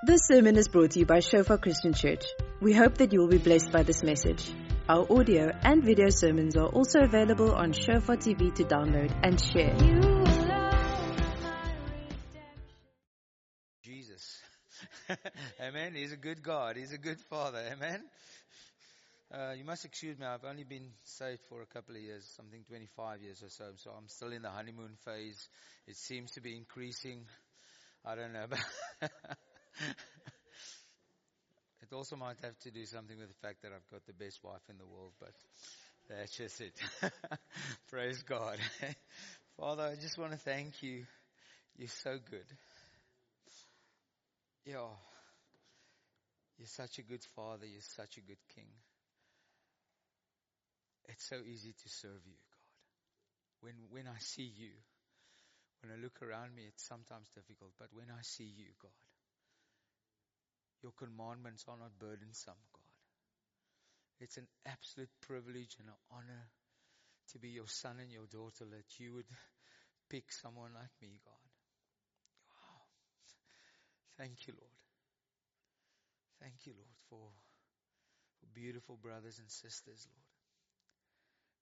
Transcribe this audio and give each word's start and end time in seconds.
This 0.00 0.20
sermon 0.28 0.56
is 0.56 0.68
brought 0.68 0.92
to 0.92 1.00
you 1.00 1.06
by 1.06 1.18
Shofar 1.18 1.58
Christian 1.58 1.92
Church. 1.92 2.24
We 2.60 2.72
hope 2.72 2.98
that 2.98 3.12
you 3.12 3.18
will 3.18 3.26
be 3.26 3.38
blessed 3.38 3.72
by 3.72 3.82
this 3.82 4.04
message. 4.04 4.48
Our 4.88 5.04
audio 5.10 5.50
and 5.64 5.82
video 5.82 6.08
sermons 6.08 6.56
are 6.56 6.68
also 6.68 7.00
available 7.00 7.52
on 7.52 7.72
Shofar 7.72 8.16
TV 8.16 8.54
to 8.54 8.62
download 8.62 9.12
and 9.24 9.40
share. 9.40 9.76
Jesus. 13.82 14.40
Amen. 15.60 15.94
He's 15.96 16.12
a 16.12 16.16
good 16.16 16.44
God. 16.44 16.76
He's 16.76 16.92
a 16.92 16.98
good 16.98 17.20
Father. 17.22 17.60
Amen. 17.72 18.04
Uh, 19.34 19.54
you 19.54 19.64
must 19.64 19.84
excuse 19.84 20.16
me. 20.16 20.26
I've 20.26 20.44
only 20.44 20.62
been 20.62 20.90
saved 21.02 21.40
for 21.48 21.60
a 21.62 21.66
couple 21.66 21.96
of 21.96 22.00
years, 22.00 22.24
something 22.36 22.62
25 22.68 23.20
years 23.22 23.42
or 23.42 23.48
so. 23.48 23.64
So 23.74 23.90
I'm 23.90 24.06
still 24.06 24.30
in 24.30 24.42
the 24.42 24.50
honeymoon 24.50 24.92
phase. 25.04 25.48
It 25.88 25.96
seems 25.96 26.30
to 26.32 26.40
be 26.40 26.56
increasing. 26.56 27.24
I 28.04 28.14
don't 28.14 28.32
know. 28.32 28.46
it 31.82 31.92
also 31.92 32.16
might 32.16 32.38
have 32.42 32.58
to 32.60 32.70
do 32.70 32.84
something 32.86 33.18
with 33.18 33.28
the 33.28 33.46
fact 33.46 33.62
that 33.62 33.72
I've 33.72 33.86
got 33.90 34.06
the 34.06 34.12
best 34.12 34.42
wife 34.42 34.62
in 34.68 34.78
the 34.78 34.86
world, 34.86 35.12
but 35.20 35.32
that's 36.08 36.36
just 36.36 36.60
it. 36.60 36.74
Praise 37.90 38.22
God. 38.22 38.58
Father, 39.58 39.84
I 39.84 39.94
just 39.96 40.18
want 40.18 40.32
to 40.32 40.38
thank 40.38 40.82
you. 40.82 41.04
You're 41.76 41.88
so 41.88 42.18
good. 42.30 42.46
Yeah. 44.64 44.88
You're 46.58 46.66
such 46.66 46.98
a 46.98 47.02
good 47.02 47.22
father. 47.36 47.66
You're 47.66 47.80
such 47.80 48.18
a 48.18 48.20
good 48.20 48.42
king. 48.54 48.68
It's 51.08 51.24
so 51.24 51.36
easy 51.46 51.72
to 51.72 51.88
serve 51.88 52.20
you, 52.26 52.34
God. 52.34 52.58
When, 53.60 53.74
when 53.90 54.06
I 54.06 54.18
see 54.18 54.50
you, 54.54 54.70
when 55.82 55.92
I 55.92 56.02
look 56.02 56.22
around 56.22 56.54
me, 56.54 56.62
it's 56.66 56.86
sometimes 56.86 57.30
difficult, 57.34 57.70
but 57.78 57.88
when 57.92 58.10
I 58.10 58.22
see 58.22 58.50
you, 58.50 58.66
God, 58.82 58.90
your 60.82 60.92
commandments 60.92 61.64
are 61.68 61.76
not 61.76 61.98
burdensome, 61.98 62.60
God. 62.72 62.94
It's 64.20 64.36
an 64.36 64.46
absolute 64.66 65.10
privilege 65.22 65.76
and 65.78 65.88
an 65.88 66.00
honor 66.10 66.50
to 67.32 67.38
be 67.38 67.50
your 67.50 67.68
son 67.68 67.98
and 68.00 68.10
your 68.10 68.26
daughter 68.26 68.64
that 68.70 68.98
you 68.98 69.14
would 69.14 69.30
pick 70.10 70.32
someone 70.32 70.72
like 70.74 70.94
me, 71.00 71.20
God. 71.22 71.48
Wow. 72.50 72.82
Thank 74.16 74.46
you, 74.46 74.54
Lord. 74.58 74.78
Thank 76.40 76.66
you, 76.66 76.72
Lord, 76.74 76.98
for, 77.10 77.30
for 78.40 78.46
beautiful 78.54 78.96
brothers 78.96 79.38
and 79.38 79.50
sisters, 79.50 80.06
Lord. 80.06 80.28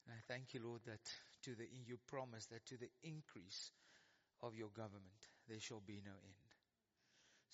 And 0.06 0.14
I 0.14 0.20
thank 0.32 0.54
you, 0.54 0.60
Lord, 0.62 0.80
that 0.86 1.02
to 1.44 1.54
the, 1.56 1.66
you 1.86 1.98
promise 2.06 2.46
that 2.46 2.64
to 2.66 2.76
the 2.76 2.90
increase 3.02 3.72
of 4.42 4.54
your 4.54 4.68
government, 4.68 5.20
there 5.48 5.60
shall 5.60 5.82
be 5.84 6.00
no 6.04 6.12
end. 6.12 6.45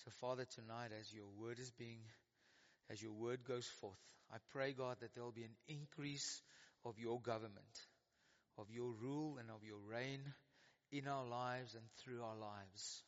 So 0.04 0.10
Father, 0.20 0.44
tonight 0.44 0.90
as 0.98 1.12
your 1.12 1.28
word 1.38 1.60
is 1.60 1.70
being, 1.70 2.00
as 2.90 3.00
your 3.00 3.12
word 3.12 3.44
goes 3.46 3.66
forth, 3.80 3.98
I 4.32 4.38
pray 4.50 4.72
God 4.72 4.96
that 5.00 5.14
there 5.14 5.22
will 5.22 5.30
be 5.30 5.44
an 5.44 5.54
increase 5.68 6.42
of 6.84 6.98
your 6.98 7.20
government, 7.20 7.86
of 8.58 8.68
your 8.68 8.90
rule 9.00 9.38
and 9.38 9.48
of 9.48 9.62
your 9.62 9.78
reign 9.78 10.20
in 10.90 11.06
our 11.06 11.24
lives 11.24 11.74
and 11.74 11.84
through 11.98 12.20
our 12.20 12.36
lives. 12.36 13.02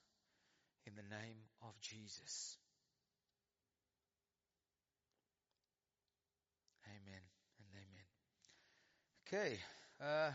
In 0.87 0.93
the 0.95 1.03
name 1.03 1.39
of 1.63 1.73
Jesus. 1.81 2.57
Amen 6.87 7.23
and 7.59 7.69
amen. 7.75 9.51
Okay. 9.51 9.59
Uh, 10.01 10.31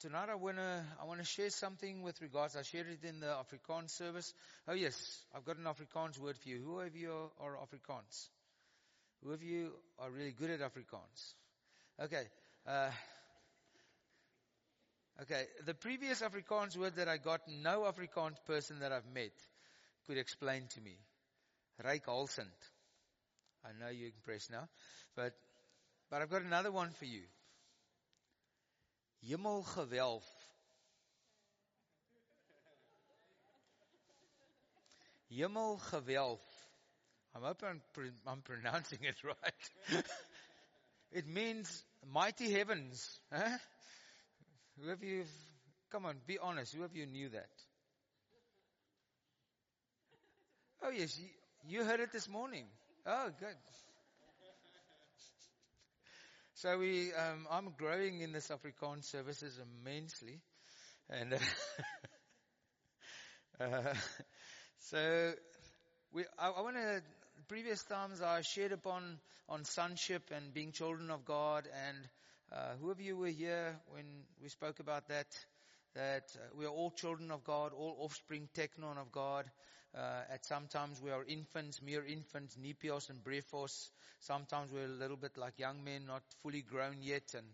tonight 0.00 0.28
I 0.30 0.34
wanna 0.34 0.84
I 1.00 1.04
wanna 1.04 1.24
share 1.24 1.50
something 1.50 2.02
with 2.02 2.20
regards. 2.20 2.56
I 2.56 2.62
shared 2.62 2.86
it 2.88 3.06
in 3.06 3.20
the 3.20 3.26
Afrikaans 3.26 3.90
service. 3.90 4.32
Oh 4.68 4.74
yes, 4.74 4.96
I've 5.34 5.44
got 5.44 5.56
an 5.56 5.64
Afrikaans 5.64 6.18
word 6.18 6.36
for 6.36 6.48
you. 6.48 6.58
Who 6.64 6.80
of 6.80 6.94
you 6.94 7.12
are 7.40 7.56
Afrikaans? 7.56 8.28
Who 9.22 9.32
of 9.32 9.42
you 9.42 9.72
are 9.98 10.10
really 10.10 10.32
good 10.32 10.50
at 10.50 10.60
Afrikaans? 10.60 11.34
Okay. 12.02 12.24
Uh, 12.66 12.90
okay. 15.22 15.44
The 15.64 15.74
previous 15.74 16.20
Afrikaans 16.20 16.76
word 16.76 16.96
that 16.96 17.08
I 17.08 17.16
got, 17.16 17.40
no 17.48 17.82
Afrikaans 17.82 18.36
person 18.46 18.80
that 18.80 18.92
I've 18.92 19.12
met 19.14 19.32
could 20.06 20.18
explain 20.18 20.64
to 20.74 20.80
me. 20.80 20.96
Reikhalsend. 21.84 22.56
I 23.64 23.68
know 23.80 23.90
you're 23.90 24.08
impressed 24.08 24.50
now, 24.50 24.68
but 25.16 25.32
but 26.10 26.22
I've 26.22 26.30
got 26.30 26.42
another 26.42 26.70
one 26.70 26.90
for 26.90 27.04
you. 27.04 27.22
Hemelgewelf. 29.28 30.24
Hemelgewelf. 35.30 36.40
I'm 37.34 37.42
hoping 37.42 37.80
I'm, 38.26 38.40
pronouncing 38.42 39.00
it 39.02 39.16
right. 39.24 40.04
it 41.12 41.26
means 41.26 41.84
mighty 42.12 42.50
heavens. 42.50 43.20
Huh? 43.32 43.58
Who 44.80 44.90
of 44.90 45.02
you, 45.02 45.24
come 45.90 46.06
on, 46.06 46.16
be 46.26 46.38
honest. 46.38 46.74
Who 46.74 46.84
of 46.84 46.94
you 46.96 47.06
knew 47.06 47.28
that? 47.30 47.48
Oh 50.82 50.90
yes, 50.90 51.18
you, 51.18 51.28
you 51.66 51.84
heard 51.84 52.00
it 52.00 52.12
this 52.12 52.28
morning. 52.28 52.66
Oh, 53.06 53.30
good. 53.40 53.56
So 56.56 56.78
we, 56.78 57.12
um, 57.12 57.46
I'm 57.50 57.74
growing 57.76 58.22
in 58.22 58.32
this 58.32 58.48
Afrikaans 58.48 59.04
services 59.04 59.60
immensely, 59.60 60.40
and 61.10 61.34
uh, 61.34 61.38
uh, 63.60 63.94
so 64.78 65.32
we, 66.14 66.24
I, 66.38 66.48
I 66.48 66.60
want 66.62 66.76
to. 66.76 67.02
Previous 67.48 67.84
times 67.84 68.22
I 68.22 68.40
shared 68.40 68.72
upon 68.72 69.18
on 69.50 69.64
sonship 69.66 70.30
and 70.34 70.54
being 70.54 70.72
children 70.72 71.10
of 71.10 71.26
God, 71.26 71.68
and 71.86 71.98
uh, 72.50 72.76
who 72.80 72.90
of 72.90 73.02
you 73.02 73.18
were 73.18 73.28
here 73.28 73.76
when 73.90 74.06
we 74.42 74.48
spoke 74.48 74.80
about 74.80 75.08
that? 75.08 75.26
That 75.96 76.30
uh, 76.36 76.54
we 76.58 76.66
are 76.66 76.70
all 76.70 76.90
children 76.90 77.30
of 77.30 77.42
God, 77.42 77.72
all 77.72 77.96
offspring 78.00 78.50
teknon 78.54 78.98
of 78.98 79.10
God. 79.12 79.46
Uh, 79.96 80.20
at 80.30 80.44
sometimes 80.44 81.00
we 81.00 81.10
are 81.10 81.24
infants, 81.24 81.80
mere 81.80 82.04
infants, 82.04 82.54
nepios 82.56 83.08
and 83.08 83.24
brephos. 83.24 83.88
Sometimes 84.20 84.70
we're 84.70 84.84
a 84.84 84.88
little 84.88 85.16
bit 85.16 85.38
like 85.38 85.58
young 85.58 85.82
men, 85.82 86.04
not 86.06 86.22
fully 86.42 86.60
grown 86.60 86.96
yet, 87.00 87.32
and 87.34 87.46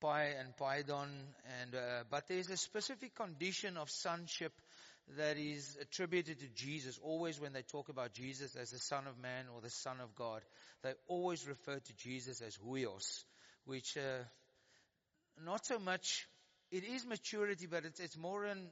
pi 0.00 0.24
and 0.24 0.56
paidon. 0.56 1.08
And 1.62 1.74
uh, 1.76 2.02
but 2.10 2.24
there's 2.28 2.50
a 2.50 2.56
specific 2.56 3.14
condition 3.14 3.76
of 3.76 3.88
sonship 3.90 4.52
that 5.16 5.36
is 5.36 5.78
attributed 5.80 6.40
to 6.40 6.48
Jesus. 6.56 6.98
Always 7.00 7.38
when 7.38 7.52
they 7.52 7.62
talk 7.62 7.88
about 7.88 8.12
Jesus 8.12 8.56
as 8.56 8.70
the 8.70 8.80
Son 8.80 9.06
of 9.06 9.20
Man 9.20 9.44
or 9.54 9.60
the 9.60 9.70
Son 9.70 10.00
of 10.00 10.16
God, 10.16 10.42
they 10.82 10.94
always 11.06 11.46
refer 11.46 11.78
to 11.78 11.96
Jesus 11.96 12.40
as 12.40 12.56
huios, 12.56 13.22
which 13.66 13.96
uh, 13.96 14.24
not 15.44 15.64
so 15.64 15.78
much. 15.78 16.26
It 16.72 16.84
is 16.84 17.06
maturity, 17.06 17.66
but 17.66 17.84
it's, 17.84 18.00
it's 18.00 18.16
more 18.16 18.44
an 18.44 18.70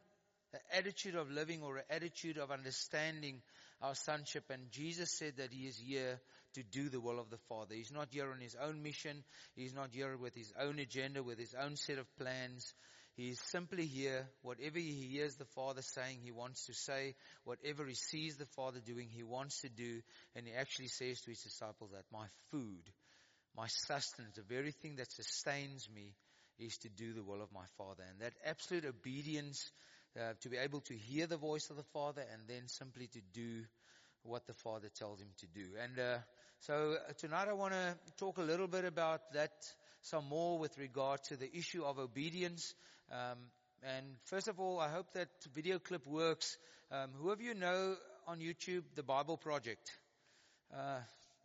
an 0.53 0.61
attitude 0.77 1.15
of 1.15 1.31
living 1.31 1.63
or 1.63 1.77
an 1.77 1.85
attitude 1.91 2.37
of 2.37 2.51
understanding 2.51 3.41
our 3.81 3.95
sonship. 3.95 4.45
And 4.51 4.71
Jesus 4.71 5.17
said 5.17 5.35
that 5.37 5.53
He 5.53 5.67
is 5.67 5.79
here 5.79 6.21
to 6.55 6.63
do 6.63 6.89
the 6.89 7.01
will 7.01 7.21
of 7.21 7.31
the 7.31 7.39
Father. 7.49 7.75
He's 7.75 7.93
not 7.93 8.09
here 8.11 8.31
on 8.33 8.41
His 8.41 8.57
own 8.61 8.83
mission. 8.83 9.23
He's 9.55 9.75
not 9.75 9.91
here 9.93 10.17
with 10.17 10.35
His 10.35 10.53
own 10.61 10.79
agenda, 10.79 11.23
with 11.23 11.39
His 11.39 11.55
own 11.55 11.77
set 11.77 11.99
of 11.99 12.17
plans. 12.17 12.75
He 13.17 13.29
is 13.29 13.41
simply 13.51 13.87
here. 13.87 14.27
Whatever 14.43 14.79
He 14.79 15.09
hears 15.13 15.37
the 15.37 15.45
Father 15.45 15.83
saying, 15.83 16.19
He 16.23 16.33
wants 16.33 16.67
to 16.67 16.75
say. 16.75 17.15
Whatever 17.45 17.85
He 17.85 17.95
sees 17.95 18.37
the 18.37 18.47
Father 18.57 18.81
doing, 18.81 19.09
He 19.09 19.23
wants 19.23 19.61
to 19.61 19.69
do. 19.69 20.01
And 20.35 20.47
He 20.47 20.53
actually 20.53 20.89
says 20.89 21.21
to 21.21 21.31
His 21.31 21.43
disciples 21.43 21.91
that 21.93 22.05
my 22.13 22.27
food, 22.51 22.91
my 23.57 23.67
sustenance, 23.87 24.35
the 24.35 24.43
very 24.43 24.73
thing 24.73 24.97
that 24.97 25.13
sustains 25.13 25.89
me 25.95 26.15
is 26.61 26.77
to 26.79 26.89
do 26.89 27.13
the 27.13 27.23
will 27.23 27.43
of 27.43 27.53
my 27.53 27.65
Father. 27.77 28.05
And 28.09 28.21
that 28.21 28.35
absolute 28.45 28.85
obedience 28.85 29.71
uh, 30.19 30.35
to 30.41 30.49
be 30.49 30.57
able 30.57 30.81
to 30.83 30.95
hear 30.95 31.27
the 31.27 31.37
voice 31.37 31.71
of 31.71 31.77
the 31.77 31.85
Father 31.93 32.23
and 32.33 32.43
then 32.49 32.69
simply 32.69 33.07
to 33.09 33.21
do 33.33 33.65
what 34.23 34.47
the 34.47 34.55
Father 34.55 34.89
tells 34.99 35.21
him 35.21 35.31
to 35.39 35.47
do. 35.47 35.67
And 35.83 35.99
uh, 35.99 36.19
so 36.61 36.97
uh, 37.09 37.13
tonight 37.19 37.49
I 37.49 37.55
want 37.55 37.73
to 37.73 37.97
talk 38.19 38.39
a 38.39 38.43
little 38.43 38.69
bit 38.69 38.85
about 38.85 39.33
that 39.33 39.53
some 40.03 40.29
more 40.29 40.59
with 40.59 40.77
regard 40.79 41.23
to 41.25 41.37
the 41.37 41.51
issue 41.57 41.85
of 41.85 41.99
obedience. 41.99 42.75
Um, 43.11 43.39
and 43.83 44.07
first 44.25 44.49
of 44.49 44.61
all, 44.61 44.79
I 44.79 44.89
hope 44.89 45.13
that 45.15 45.29
video 45.55 45.79
clip 45.79 46.07
works. 46.07 46.57
Um, 46.91 47.11
who 47.19 47.31
of 47.31 47.41
you 47.41 47.55
know 47.55 47.97
on 48.27 48.41
YouTube 48.41 48.83
the 48.95 49.03
Bible 49.03 49.37
Project? 49.37 49.91
Uh, 50.73 50.99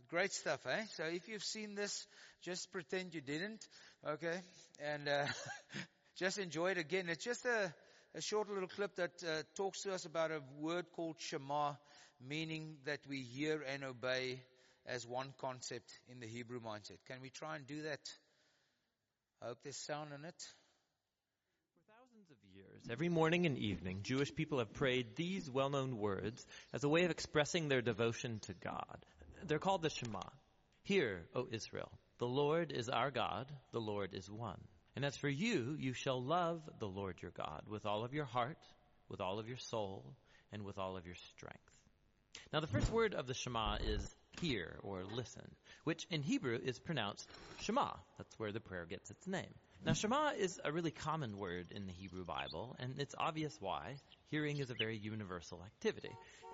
great 0.10 0.34
stuff, 0.34 0.66
eh? 0.68 0.84
So 0.96 1.04
if 1.06 1.28
you've 1.28 1.44
seen 1.44 1.76
this, 1.76 2.08
just 2.44 2.72
pretend 2.72 3.14
you 3.14 3.22
didn't, 3.22 3.66
okay? 4.06 4.40
And 4.80 5.08
uh, 5.08 5.26
just 6.18 6.38
enjoy 6.38 6.72
it 6.72 6.78
again. 6.78 7.10
It's 7.10 7.24
just 7.24 7.46
a 7.46 7.74
a 8.16 8.22
short 8.22 8.50
little 8.50 8.68
clip 8.68 8.96
that 8.96 9.12
uh, 9.24 9.44
talks 9.56 9.82
to 9.82 9.94
us 9.94 10.06
about 10.06 10.32
a 10.32 10.42
word 10.60 10.86
called 10.96 11.18
Shema, 11.20 11.74
meaning 12.26 12.78
that 12.86 13.00
we 13.10 13.22
hear 13.22 13.62
and 13.62 13.84
obey 13.84 14.42
as 14.86 15.06
one 15.06 15.34
concept 15.42 15.92
in 16.08 16.22
the 16.22 16.28
Hebrew 16.28 16.62
mindset. 16.62 16.98
Can 17.08 17.18
we 17.22 17.30
try 17.30 17.58
and 17.58 17.68
do 17.68 17.82
that? 17.84 18.00
I 19.42 19.48
hope 19.48 19.58
there's 19.64 19.78
sound 19.78 20.14
in 20.14 20.24
it. 20.24 20.44
For 21.74 21.92
thousands 21.92 22.32
of 22.32 22.38
years, 22.56 22.82
Every 22.90 23.10
morning 23.10 23.46
and 23.46 23.58
evening, 23.58 24.00
Jewish 24.04 24.34
people 24.34 24.60
have 24.60 24.74
prayed 24.74 25.18
these 25.18 25.50
well 25.52 25.70
known 25.70 25.98
words 25.98 26.46
as 26.74 26.86
a 26.86 26.90
way 26.90 27.04
of 27.04 27.12
expressing 27.12 27.68
their 27.68 27.82
devotion 27.82 28.40
to 28.44 28.54
God. 28.54 29.06
They're 29.46 29.60
called 29.60 29.82
the 29.82 29.90
Shema. 29.90 30.22
Hear, 30.84 31.26
O 31.36 31.48
Israel, 31.52 31.92
the 32.18 32.28
Lord 32.28 32.72
is 32.72 32.90
our 32.90 33.12
God, 33.12 33.52
the 33.72 33.82
Lord 33.82 34.14
is 34.14 34.30
one. 34.30 34.60
And 34.96 35.04
as 35.04 35.18
for 35.18 35.30
you, 35.30 35.76
you 35.78 35.94
shall 35.94 36.24
love 36.24 36.62
the 36.80 36.88
Lord 36.88 37.22
your 37.22 37.32
God 37.32 37.64
with 37.68 37.86
all 37.86 38.06
of 38.06 38.14
your 38.14 38.26
heart, 38.26 38.58
with 39.10 39.20
all 39.20 39.40
of 39.40 39.48
your 39.48 39.58
soul, 39.58 40.16
and 40.52 40.64
with 40.64 40.78
all 40.78 40.96
of 40.96 41.06
your 41.06 41.16
strength. 41.36 41.60
Now, 42.54 42.62
the 42.62 42.68
first 42.68 42.92
word 42.92 43.14
of 43.14 43.28
the 43.28 43.34
Shema 43.34 43.78
is 43.86 44.16
hear 44.40 44.80
or 44.84 45.04
listen, 45.04 45.44
which 45.84 46.06
in 46.10 46.22
Hebrew 46.22 46.58
is 46.62 46.80
pronounced 46.80 47.30
Shema. 47.62 47.92
That's 48.18 48.40
where 48.40 48.52
the 48.52 48.60
prayer 48.60 48.86
gets 48.86 49.12
its 49.12 49.28
name. 49.28 49.54
Now, 49.86 49.94
Shema 49.94 50.32
is 50.38 50.60
a 50.64 50.72
really 50.72 50.92
common 50.92 51.38
word 51.38 51.68
in 51.72 51.86
the 51.86 51.94
Hebrew 51.94 52.26
Bible, 52.26 52.76
and 52.80 52.96
it's 53.00 53.16
obvious 53.18 53.56
why. 53.60 53.96
Hearing 54.32 54.58
is 54.58 54.70
a 54.70 54.76
very 54.76 54.98
universal 54.98 55.62
activity. 55.64 56.12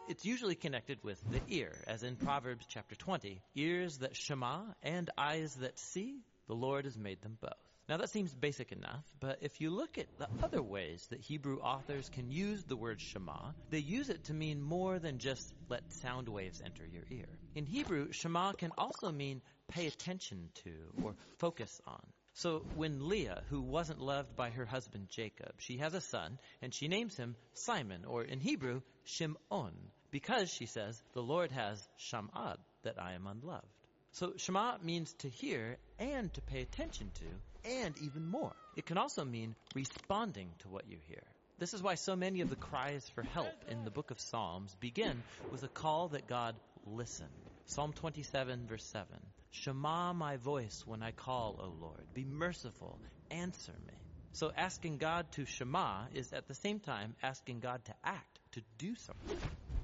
It's 0.07 0.25
usually 0.25 0.55
connected 0.55 1.03
with 1.03 1.21
the 1.31 1.41
ear, 1.47 1.73
as 1.87 2.03
in 2.03 2.15
Proverbs 2.15 2.65
chapter 2.67 2.95
20. 2.95 3.39
Ears 3.55 3.99
that 3.99 4.15
Shema 4.15 4.63
and 4.81 5.09
eyes 5.17 5.53
that 5.55 5.77
see, 5.77 6.21
the 6.47 6.55
Lord 6.55 6.85
has 6.85 6.97
made 6.97 7.21
them 7.21 7.37
both. 7.39 7.53
Now 7.87 7.97
that 7.97 8.09
seems 8.09 8.33
basic 8.33 8.71
enough, 8.71 9.05
but 9.19 9.39
if 9.41 9.61
you 9.61 9.69
look 9.69 9.97
at 9.97 10.07
the 10.17 10.27
other 10.43 10.61
ways 10.61 11.05
that 11.11 11.19
Hebrew 11.19 11.59
authors 11.59 12.09
can 12.09 12.31
use 12.31 12.63
the 12.63 12.75
word 12.75 12.99
Shema, 12.99 13.51
they 13.69 13.79
use 13.79 14.09
it 14.09 14.23
to 14.25 14.33
mean 14.33 14.61
more 14.61 14.97
than 14.97 15.19
just 15.19 15.53
let 15.69 15.91
sound 15.93 16.27
waves 16.27 16.61
enter 16.65 16.85
your 16.85 17.03
ear. 17.11 17.27
In 17.53 17.65
Hebrew, 17.65 18.11
Shema 18.11 18.53
can 18.53 18.71
also 18.77 19.11
mean 19.11 19.41
pay 19.69 19.87
attention 19.87 20.49
to 20.63 20.71
or 21.03 21.15
focus 21.37 21.79
on. 21.85 22.01
So 22.33 22.65
when 22.75 23.09
Leah, 23.09 23.43
who 23.49 23.61
wasn't 23.61 23.99
loved 23.99 24.35
by 24.35 24.49
her 24.51 24.65
husband 24.65 25.09
Jacob, 25.09 25.53
she 25.57 25.77
has 25.77 25.93
a 25.93 26.01
son, 26.01 26.39
and 26.61 26.73
she 26.73 26.87
names 26.87 27.15
him 27.17 27.35
Simon, 27.53 28.05
or 28.05 28.23
in 28.23 28.39
Hebrew, 28.39 28.81
Shimon, 29.03 29.73
because 30.11 30.51
she 30.51 30.65
says, 30.65 31.01
the 31.13 31.21
Lord 31.21 31.51
has 31.51 31.87
shama, 31.97 32.57
that 32.83 33.01
I 33.01 33.13
am 33.13 33.27
unloved. 33.27 33.67
So 34.13 34.33
Shema 34.37 34.77
means 34.83 35.13
to 35.19 35.29
hear 35.29 35.77
and 35.99 36.33
to 36.33 36.41
pay 36.41 36.61
attention 36.61 37.11
to, 37.15 37.69
and 37.69 37.97
even 37.99 38.25
more. 38.25 38.53
It 38.75 38.85
can 38.85 38.97
also 38.97 39.23
mean 39.23 39.55
responding 39.75 40.49
to 40.59 40.69
what 40.69 40.89
you 40.89 40.97
hear. 41.07 41.23
This 41.59 41.73
is 41.73 41.83
why 41.83 41.95
so 41.95 42.15
many 42.15 42.41
of 42.41 42.49
the 42.49 42.55
cries 42.55 43.07
for 43.09 43.21
help 43.21 43.53
in 43.69 43.85
the 43.85 43.91
book 43.91 44.09
of 44.09 44.19
Psalms 44.19 44.75
begin 44.79 45.23
with 45.51 45.63
a 45.63 45.67
call 45.67 46.09
that 46.09 46.27
God 46.27 46.55
listen. 46.85 47.27
Psalm 47.71 47.93
27 47.93 48.67
verse 48.67 48.83
7. 48.83 49.07
Shema 49.49 50.11
my 50.11 50.35
voice 50.35 50.83
when 50.85 51.01
I 51.01 51.11
call, 51.11 51.57
O 51.63 51.67
Lord. 51.67 52.05
Be 52.13 52.25
merciful. 52.25 52.99
Answer 53.29 53.71
me. 53.87 53.93
So 54.33 54.51
asking 54.57 54.97
God 54.97 55.31
to 55.33 55.45
Shema 55.45 56.07
is 56.13 56.33
at 56.33 56.49
the 56.49 56.53
same 56.53 56.81
time 56.81 57.15
asking 57.23 57.61
God 57.61 57.85
to 57.85 57.95
act, 58.03 58.39
to 58.51 58.61
do 58.77 58.93
something. 58.95 59.37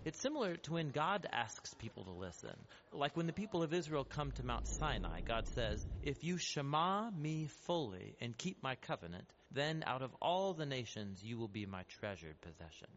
It's 0.04 0.20
similar 0.20 0.58
to 0.58 0.74
when 0.74 0.90
God 0.90 1.28
asks 1.32 1.74
people 1.76 2.04
to 2.04 2.12
listen. 2.12 2.58
Like 2.92 3.16
when 3.16 3.26
the 3.26 3.32
people 3.32 3.64
of 3.64 3.74
Israel 3.74 4.04
come 4.04 4.34
to 4.34 4.46
Mount 4.46 4.68
Sinai, 4.68 5.22
God 5.22 5.48
says, 5.48 5.86
If 6.02 6.26
you 6.26 6.38
Shema 6.38 7.12
me 7.12 7.48
fully 7.66 8.18
and 8.20 8.38
keep 8.38 8.62
my 8.62 8.76
covenant, 8.76 9.32
then 9.52 9.86
out 9.88 10.02
of 10.02 10.14
all 10.22 10.54
the 10.54 10.66
nations 10.66 11.24
you 11.24 11.38
will 11.38 11.48
be 11.48 11.66
my 11.66 11.84
treasured 12.02 12.42
possession. 12.42 12.90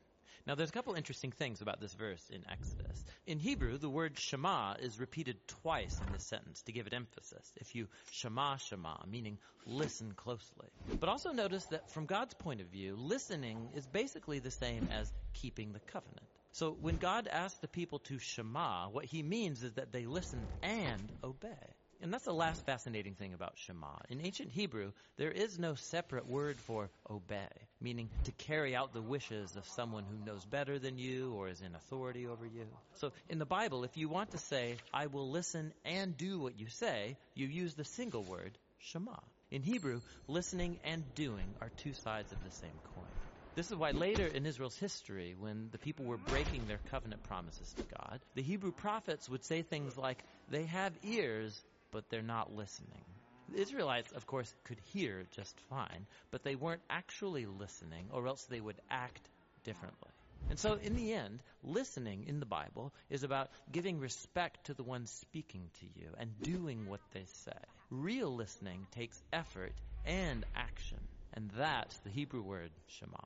Now, 0.50 0.56
there's 0.56 0.70
a 0.70 0.73
couple 0.73 0.94
interesting 0.94 1.31
things 1.31 1.61
about 1.61 1.81
this 1.81 1.94
verse 1.94 2.29
in 2.29 2.43
Exodus. 2.50 3.05
In 3.25 3.38
Hebrew, 3.38 3.79
the 3.79 3.88
word 3.88 4.19
Shema 4.19 4.75
is 4.81 4.99
repeated 4.99 5.37
twice 5.47 6.00
in 6.00 6.11
this 6.11 6.25
sentence 6.25 6.61
to 6.62 6.73
give 6.73 6.88
it 6.88 6.93
emphasis. 6.93 7.52
If 7.55 7.76
you 7.76 7.87
Shema, 8.11 8.56
Shema, 8.56 8.97
meaning 9.08 9.38
listen 9.64 10.11
closely. 10.11 10.67
But 10.99 11.08
also 11.08 11.31
notice 11.31 11.67
that 11.67 11.88
from 11.91 12.06
God's 12.06 12.35
point 12.35 12.61
of 12.61 12.67
view, 12.67 12.97
listening 12.99 13.69
is 13.76 13.87
basically 13.87 14.41
the 14.41 14.50
same 14.50 14.88
as 14.91 15.12
keeping 15.35 15.73
the 15.73 15.79
covenant. 15.79 16.26
So 16.50 16.76
when 16.81 16.97
God 16.97 17.29
asks 17.29 17.61
the 17.61 17.69
people 17.69 18.00
to 18.00 18.19
Shema, 18.19 18.88
what 18.88 19.05
he 19.05 19.23
means 19.23 19.62
is 19.62 19.75
that 19.75 19.93
they 19.93 20.06
listen 20.06 20.49
and 20.64 21.12
obey. 21.23 21.76
And 22.02 22.12
that's 22.12 22.25
the 22.25 22.32
last 22.32 22.64
fascinating 22.64 23.14
thing 23.14 23.35
about 23.35 23.52
Shema. 23.56 23.99
In 24.08 24.25
ancient 24.25 24.50
Hebrew, 24.50 24.93
there 25.19 25.31
is 25.31 25.58
no 25.58 25.75
separate 25.75 26.26
word 26.26 26.58
for 26.61 26.88
obey, 27.11 27.49
meaning 27.81 28.08
to 28.25 28.32
carry 28.32 28.75
out 28.75 28.94
the 28.94 29.02
wishes 29.02 29.55
of 29.55 29.67
someone 29.69 30.05
who 30.05 30.25
knows 30.25 30.44
better 30.47 30.79
than 30.79 30.99
you 30.99 31.35
or 31.35 31.49
is 31.49 31.61
in 31.61 31.75
authority 31.75 32.26
over 32.26 32.47
you. 32.47 32.67
So 32.94 33.12
in 33.29 33.38
the 33.38 33.44
Bible, 33.44 33.85
if 33.85 33.97
you 33.99 34.08
want 34.08 34.31
to 34.31 34.38
say, 34.38 34.76
I 34.94 35.08
will 35.08 35.31
listen 35.31 35.75
and 35.85 36.17
do 36.17 36.38
what 36.38 36.58
you 36.58 36.69
say, 36.69 37.17
you 37.35 37.47
use 37.47 37.75
the 37.75 37.85
single 37.85 38.25
word, 38.25 38.56
Shema. 38.79 39.17
In 39.50 39.62
Hebrew, 39.62 40.00
listening 40.26 40.79
and 40.85 41.14
doing 41.14 41.55
are 41.61 41.70
two 41.76 41.93
sides 41.93 42.32
of 42.32 42.43
the 42.43 42.50
same 42.50 42.81
coin. 42.94 43.11
This 43.56 43.70
is 43.70 43.76
why 43.76 43.91
later 43.91 44.26
in 44.26 44.47
Israel's 44.47 44.79
history, 44.79 45.35
when 45.38 45.69
the 45.73 45.79
people 45.79 46.06
were 46.06 46.17
breaking 46.17 46.67
their 46.67 46.81
covenant 46.91 47.25
promises 47.25 47.75
to 47.75 47.85
God, 47.85 48.20
the 48.35 48.43
Hebrew 48.43 48.73
prophets 48.73 49.29
would 49.29 49.44
say 49.44 49.62
things 49.62 49.99
like, 49.99 50.25
they 50.49 50.64
have 50.64 50.93
ears, 51.02 51.61
but 51.90 52.08
they're 52.08 52.22
not 52.22 52.54
listening. 52.54 53.04
The 53.48 53.60
Israelites, 53.60 54.12
of 54.12 54.26
course, 54.26 54.54
could 54.64 54.78
hear 54.92 55.25
just 55.32 55.58
fine, 55.69 56.06
but 56.31 56.44
they 56.44 56.54
weren't 56.54 56.82
actually 56.88 57.46
listening, 57.46 58.06
or 58.12 58.26
else 58.26 58.44
they 58.44 58.60
would 58.60 58.81
act 58.90 59.28
differently. 59.64 60.10
And 60.48 60.58
so, 60.58 60.75
in 60.75 60.96
the 60.96 61.12
end, 61.12 61.42
listening 61.62 62.25
in 62.26 62.40
the 62.40 62.46
Bible 62.46 62.92
is 63.08 63.22
about 63.22 63.50
giving 63.70 63.98
respect 64.00 64.66
to 64.66 64.75
the 64.75 64.82
one 64.82 65.06
speaking 65.06 65.69
to 65.81 65.87
you 66.00 66.08
and 66.19 66.40
doing 66.42 66.88
what 66.88 67.00
they 67.12 67.25
say. 67.44 67.58
Real 67.90 68.34
listening 68.34 68.87
takes 68.92 69.20
effort 69.32 69.72
and 70.04 70.44
action, 70.56 70.98
and 71.34 71.50
that's 71.56 71.96
the 71.98 72.10
Hebrew 72.10 72.42
word 72.42 72.70
Shema. 72.87 73.19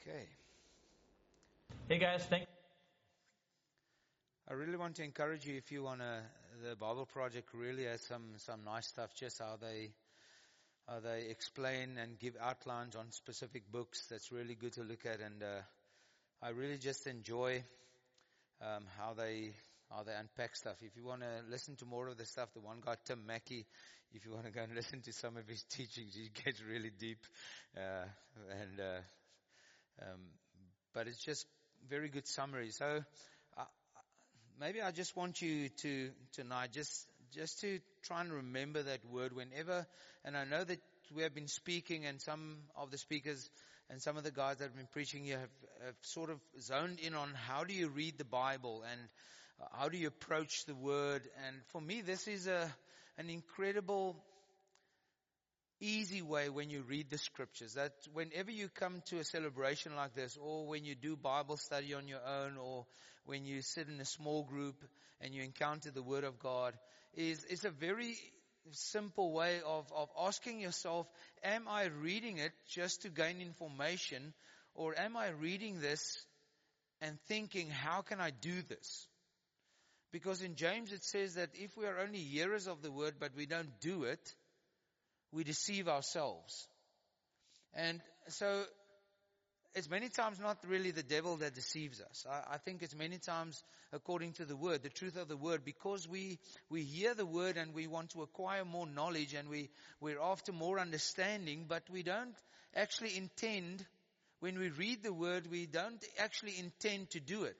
Okay. 0.00 0.26
Hey 1.88 1.98
guys, 1.98 2.24
thank 2.24 2.46
I 4.50 4.54
really 4.54 4.76
want 4.76 4.96
to 4.96 5.04
encourage 5.04 5.46
you 5.46 5.56
if 5.56 5.70
you 5.70 5.84
want 5.84 6.00
to, 6.00 6.22
the 6.68 6.74
Bible 6.74 7.06
Project 7.06 7.50
really 7.54 7.84
has 7.84 8.00
some, 8.02 8.32
some 8.38 8.64
nice 8.64 8.88
stuff, 8.88 9.14
just 9.14 9.38
how 9.38 9.56
they, 9.60 9.90
how 10.88 10.98
they 10.98 11.26
explain 11.30 11.96
and 12.02 12.18
give 12.18 12.34
outlines 12.42 12.96
on 12.96 13.12
specific 13.12 13.70
books. 13.70 14.04
That's 14.10 14.32
really 14.32 14.56
good 14.56 14.72
to 14.72 14.82
look 14.82 15.06
at. 15.06 15.20
And, 15.20 15.40
uh, 15.40 15.62
I 16.42 16.48
really 16.48 16.78
just 16.78 17.06
enjoy, 17.06 17.62
um, 18.60 18.86
how 18.98 19.14
they, 19.14 19.52
how 19.88 20.02
they 20.02 20.14
unpack 20.18 20.56
stuff. 20.56 20.74
If 20.80 20.96
you 20.96 21.04
want 21.04 21.20
to 21.20 21.48
listen 21.48 21.76
to 21.76 21.84
more 21.84 22.08
of 22.08 22.18
the 22.18 22.26
stuff, 22.26 22.52
the 22.52 22.60
one 22.60 22.78
guy, 22.84 22.96
Tim 23.04 23.24
Mackie, 23.24 23.66
if 24.12 24.24
you 24.24 24.32
want 24.32 24.46
to 24.46 24.50
go 24.50 24.62
and 24.62 24.74
listen 24.74 25.00
to 25.02 25.12
some 25.12 25.36
of 25.36 25.46
his 25.46 25.62
teachings, 25.70 26.16
he 26.16 26.28
gets 26.44 26.60
really 26.60 26.90
deep. 26.98 27.24
Uh, 27.76 28.06
and, 28.60 28.80
uh, 28.80 30.02
um, 30.02 30.20
but 30.92 31.06
it's 31.06 31.22
just 31.22 31.46
very 31.88 32.08
good 32.08 32.26
summary. 32.26 32.70
So, 32.72 33.04
maybe 34.60 34.82
I 34.82 34.90
just 34.90 35.16
want 35.16 35.40
you 35.40 35.70
to 35.82 36.10
tonight 36.34 36.70
just 36.72 37.06
just 37.34 37.60
to 37.62 37.78
try 38.02 38.20
and 38.20 38.32
remember 38.32 38.82
that 38.82 39.04
word 39.06 39.34
whenever. 39.34 39.86
And 40.24 40.36
I 40.36 40.44
know 40.44 40.62
that 40.62 40.80
we 41.14 41.22
have 41.22 41.34
been 41.34 41.48
speaking, 41.48 42.04
and 42.04 42.20
some 42.20 42.58
of 42.76 42.90
the 42.90 42.98
speakers 42.98 43.48
and 43.88 44.02
some 44.02 44.16
of 44.16 44.22
the 44.22 44.30
guys 44.30 44.58
that 44.58 44.64
have 44.64 44.76
been 44.76 44.88
preaching 44.92 45.24
here 45.24 45.38
have, 45.38 45.86
have 45.86 45.94
sort 46.02 46.30
of 46.30 46.38
zoned 46.60 47.00
in 47.00 47.14
on 47.14 47.30
how 47.48 47.64
do 47.64 47.74
you 47.74 47.88
read 47.88 48.18
the 48.18 48.24
Bible 48.24 48.84
and 48.90 49.00
how 49.72 49.88
do 49.88 49.96
you 49.96 50.08
approach 50.08 50.64
the 50.66 50.74
word. 50.74 51.22
And 51.46 51.56
for 51.72 51.80
me, 51.80 52.02
this 52.02 52.28
is 52.28 52.46
a 52.46 52.70
an 53.18 53.30
incredible 53.30 54.16
easy 55.80 56.22
way 56.22 56.48
when 56.48 56.70
you 56.70 56.82
read 56.82 57.08
the 57.10 57.18
scriptures 57.18 57.74
that 57.74 57.92
whenever 58.12 58.50
you 58.50 58.68
come 58.68 59.02
to 59.06 59.18
a 59.18 59.24
celebration 59.24 59.96
like 59.96 60.14
this 60.14 60.36
or 60.40 60.66
when 60.66 60.84
you 60.84 60.94
do 60.94 61.16
Bible 61.16 61.56
study 61.56 61.94
on 61.94 62.06
your 62.06 62.20
own 62.26 62.56
or 62.56 62.86
when 63.24 63.44
you 63.44 63.62
sit 63.62 63.88
in 63.88 64.00
a 64.00 64.04
small 64.04 64.44
group 64.44 64.76
and 65.20 65.34
you 65.34 65.42
encounter 65.42 65.90
the 65.90 66.02
Word 66.02 66.24
of 66.24 66.38
God 66.38 66.74
is, 67.14 67.44
is 67.44 67.64
a 67.64 67.70
very 67.70 68.16
simple 68.72 69.32
way 69.32 69.60
of, 69.66 69.90
of 69.94 70.08
asking 70.18 70.60
yourself, 70.60 71.06
am 71.42 71.66
I 71.68 71.84
reading 71.84 72.38
it 72.38 72.52
just 72.68 73.02
to 73.02 73.08
gain 73.08 73.40
information 73.40 74.34
or 74.74 74.98
am 74.98 75.16
I 75.16 75.28
reading 75.30 75.80
this 75.80 76.22
and 77.00 77.18
thinking, 77.26 77.70
how 77.70 78.02
can 78.02 78.20
I 78.20 78.30
do 78.30 78.62
this? 78.68 79.06
Because 80.12 80.42
in 80.42 80.56
James 80.56 80.92
it 80.92 81.04
says 81.04 81.34
that 81.34 81.50
if 81.54 81.76
we 81.76 81.86
are 81.86 81.98
only 82.00 82.18
hearers 82.18 82.66
of 82.66 82.82
the 82.82 82.90
word 82.90 83.14
but 83.18 83.30
we 83.36 83.46
don't 83.46 83.80
do 83.80 84.04
it, 84.04 84.34
we 85.32 85.44
deceive 85.44 85.88
ourselves. 85.88 86.66
And 87.74 88.00
so 88.28 88.64
it's 89.74 89.88
many 89.88 90.08
times 90.08 90.40
not 90.40 90.58
really 90.66 90.90
the 90.90 91.02
devil 91.02 91.36
that 91.36 91.54
deceives 91.54 92.00
us. 92.00 92.26
I, 92.28 92.54
I, 92.54 92.58
think 92.58 92.82
it's 92.82 92.94
many 92.94 93.18
times 93.18 93.62
according 93.92 94.32
to 94.34 94.44
the 94.44 94.56
word, 94.56 94.82
the 94.82 94.88
truth 94.88 95.16
of 95.16 95.28
the 95.28 95.36
word, 95.36 95.64
because 95.64 96.08
we, 96.08 96.38
we 96.68 96.82
hear 96.82 97.14
the 97.14 97.26
word 97.26 97.56
and 97.56 97.74
we 97.74 97.86
want 97.86 98.10
to 98.10 98.22
acquire 98.22 98.64
more 98.64 98.86
knowledge 98.86 99.34
and 99.34 99.48
we, 99.48 99.70
we're 100.00 100.20
after 100.20 100.52
more 100.52 100.78
understanding, 100.78 101.66
but 101.68 101.82
we 101.90 102.02
don't 102.02 102.34
actually 102.74 103.16
intend, 103.16 103.84
when 104.40 104.58
we 104.58 104.70
read 104.70 105.02
the 105.02 105.12
word, 105.12 105.48
we 105.50 105.66
don't 105.66 106.04
actually 106.18 106.58
intend 106.58 107.10
to 107.10 107.20
do 107.20 107.44
it. 107.44 107.56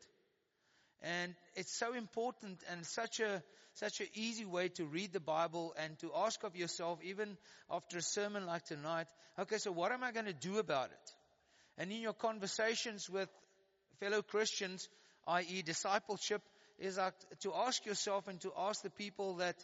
And 1.02 1.34
it's 1.54 1.78
so 1.78 1.94
important 1.94 2.58
and 2.70 2.84
such 2.84 3.20
a, 3.20 3.42
such 3.80 4.00
an 4.00 4.08
easy 4.14 4.44
way 4.44 4.68
to 4.68 4.84
read 4.84 5.10
the 5.10 5.20
Bible 5.20 5.74
and 5.82 5.98
to 6.00 6.10
ask 6.14 6.44
of 6.44 6.54
yourself, 6.54 6.98
even 7.02 7.38
after 7.70 7.96
a 7.96 8.02
sermon 8.02 8.44
like 8.44 8.62
tonight, 8.66 9.06
okay, 9.38 9.56
so 9.56 9.72
what 9.72 9.90
am 9.90 10.04
I 10.04 10.12
going 10.12 10.26
to 10.26 10.34
do 10.34 10.58
about 10.58 10.90
it? 10.90 11.14
And 11.78 11.90
in 11.90 12.02
your 12.02 12.12
conversations 12.12 13.08
with 13.08 13.30
fellow 13.98 14.20
Christians, 14.20 14.86
i.e. 15.26 15.62
discipleship, 15.62 16.42
is 16.78 16.98
to 17.40 17.54
ask 17.54 17.86
yourself 17.86 18.28
and 18.28 18.38
to 18.42 18.52
ask 18.56 18.82
the 18.82 18.90
people 18.90 19.36
that 19.36 19.56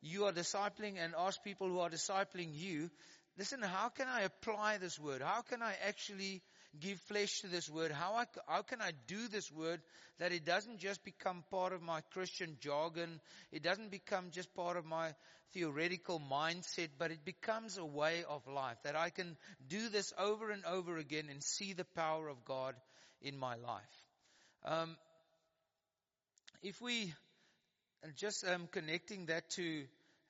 you 0.00 0.24
are 0.24 0.32
discipling 0.32 0.96
and 0.98 1.12
ask 1.18 1.42
people 1.44 1.68
who 1.68 1.80
are 1.80 1.90
discipling 1.90 2.48
you, 2.52 2.90
listen, 3.36 3.60
how 3.62 3.90
can 3.90 4.08
I 4.08 4.22
apply 4.22 4.78
this 4.78 4.98
word? 4.98 5.20
How 5.20 5.42
can 5.42 5.60
I 5.60 5.74
actually 5.86 6.40
give 6.78 7.00
flesh 7.00 7.40
to 7.40 7.48
this 7.48 7.68
word? 7.68 7.90
How, 7.90 8.14
I, 8.14 8.24
how 8.46 8.62
can 8.62 8.80
I 8.80 8.92
do 9.06 9.28
this 9.28 9.50
word 9.50 9.80
that 10.18 10.32
it 10.32 10.44
doesn't 10.44 10.78
just 10.78 11.04
become 11.04 11.44
part 11.50 11.72
of 11.72 11.82
my 11.82 12.00
Christian 12.12 12.56
jargon? 12.60 13.20
It 13.50 13.62
doesn't 13.62 13.90
become 13.90 14.30
just 14.30 14.54
part 14.54 14.76
of 14.76 14.84
my 14.84 15.14
theoretical 15.52 16.20
mindset, 16.20 16.90
but 16.98 17.10
it 17.10 17.24
becomes 17.24 17.78
a 17.78 17.84
way 17.84 18.22
of 18.28 18.46
life 18.46 18.76
that 18.84 18.96
I 18.96 19.10
can 19.10 19.36
do 19.68 19.88
this 19.88 20.12
over 20.18 20.50
and 20.50 20.64
over 20.64 20.96
again 20.96 21.26
and 21.30 21.42
see 21.42 21.72
the 21.72 21.84
power 21.84 22.28
of 22.28 22.44
God 22.44 22.74
in 23.20 23.36
my 23.36 23.56
life. 23.56 23.82
Um, 24.64 24.96
if 26.62 26.80
we 26.80 27.12
just 28.16 28.46
um, 28.46 28.68
connecting 28.70 29.26
that 29.26 29.48
to 29.50 29.84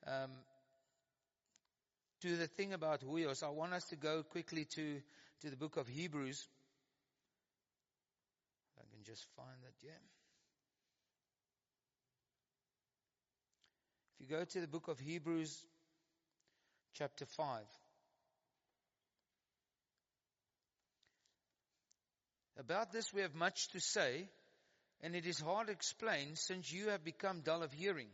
um, 0.07 0.31
to 2.21 2.35
the 2.37 2.47
thing 2.47 2.73
about 2.73 3.01
huios, 3.01 3.43
I 3.43 3.49
want 3.49 3.73
us 3.73 3.83
to 3.85 3.95
go 3.95 4.23
quickly 4.23 4.65
to 4.75 5.01
to 5.41 5.49
the 5.49 5.57
book 5.57 5.77
of 5.77 5.87
Hebrews. 5.87 6.47
I 8.77 8.83
can 8.93 9.03
just 9.03 9.25
find 9.35 9.57
that, 9.63 9.73
yeah. 9.81 9.89
If 14.19 14.29
you 14.29 14.37
go 14.37 14.43
to 14.43 14.61
the 14.61 14.67
book 14.67 14.87
of 14.87 14.99
Hebrews, 14.99 15.65
chapter 16.93 17.25
5. 17.25 17.63
About 22.59 22.91
this 22.91 23.11
we 23.11 23.21
have 23.21 23.33
much 23.33 23.69
to 23.69 23.79
say, 23.79 24.29
and 25.01 25.15
it 25.15 25.25
is 25.25 25.39
hard 25.39 25.67
to 25.67 25.73
explain 25.73 26.35
since 26.35 26.71
you 26.71 26.89
have 26.89 27.03
become 27.03 27.41
dull 27.41 27.63
of 27.63 27.73
hearing. 27.73 28.09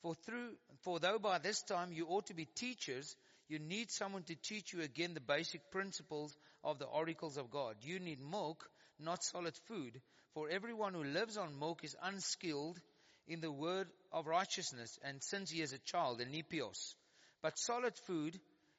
For 0.00 0.14
through, 0.14 0.52
for 0.82 0.98
though 0.98 1.18
by 1.18 1.38
this 1.38 1.60
time 1.60 1.92
you 1.92 2.06
ought 2.06 2.28
to 2.28 2.34
be 2.34 2.46
teachers, 2.46 3.14
you 3.48 3.58
need 3.58 3.90
someone 3.90 4.22
to 4.24 4.34
teach 4.34 4.72
you 4.72 4.82
again 4.82 5.14
the 5.14 5.20
basic 5.20 5.70
principles 5.70 6.36
of 6.62 6.78
the 6.78 6.84
oracles 6.84 7.36
of 7.36 7.50
God. 7.50 7.76
You 7.80 7.98
need 7.98 8.20
milk, 8.20 8.68
not 9.00 9.24
solid 9.24 9.54
food. 9.66 10.00
For 10.34 10.50
everyone 10.50 10.94
who 10.94 11.04
lives 11.04 11.36
on 11.36 11.58
milk 11.58 11.82
is 11.82 11.96
unskilled 12.02 12.78
in 13.26 13.40
the 13.40 13.50
word 13.50 13.88
of 14.12 14.26
righteousness, 14.26 14.98
and 15.02 15.22
since 15.22 15.50
he 15.50 15.62
is 15.62 15.72
a 15.72 15.78
child, 15.78 16.20
a 16.20 16.26
nepios. 16.26 16.94
But 17.42 17.58
solid 17.58 17.94
food 18.06 18.38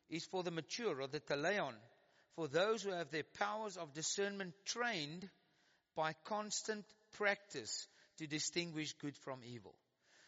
is 0.09 0.25
for 0.25 0.43
the 0.43 0.51
mature, 0.51 1.01
or 1.01 1.07
the 1.07 1.19
teleon, 1.19 1.73
for 2.35 2.47
those 2.47 2.83
who 2.83 2.91
have 2.91 3.11
their 3.11 3.25
powers 3.39 3.77
of 3.77 3.93
discernment 3.93 4.53
trained 4.65 5.29
by 5.95 6.13
constant 6.25 6.85
practice 7.13 7.87
to 8.17 8.27
distinguish 8.27 8.93
good 9.01 9.17
from 9.17 9.39
evil. 9.43 9.73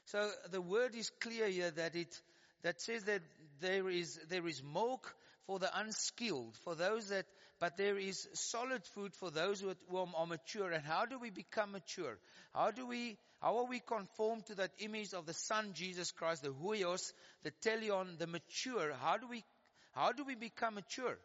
So 0.06 0.30
the 0.52 0.62
word 0.62 0.96
is 0.96 1.12
clear 1.22 1.48
here 1.48 1.72
that 1.72 1.96
it 1.96 2.22
that 2.64 2.82
says 2.82 3.04
that 3.06 3.22
there 3.62 3.90
is, 3.90 4.20
there 4.30 4.48
is 4.48 4.62
milk 4.64 5.16
for 5.46 5.60
the 5.60 5.70
unskilled, 5.80 6.56
for 6.64 6.76
those 6.76 7.10
that, 7.10 7.26
but 7.60 7.78
there 7.78 7.98
is 7.98 8.28
solid 8.34 8.84
food 8.94 9.14
for 9.14 9.32
those 9.32 9.62
who 9.62 9.98
are 9.98 10.28
mature. 10.28 10.72
And 10.72 10.84
how 10.84 11.06
do 11.06 11.20
we 11.20 11.30
become 11.30 11.72
mature? 11.72 12.18
How 12.54 12.72
do 12.72 12.88
we, 12.88 13.18
how 13.42 13.58
are 13.60 13.66
we 13.66 13.80
conformed 13.80 14.46
to 14.48 14.56
that 14.56 14.72
image 14.80 15.14
of 15.14 15.26
the 15.26 15.34
Son 15.34 15.72
Jesus 15.74 16.12
Christ, 16.12 16.44
the 16.44 16.50
huios, 16.50 17.14
the 17.44 17.52
teleon, 17.64 18.18
the 18.18 18.28
mature? 18.28 18.94
How 19.00 19.18
do 19.18 19.28
we, 19.28 19.44
how 19.94 20.12
do 20.12 20.24
we 20.24 20.36
become 20.36 20.76
mature? 20.76 21.18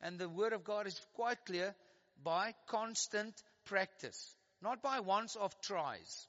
And 0.00 0.18
the 0.18 0.28
word 0.28 0.52
of 0.52 0.64
God 0.64 0.86
is 0.86 1.00
quite 1.14 1.44
clear 1.46 1.74
by 2.22 2.54
constant 2.68 3.34
practice, 3.64 4.34
not 4.60 4.82
by 4.82 5.00
once 5.00 5.36
off 5.36 5.60
tries. 5.60 6.26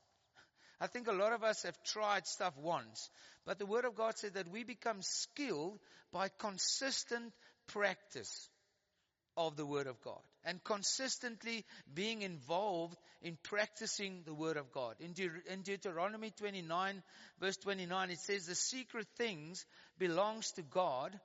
I 0.83 0.87
think 0.87 1.07
a 1.07 1.13
lot 1.13 1.31
of 1.31 1.45
us 1.45 1.63
have 1.63 1.81
tried 1.85 2.27
stuff 2.27 2.57
once, 2.57 3.09
but 3.45 3.57
the 3.57 3.65
Word 3.65 3.85
of 3.85 3.95
God 3.95 4.17
says 4.17 4.33
that 4.33 4.51
we 4.51 4.65
become 4.65 4.97
skilled 4.99 5.79
by 6.11 6.27
consistent 6.27 7.31
practice 7.67 8.49
of 9.37 9.55
the 9.55 9.65
Word 9.65 9.87
of 9.87 10.01
God 10.01 10.19
and 10.43 10.61
consistently 10.61 11.63
being 11.93 12.21
involved 12.21 12.97
in 13.21 13.37
practicing 13.43 14.23
the 14.25 14.33
Word 14.33 14.57
of 14.57 14.73
God. 14.73 14.95
In, 14.99 15.13
De- 15.13 15.53
in 15.53 15.61
Deuteronomy 15.61 16.31
29 16.31 17.01
verse 17.39 17.55
29 17.55 18.09
it 18.11 18.19
says 18.19 18.47
the 18.47 18.53
secret 18.53 19.07
things 19.15 19.65
belongs 19.97 20.51
to 20.57 20.63
God, 20.63 21.17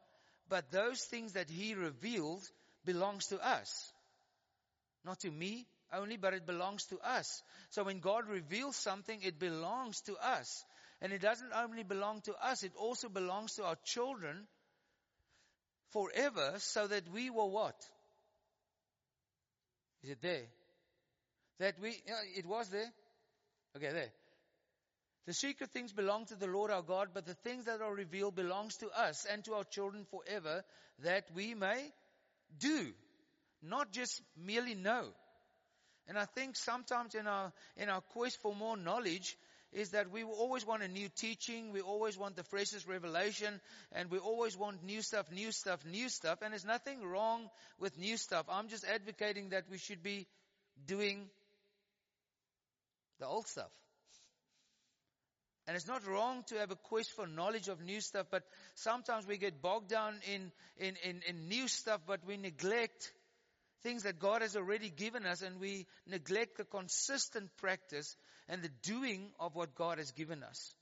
but 0.48 0.70
those 0.70 1.02
things 1.02 1.32
that 1.32 1.50
He 1.50 1.74
reveals 1.74 2.48
belongs 2.84 3.26
to 3.26 3.44
us. 3.44 3.92
Not 5.04 5.18
to 5.22 5.32
me, 5.32 5.66
only, 5.92 6.16
but 6.16 6.34
it 6.34 6.46
belongs 6.46 6.84
to 6.86 6.98
us. 6.98 7.42
So 7.70 7.84
when 7.84 8.00
God 8.00 8.28
reveals 8.28 8.76
something, 8.76 9.20
it 9.22 9.38
belongs 9.38 10.00
to 10.02 10.16
us. 10.16 10.64
And 11.00 11.12
it 11.12 11.22
doesn't 11.22 11.52
only 11.54 11.84
belong 11.84 12.22
to 12.22 12.34
us, 12.42 12.62
it 12.62 12.72
also 12.76 13.08
belongs 13.08 13.54
to 13.54 13.64
our 13.64 13.76
children 13.84 14.46
forever 15.90 16.54
so 16.58 16.86
that 16.86 17.08
we 17.12 17.30
will 17.30 17.50
what? 17.50 17.76
Is 20.02 20.10
it 20.10 20.22
there? 20.22 20.44
That 21.58 21.74
we, 21.80 21.96
it 22.36 22.46
was 22.46 22.68
there. 22.68 22.90
Okay, 23.76 23.92
there. 23.92 24.10
The 25.26 25.34
secret 25.34 25.70
things 25.72 25.92
belong 25.92 26.24
to 26.26 26.36
the 26.36 26.46
Lord 26.46 26.70
our 26.70 26.82
God, 26.82 27.08
but 27.12 27.26
the 27.26 27.34
things 27.34 27.66
that 27.66 27.82
are 27.82 27.94
revealed 27.94 28.34
belongs 28.34 28.76
to 28.78 28.88
us 28.88 29.26
and 29.30 29.44
to 29.44 29.54
our 29.54 29.64
children 29.64 30.06
forever 30.10 30.64
that 31.00 31.24
we 31.34 31.54
may 31.54 31.92
do. 32.58 32.92
Not 33.62 33.92
just 33.92 34.22
merely 34.36 34.74
know. 34.74 35.08
And 36.08 36.18
I 36.18 36.24
think 36.24 36.56
sometimes 36.56 37.14
in 37.14 37.26
our, 37.26 37.52
in 37.76 37.90
our 37.90 38.00
quest 38.00 38.40
for 38.40 38.54
more 38.54 38.76
knowledge 38.76 39.36
is 39.72 39.90
that 39.90 40.10
we 40.10 40.24
always 40.24 40.66
want 40.66 40.82
a 40.82 40.88
new 40.88 41.08
teaching, 41.16 41.72
we 41.72 41.82
always 41.82 42.16
want 42.16 42.36
the 42.36 42.42
freshest 42.44 42.88
revelation, 42.88 43.60
and 43.92 44.10
we 44.10 44.18
always 44.18 44.56
want 44.56 44.82
new 44.82 45.02
stuff, 45.02 45.30
new 45.30 45.52
stuff, 45.52 45.84
new 45.84 46.08
stuff, 46.08 46.40
and 46.40 46.52
there's 46.52 46.64
nothing 46.64 47.04
wrong 47.04 47.50
with 47.78 47.98
new 47.98 48.16
stuff. 48.16 48.46
I'm 48.48 48.68
just 48.68 48.86
advocating 48.86 49.50
that 49.50 49.64
we 49.70 49.76
should 49.76 50.02
be 50.02 50.26
doing 50.86 51.28
the 53.20 53.26
old 53.26 53.46
stuff. 53.46 53.70
And 55.66 55.76
it's 55.76 55.86
not 55.86 56.06
wrong 56.06 56.44
to 56.46 56.54
have 56.60 56.70
a 56.70 56.76
quest 56.76 57.12
for 57.12 57.26
knowledge 57.26 57.68
of 57.68 57.82
new 57.82 58.00
stuff, 58.00 58.28
but 58.30 58.42
sometimes 58.74 59.26
we 59.26 59.36
get 59.36 59.60
bogged 59.60 59.88
down 59.88 60.14
in, 60.32 60.50
in, 60.78 60.96
in, 61.04 61.20
in 61.28 61.48
new 61.48 61.68
stuff, 61.68 62.00
but 62.06 62.20
we 62.26 62.38
neglect 62.38 63.12
things 63.88 64.02
that 64.02 64.18
God 64.18 64.42
has 64.42 64.54
already 64.54 64.90
given 64.90 65.24
us 65.24 65.40
and 65.40 65.58
we 65.58 65.86
neglect 66.06 66.58
the 66.58 66.64
consistent 66.64 67.48
practice 67.56 68.16
and 68.46 68.60
the 68.60 68.68
doing 68.82 69.30
of 69.40 69.54
what 69.54 69.74
God 69.74 69.96
has 69.96 70.10
given 70.10 70.42
us. 70.42 70.74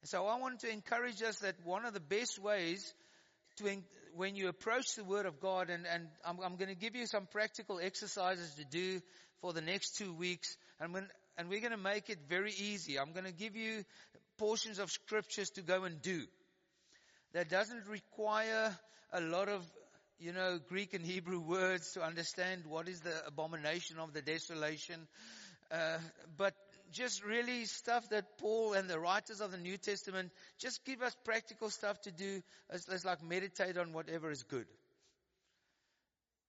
And 0.00 0.08
So 0.08 0.26
I 0.26 0.38
want 0.38 0.60
to 0.60 0.70
encourage 0.70 1.22
us 1.22 1.40
that 1.40 1.56
one 1.64 1.84
of 1.84 1.92
the 1.92 2.00
best 2.00 2.38
ways 2.38 2.94
to, 3.56 3.76
when 4.14 4.36
you 4.36 4.46
approach 4.46 4.94
the 4.94 5.02
Word 5.02 5.26
of 5.26 5.40
God, 5.40 5.70
and, 5.70 5.86
and 5.92 6.06
I'm, 6.24 6.38
I'm 6.40 6.54
going 6.54 6.68
to 6.68 6.76
give 6.76 6.94
you 6.94 7.06
some 7.06 7.26
practical 7.26 7.80
exercises 7.82 8.54
to 8.54 8.64
do 8.64 9.00
for 9.40 9.52
the 9.52 9.60
next 9.60 9.96
two 9.96 10.12
weeks, 10.12 10.56
and, 10.78 10.94
when, 10.94 11.08
and 11.36 11.48
we're 11.48 11.60
going 11.60 11.72
to 11.72 11.76
make 11.76 12.10
it 12.10 12.18
very 12.28 12.52
easy. 12.52 12.96
I'm 12.96 13.12
going 13.12 13.26
to 13.26 13.32
give 13.32 13.56
you 13.56 13.84
portions 14.38 14.78
of 14.78 14.88
scriptures 14.88 15.50
to 15.50 15.62
go 15.62 15.82
and 15.82 16.00
do. 16.00 16.22
That 17.32 17.50
doesn't 17.50 17.88
require 17.88 18.78
a 19.12 19.20
lot 19.20 19.48
of 19.48 19.64
you 20.20 20.32
know, 20.32 20.58
Greek 20.68 20.92
and 20.92 21.04
Hebrew 21.04 21.40
words 21.40 21.92
to 21.92 22.02
understand 22.02 22.64
what 22.68 22.88
is 22.88 23.00
the 23.00 23.26
abomination 23.26 23.98
of 23.98 24.12
the 24.12 24.20
desolation. 24.20 25.08
Uh, 25.72 25.98
but 26.36 26.54
just 26.92 27.24
really 27.24 27.64
stuff 27.64 28.08
that 28.10 28.38
Paul 28.38 28.74
and 28.74 28.88
the 28.88 28.98
writers 28.98 29.40
of 29.40 29.52
the 29.52 29.58
New 29.58 29.78
Testament 29.78 30.30
just 30.58 30.84
give 30.84 31.00
us 31.02 31.16
practical 31.24 31.70
stuff 31.70 32.00
to 32.02 32.10
do 32.12 32.42
as 32.70 33.04
like 33.04 33.22
meditate 33.22 33.78
on 33.78 33.92
whatever 33.92 34.30
is 34.30 34.42
good. 34.42 34.66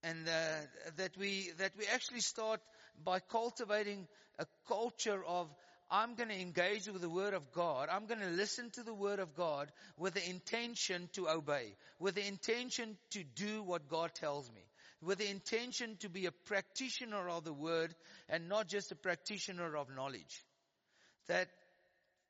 And 0.04 0.28
uh, 0.28 0.92
that 0.98 1.16
we 1.18 1.52
that 1.60 1.72
we 1.78 1.86
actually 1.94 2.22
start 2.22 2.60
by 3.06 3.20
cultivating 3.20 4.08
a 4.40 4.46
culture 4.68 5.24
of 5.26 5.48
I'm 5.92 6.16
going 6.16 6.30
to 6.30 6.40
engage 6.40 6.88
with 6.88 7.02
the 7.02 7.10
Word 7.10 7.34
of 7.34 7.52
God. 7.52 7.90
I'm 7.92 8.06
going 8.06 8.22
to 8.22 8.28
listen 8.28 8.70
to 8.72 8.84
the 8.84 8.94
Word 8.94 9.20
of 9.20 9.36
God 9.36 9.70
with 9.98 10.14
the 10.14 10.30
intention 10.30 11.10
to 11.14 11.28
obey, 11.28 11.76
with 12.00 12.16
the 12.16 12.26
intention 12.26 12.98
to 13.12 13.24
do 13.36 13.62
what 13.62 13.90
God 13.90 14.16
tells 14.16 14.50
me, 14.50 14.62
with 15.02 15.18
the 15.18 15.30
intention 15.30 15.98
to 16.00 16.10
be 16.10 16.28
a 16.28 16.32
practitioner 16.32 17.28
of 17.28 17.44
the 17.44 17.54
Word 17.54 17.94
and 18.30 18.48
not 18.48 18.70
just 18.70 18.94
a 18.94 18.96
practitioner 18.96 19.76
of 19.76 19.94
knowledge. 19.94 20.46
That 21.28 21.50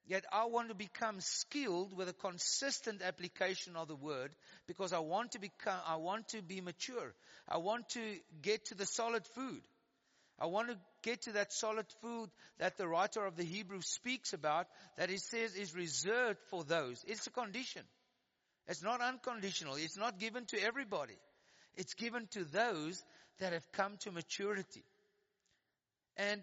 Yet 0.07 0.25
I 0.31 0.45
want 0.45 0.69
to 0.69 0.75
become 0.75 1.21
skilled 1.21 1.95
with 1.95 2.09
a 2.09 2.13
consistent 2.13 3.01
application 3.01 3.75
of 3.75 3.87
the 3.87 3.95
word 3.95 4.31
because 4.67 4.93
I 4.93 4.99
want 4.99 5.33
to 5.33 5.39
become, 5.39 5.79
I 5.87 5.97
want 5.97 6.29
to 6.29 6.41
be 6.41 6.59
mature. 6.59 7.13
I 7.47 7.57
want 7.57 7.87
to 7.89 8.01
get 8.41 8.65
to 8.65 8.75
the 8.75 8.85
solid 8.85 9.25
food. 9.35 9.61
I 10.39 10.47
want 10.47 10.69
to 10.69 10.77
get 11.01 11.23
to 11.23 11.33
that 11.33 11.53
solid 11.53 11.85
food 12.01 12.29
that 12.59 12.77
the 12.77 12.87
writer 12.87 13.25
of 13.25 13.35
the 13.35 13.43
Hebrew 13.43 13.81
speaks 13.81 14.33
about 14.33 14.67
that 14.97 15.09
he 15.09 15.17
says 15.17 15.55
is 15.55 15.75
reserved 15.75 16.39
for 16.49 16.63
those. 16.63 17.03
It's 17.07 17.27
a 17.27 17.31
condition. 17.31 17.83
It's 18.67 18.83
not 18.83 19.01
unconditional. 19.01 19.75
It's 19.75 19.97
not 19.97 20.19
given 20.19 20.45
to 20.47 20.61
everybody. 20.61 21.17
It's 21.75 21.93
given 21.93 22.27
to 22.31 22.43
those 22.43 23.03
that 23.39 23.53
have 23.53 23.71
come 23.71 23.97
to 24.01 24.11
maturity. 24.11 24.83
And 26.17 26.41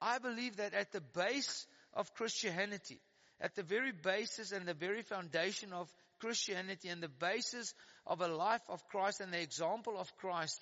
I 0.00 0.18
believe 0.18 0.56
that 0.56 0.74
at 0.74 0.92
the 0.92 1.00
base 1.00 1.66
of 1.94 2.12
Christianity, 2.14 3.00
at 3.40 3.54
the 3.54 3.62
very 3.62 3.92
basis 3.92 4.52
and 4.52 4.66
the 4.66 4.74
very 4.74 5.02
foundation 5.02 5.72
of 5.72 5.92
Christianity 6.18 6.88
and 6.88 7.02
the 7.02 7.08
basis 7.08 7.74
of 8.06 8.20
a 8.20 8.28
life 8.28 8.62
of 8.68 8.86
Christ 8.88 9.20
and 9.20 9.32
the 9.32 9.40
example 9.40 9.98
of 9.98 10.14
Christ 10.16 10.60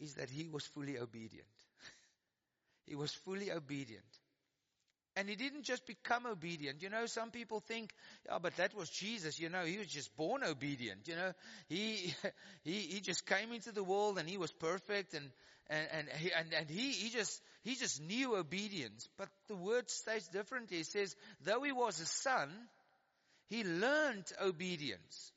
is 0.00 0.14
that 0.14 0.30
he 0.30 0.48
was 0.48 0.64
fully 0.66 0.98
obedient. 0.98 1.46
He 2.88 2.96
was 2.96 3.12
fully 3.12 3.52
obedient. 3.52 4.04
And 5.16 5.28
he 5.28 5.34
didn't 5.34 5.64
just 5.64 5.84
become 5.84 6.26
obedient. 6.26 6.80
You 6.80 6.90
know, 6.90 7.06
some 7.06 7.32
people 7.32 7.58
think, 7.58 7.90
oh, 8.30 8.38
but 8.38 8.56
that 8.56 8.72
was 8.76 8.88
Jesus. 8.88 9.40
You 9.40 9.48
know, 9.48 9.64
he 9.64 9.78
was 9.78 9.88
just 9.88 10.16
born 10.16 10.44
obedient. 10.44 11.08
You 11.08 11.16
know, 11.16 11.32
he, 11.68 12.14
he, 12.62 12.72
he 12.72 13.00
just 13.00 13.26
came 13.26 13.52
into 13.52 13.72
the 13.72 13.82
world 13.82 14.18
and 14.18 14.28
he 14.28 14.38
was 14.38 14.52
perfect 14.52 15.14
and, 15.14 15.28
and, 15.68 15.88
and, 15.92 16.08
he, 16.20 16.32
and, 16.32 16.52
and 16.54 16.70
he, 16.70 16.92
he 16.92 17.10
just, 17.10 17.40
he 17.62 17.74
just 17.74 18.00
knew 18.00 18.36
obedience. 18.36 19.08
But 19.18 19.28
the 19.48 19.56
word 19.56 19.90
states 19.90 20.28
differently. 20.28 20.78
It 20.78 20.86
says, 20.86 21.16
though 21.44 21.62
he 21.62 21.72
was 21.72 22.00
a 22.00 22.06
son, 22.06 22.48
he 23.48 23.64
learned 23.64 24.24
obedience. 24.40 25.32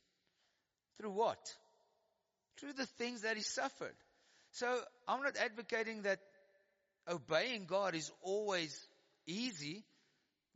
Through 0.98 1.10
what? 1.10 1.40
Through 2.60 2.74
the 2.74 2.86
things 2.86 3.22
that 3.22 3.36
he 3.36 3.42
suffered. 3.42 3.96
So 4.52 4.80
I'm 5.08 5.22
not 5.22 5.36
advocating 5.36 6.02
that 6.02 6.20
obeying 7.08 7.66
God 7.66 7.94
is 7.94 8.10
always 8.22 8.78
easy. 9.26 9.84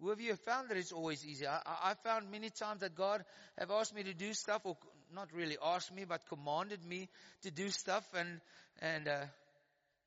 Who 0.00 0.10
of 0.10 0.20
you 0.20 0.30
have 0.30 0.40
found 0.40 0.68
that 0.68 0.76
it's 0.76 0.92
always 0.92 1.24
easy? 1.24 1.46
I, 1.46 1.60
I 1.64 1.94
found 2.04 2.30
many 2.30 2.50
times 2.50 2.80
that 2.80 2.94
God 2.94 3.24
have 3.58 3.70
asked 3.70 3.94
me 3.94 4.02
to 4.02 4.12
do 4.12 4.34
stuff, 4.34 4.62
or 4.64 4.76
not 5.14 5.28
really 5.32 5.56
asked 5.62 5.94
me, 5.94 6.04
but 6.04 6.28
commanded 6.28 6.84
me 6.84 7.08
to 7.42 7.50
do 7.50 7.70
stuff, 7.70 8.04
and 8.14 8.40
and 8.80 9.08
uh, 9.08 9.24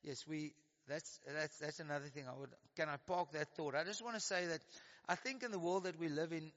yes, 0.04 0.26
we 0.28 0.54
that's 0.88 1.20
that's 1.34 1.58
that's 1.58 1.80
another 1.80 2.06
thing. 2.06 2.26
I 2.28 2.40
would 2.40 2.50
can 2.76 2.88
I 2.88 2.98
park 2.98 3.32
that 3.32 3.48
thought? 3.56 3.76
I 3.76 3.84
just 3.84 4.04
want 4.04 4.16
to 4.16 4.22
say 4.22 4.46
that 4.46 4.60
I 5.08 5.16
think 5.16 5.44
in 5.44 5.52
the 5.52 5.60
world 5.60 5.86
that 5.86 6.00
we 6.00 6.08
live 6.08 6.34
in, 6.34 6.52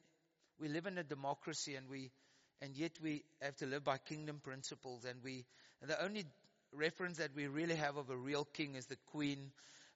we 0.61 0.69
live 0.69 0.87
in 0.87 0.99
a 0.99 1.05
democracy, 1.05 1.75
and 1.75 1.89
we 1.89 2.11
and 2.61 2.77
yet 2.77 2.93
we 3.03 3.25
have 3.41 3.57
to 3.57 3.67
live 3.67 3.85
by 3.85 3.97
kingdom 3.97 4.41
principles, 4.43 5.05
and 5.05 5.23
we 5.25 5.47
and 5.81 5.91
the 5.91 6.05
only 6.05 6.27
reference 6.73 7.19
that 7.19 7.35
we 7.35 7.47
really 7.47 7.75
have 7.77 7.97
of 7.97 8.11
a 8.11 8.17
real 8.17 8.45
king 8.45 8.75
is 8.75 8.87
the 8.87 8.97
Queen 9.11 9.51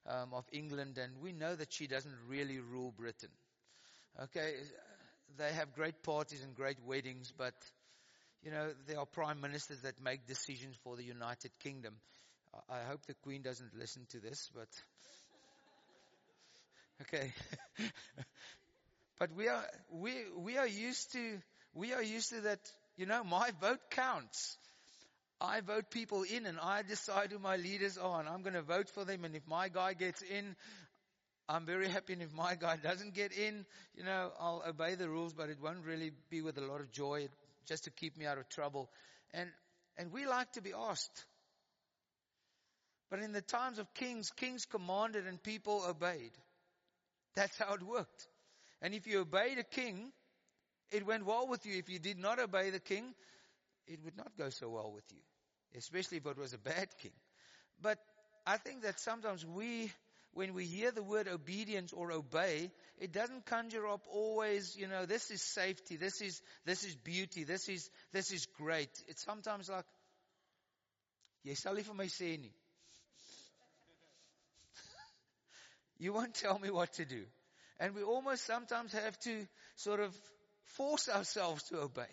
um, 0.07 0.33
of 0.33 0.45
England, 0.51 0.97
and 0.97 1.17
we 1.21 1.31
know 1.31 1.55
that 1.55 1.73
she 1.73 1.87
doesn't 1.87 2.15
really 2.27 2.59
rule 2.59 2.93
Britain. 2.97 3.29
Okay, 4.23 4.53
they 5.37 5.51
have 5.53 5.73
great 5.73 6.01
parties 6.03 6.43
and 6.43 6.55
great 6.55 6.77
weddings, 6.85 7.31
but 7.37 7.53
you 8.43 8.51
know 8.51 8.71
there 8.87 8.99
are 8.99 9.05
prime 9.05 9.41
ministers 9.41 9.81
that 9.81 10.01
make 10.01 10.25
decisions 10.27 10.75
for 10.83 10.95
the 10.95 11.03
United 11.03 11.51
Kingdom. 11.59 11.95
I 12.69 12.79
hope 12.89 13.05
the 13.05 13.13
Queen 13.15 13.41
doesn't 13.41 13.77
listen 13.77 14.07
to 14.11 14.19
this, 14.19 14.49
but 14.55 14.67
okay. 17.01 17.33
but 19.19 19.35
we 19.35 19.47
are 19.47 19.63
we 19.91 20.13
we 20.37 20.57
are 20.57 20.67
used 20.67 21.11
to 21.13 21.37
we 21.73 21.93
are 21.93 22.03
used 22.03 22.29
to 22.29 22.41
that. 22.41 22.59
You 22.97 23.05
know, 23.05 23.23
my 23.23 23.51
vote 23.61 23.91
counts. 23.91 24.57
I 25.39 25.61
vote 25.61 25.91
people 25.91 26.23
in 26.23 26.45
and 26.45 26.57
I 26.59 26.81
decide 26.81 27.31
who 27.31 27.39
my 27.39 27.57
leaders 27.57 27.97
are 27.97 28.19
and 28.19 28.27
I'm 28.27 28.41
going 28.41 28.55
to 28.55 28.61
vote 28.61 28.89
for 28.89 29.05
them. 29.05 29.23
And 29.23 29.35
if 29.35 29.47
my 29.47 29.69
guy 29.69 29.93
gets 29.93 30.21
in, 30.21 30.55
I'm 31.47 31.65
very 31.65 31.87
happy. 31.87 32.13
And 32.13 32.21
if 32.21 32.33
my 32.33 32.55
guy 32.55 32.77
doesn't 32.77 33.13
get 33.13 33.31
in, 33.31 33.65
you 33.95 34.03
know, 34.03 34.31
I'll 34.39 34.63
obey 34.67 34.95
the 34.95 35.09
rules, 35.09 35.33
but 35.33 35.49
it 35.49 35.57
won't 35.61 35.85
really 35.85 36.11
be 36.29 36.41
with 36.41 36.57
a 36.57 36.61
lot 36.61 36.81
of 36.81 36.91
joy 36.91 37.27
just 37.67 37.83
to 37.83 37.91
keep 37.91 38.17
me 38.17 38.25
out 38.25 38.37
of 38.37 38.49
trouble. 38.49 38.89
And, 39.33 39.49
and 39.97 40.11
we 40.11 40.25
like 40.25 40.51
to 40.53 40.61
be 40.61 40.73
asked. 40.75 41.25
But 43.09 43.19
in 43.19 43.31
the 43.31 43.41
times 43.41 43.79
of 43.79 43.93
kings, 43.93 44.31
kings 44.31 44.65
commanded 44.65 45.27
and 45.27 45.41
people 45.41 45.83
obeyed. 45.87 46.31
That's 47.35 47.57
how 47.57 47.75
it 47.75 47.83
worked. 47.83 48.27
And 48.81 48.93
if 48.93 49.07
you 49.07 49.21
obeyed 49.21 49.59
a 49.59 49.63
king, 49.63 50.11
it 50.91 51.05
went 51.05 51.25
well 51.25 51.47
with 51.47 51.65
you. 51.65 51.77
If 51.77 51.89
you 51.89 51.99
did 51.99 52.17
not 52.17 52.39
obey 52.39 52.71
the 52.71 52.79
king, 52.79 53.13
it 53.87 54.03
would 54.03 54.17
not 54.17 54.31
go 54.37 54.49
so 54.49 54.69
well 54.69 54.91
with 54.93 55.05
you, 55.11 55.21
especially 55.75 56.17
if 56.17 56.25
it 56.25 56.37
was 56.37 56.53
a 56.53 56.57
bad 56.57 56.87
king. 57.01 57.11
But 57.81 57.97
I 58.45 58.57
think 58.57 58.83
that 58.83 58.99
sometimes 58.99 59.45
we, 59.45 59.91
when 60.33 60.53
we 60.53 60.65
hear 60.65 60.91
the 60.91 61.03
word 61.03 61.27
obedience 61.27 61.93
or 61.93 62.11
obey, 62.11 62.71
it 62.99 63.11
doesn't 63.11 63.45
conjure 63.45 63.87
up 63.87 64.01
always, 64.11 64.75
you 64.77 64.87
know, 64.87 65.05
this 65.05 65.31
is 65.31 65.41
safety, 65.41 65.97
this 65.97 66.21
is, 66.21 66.41
this 66.65 66.83
is 66.83 66.95
beauty, 66.95 67.43
this 67.43 67.69
is, 67.69 67.89
this 68.13 68.31
is 68.31 68.45
great. 68.57 68.89
It's 69.07 69.23
sometimes 69.23 69.69
like, 69.69 69.85
jy 71.43 71.53
sal 71.55 71.75
nie 71.75 71.83
vir 71.83 71.93
my 71.93 72.07
sê 72.11 72.37
you 75.99 76.13
won't 76.13 76.33
tell 76.33 76.59
me 76.59 76.69
what 76.69 76.93
to 76.93 77.05
do. 77.05 77.23
And 77.79 77.95
we 77.95 78.03
almost 78.03 78.45
sometimes 78.45 78.93
have 78.93 79.19
to 79.19 79.47
sort 79.75 79.99
of 79.99 80.15
force 80.77 81.09
ourselves 81.09 81.63
to 81.69 81.79
obey. 81.79 82.09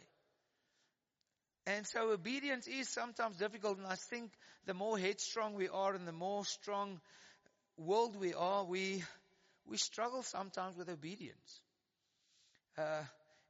And 1.67 1.87
so 1.87 2.11
obedience 2.11 2.67
is 2.67 2.89
sometimes 2.89 3.37
difficult. 3.37 3.79
And 3.79 3.87
I 3.87 3.95
think 3.95 4.33
the 4.67 4.75
more 4.75 4.99
headstrong 4.99 5.55
we 5.55 5.69
are 5.69 5.95
and 5.95 6.07
the 6.07 6.13
more 6.13 6.45
strong 6.45 7.01
world 7.77 8.17
we 8.17 8.35
are, 8.35 8.65
we, 8.65 9.03
we 9.67 9.77
struggle 9.79 10.23
sometimes 10.23 10.77
with 10.77 10.89
obedience. 10.89 11.61
Uh, 12.77 13.03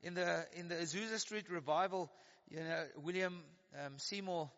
in 0.02 0.14
the, 0.14 0.46
in 0.54 0.68
the 0.68 0.76
Azusa 0.76 1.18
Street 1.18 1.50
revival, 1.50 2.10
you 2.50 2.58
know, 2.58 2.84
William 3.02 3.42
um, 3.84 3.94
Seymour, 3.96 4.50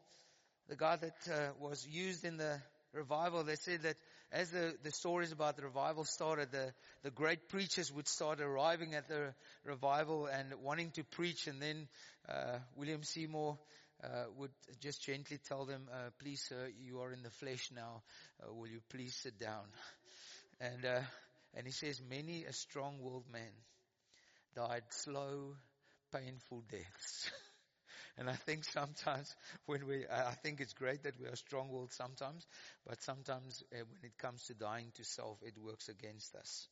the 0.69 0.77
guy 0.77 0.97
that 0.97 1.17
uh, 1.33 1.53
was 1.61 1.87
used 1.87 2.25
in 2.25 2.37
the 2.37 2.61
revival, 2.93 3.45
they 3.45 3.55
said 3.55 3.83
that 3.83 3.97
as 4.33 4.51
the, 4.51 4.75
the 4.83 4.91
stories 4.91 5.33
about 5.33 5.57
the 5.57 5.63
revival 5.63 6.05
started, 6.05 6.51
the, 6.51 6.73
the 7.03 7.11
great 7.11 7.49
preachers 7.49 7.93
would 7.93 8.09
start 8.09 8.41
arriving 8.41 8.95
at 8.95 9.09
the 9.09 9.35
revival 9.65 10.27
and 10.27 10.53
wanting 10.63 10.91
to 10.93 11.05
preach 11.05 11.47
and 11.47 11.61
then 11.61 11.89
uh, 12.29 12.59
William 12.77 13.03
Seymour 13.03 13.59
uh, 14.03 14.25
would 14.37 14.51
just 14.81 15.05
gently 15.05 15.39
tell 15.49 15.65
them, 15.65 15.89
uh, 15.93 16.11
please 16.19 16.43
sir, 16.49 16.69
you 16.85 17.01
are 17.01 17.13
in 17.13 17.23
the 17.23 17.31
flesh 17.31 17.71
now, 17.75 18.03
uh, 18.43 18.53
will 18.53 18.69
you 18.69 18.81
please 18.91 19.15
sit 19.15 19.39
down? 19.39 19.65
And, 20.61 20.85
uh, 20.85 21.01
and 21.55 21.67
he 21.67 21.73
says, 21.73 22.01
many 22.09 22.45
a 22.45 22.53
strong-willed 22.53 23.31
man 23.33 23.53
died 24.55 24.83
slow, 24.91 25.55
painful 26.13 26.63
deaths. 26.71 27.31
And 28.19 28.31
I 28.31 28.35
think 28.35 28.65
sometimes 28.65 29.35
when 29.67 29.87
we, 29.87 30.07
I 30.11 30.33
think 30.43 30.61
it's 30.61 30.73
great 30.73 31.03
that 31.03 31.21
we 31.21 31.27
are 31.27 31.37
strong-willed 31.37 31.93
sometimes, 31.93 32.47
but 32.87 33.03
sometimes 33.03 33.63
uh, 33.73 33.85
when 33.91 34.01
it 34.03 34.17
comes 34.19 34.43
to 34.45 34.55
dying 34.55 34.91
to 34.95 35.05
self, 35.05 35.39
it 35.43 35.55
works 35.63 35.89
against 35.89 36.35
us. 36.35 36.67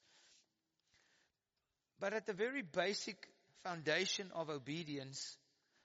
But 2.00 2.14
at 2.14 2.26
the 2.26 2.32
very 2.32 2.62
basic 2.62 3.16
foundation 3.62 4.30
of 4.34 4.48
obedience, 4.48 5.36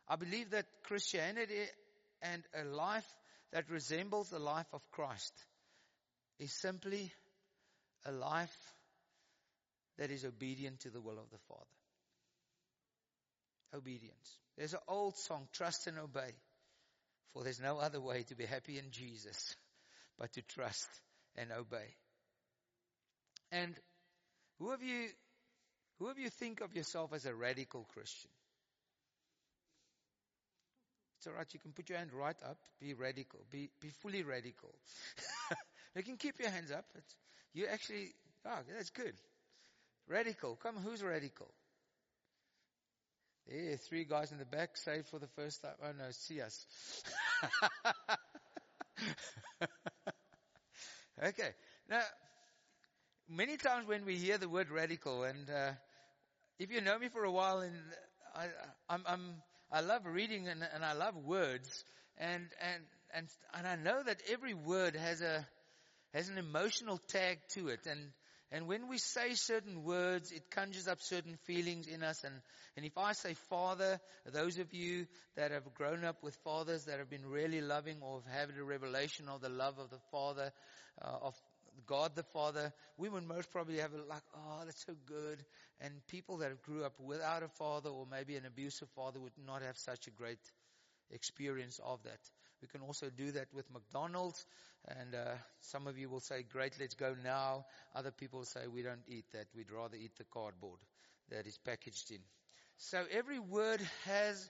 I 0.08 0.16
believe 0.16 0.52
that 0.52 0.66
Christianity 0.84 1.66
and 2.22 2.44
a 2.56 2.64
life 2.64 3.08
that 3.52 3.70
resembles 3.70 4.30
the 4.30 4.40
life 4.40 4.68
of 4.74 4.82
Christ 4.92 5.34
is 6.40 6.54
simply 6.54 7.12
a 8.06 8.12
life 8.12 8.56
that 9.98 10.10
is 10.10 10.24
obedient 10.24 10.80
to 10.82 10.90
the 10.90 11.02
will 11.02 11.20
of 11.20 11.30
the 11.32 11.38
Father. 11.48 11.66
Obedience. 13.76 14.38
There's 14.60 14.74
an 14.74 14.82
old 14.90 15.18
song, 15.18 15.48
trust 15.54 15.88
and 15.88 15.98
obey. 15.98 16.34
For 17.34 17.44
there's 17.44 17.62
no 17.62 17.78
other 17.78 18.02
way 18.02 18.24
to 18.24 18.36
be 18.36 18.46
happy 18.46 18.78
in 18.78 18.92
Jesus 18.92 19.56
but 20.18 20.34
to 20.34 20.42
trust 20.42 20.90
and 21.38 21.50
obey. 21.54 21.96
And 23.54 23.74
who 24.60 24.72
of 24.72 24.84
you, 24.84 25.08
who 25.98 26.10
of 26.10 26.20
you 26.20 26.30
think 26.30 26.60
of 26.60 26.76
yourself 26.76 27.14
as 27.14 27.26
a 27.26 27.34
radical 27.34 27.88
Christian? 27.94 28.32
It's 31.20 31.28
alright, 31.28 31.48
you 31.54 31.60
can 31.62 31.72
put 31.72 31.88
your 31.88 31.98
hand 31.98 32.12
right 32.12 32.38
up, 32.46 32.58
be 32.82 32.94
radical, 32.94 33.40
be, 33.50 33.70
be 33.80 33.92
fully 34.02 34.24
radical. 34.24 34.76
you 35.96 36.04
can 36.04 36.18
keep 36.18 36.38
your 36.38 36.50
hands 36.50 36.72
up. 36.72 36.84
You 37.54 37.68
actually, 37.68 38.12
oh, 38.46 38.60
that's 38.76 38.90
good. 38.90 39.14
Radical. 40.10 40.58
Come, 40.62 40.76
who's 40.76 41.02
radical? 41.02 41.48
Yeah, 43.52 43.76
three 43.78 44.06
guys 44.06 44.32
in 44.32 44.38
the 44.38 44.46
back 44.46 44.78
saved 44.78 45.08
for 45.08 45.18
the 45.20 45.28
first 45.28 45.62
time. 45.64 45.74
Oh 45.84 45.92
no, 45.98 46.12
see 46.12 46.40
us. 46.42 46.66
okay. 51.24 51.50
Now, 51.90 52.02
many 53.30 53.58
times 53.58 53.88
when 53.88 54.06
we 54.06 54.16
hear 54.16 54.38
the 54.38 54.50
word 54.50 54.70
radical, 54.70 55.24
and 55.24 55.50
uh, 55.50 55.72
if 56.60 56.72
you 56.72 56.82
know 56.82 57.00
me 57.00 57.10
for 57.10 57.24
a 57.24 57.32
while, 57.32 57.60
and 57.60 57.76
I, 58.36 58.48
I'm, 58.90 59.04
I'm, 59.08 59.36
I 59.72 59.82
love 59.82 60.06
reading 60.06 60.48
and, 60.48 60.64
and 60.74 60.86
I 60.86 60.94
love 60.94 61.16
words, 61.18 61.86
and 62.18 62.48
and 62.62 62.84
and 63.14 63.28
and 63.56 63.68
I 63.68 63.76
know 63.78 64.04
that 64.04 64.22
every 64.32 64.54
word 64.54 64.96
has 64.96 65.22
a 65.22 65.48
has 66.14 66.30
an 66.30 66.38
emotional 66.38 67.00
tag 67.10 67.40
to 67.56 67.70
it. 67.70 67.88
And, 67.88 68.12
and 68.52 68.68
when 68.68 68.88
we 68.88 68.98
say 68.98 69.36
certain 69.36 69.84
words, 69.84 70.32
it 70.32 70.50
conjures 70.50 70.88
up 70.88 71.02
certain 71.02 71.38
feelings 71.46 71.88
in 71.88 72.02
us. 72.02 72.24
And, 72.24 72.34
and 72.76 72.86
if 72.86 72.98
I 72.98 73.14
say 73.14 73.36
father, 73.50 74.00
those 74.26 74.58
of 74.58 74.74
you 74.74 75.06
that 75.36 75.52
have 75.52 75.74
grown 75.76 76.04
up 76.04 76.24
with 76.24 76.36
fathers 76.44 76.86
that 76.86 76.98
have 76.98 77.10
been 77.10 77.28
really 77.28 77.62
loving 77.62 77.98
or 78.02 78.22
have 78.22 78.50
had 78.50 78.58
a 78.58 78.64
revelation 78.64 79.28
of 79.30 79.42
the 79.42 79.50
love 79.50 79.78
of 79.78 79.92
the 79.92 80.00
father, 80.12 80.52
uh, 81.02 81.18
of 81.22 81.36
God 81.86 82.16
the 82.16 82.24
Father, 82.24 82.74
we 82.98 83.08
would 83.08 83.28
most 83.28 83.52
probably 83.52 83.78
have 83.78 83.94
it 83.94 84.08
like, 84.08 84.24
oh, 84.36 84.64
that's 84.66 84.86
so 84.86 84.94
good. 85.06 85.44
And 85.80 85.94
people 86.08 86.38
that 86.38 86.50
have 86.50 86.62
grew 86.62 86.84
up 86.84 86.94
without 87.00 87.44
a 87.44 87.48
father 87.48 87.90
or 87.90 88.06
maybe 88.10 88.36
an 88.36 88.46
abusive 88.46 88.90
father 88.96 89.20
would 89.20 89.38
not 89.46 89.62
have 89.62 89.78
such 89.78 90.08
a 90.08 90.12
great 90.12 90.40
experience 91.12 91.80
of 91.84 92.02
that. 92.04 92.20
We 92.62 92.68
can 92.68 92.82
also 92.82 93.10
do 93.10 93.32
that 93.32 93.48
with 93.54 93.66
McDonald's. 93.72 94.46
And 94.88 95.16
uh, 95.16 95.36
some 95.62 95.88
of 95.88 95.98
you 95.98 96.10
will 96.10 96.20
say, 96.20 96.44
great, 96.44 96.74
let's 96.80 96.96
go 96.96 97.16
now. 97.24 97.66
Other 97.96 98.12
people 98.12 98.44
say, 98.46 98.62
we 98.68 98.82
don't 98.82 99.04
eat 99.08 99.26
that. 99.34 99.46
We'd 99.56 99.72
rather 99.72 99.96
eat 99.98 100.16
the 100.18 100.26
cardboard 100.26 100.80
that 101.30 101.48
is 101.48 101.58
packaged 101.66 102.12
in. 102.12 102.20
So 102.78 103.04
every 103.12 103.40
word 103.40 103.82
has 104.06 104.50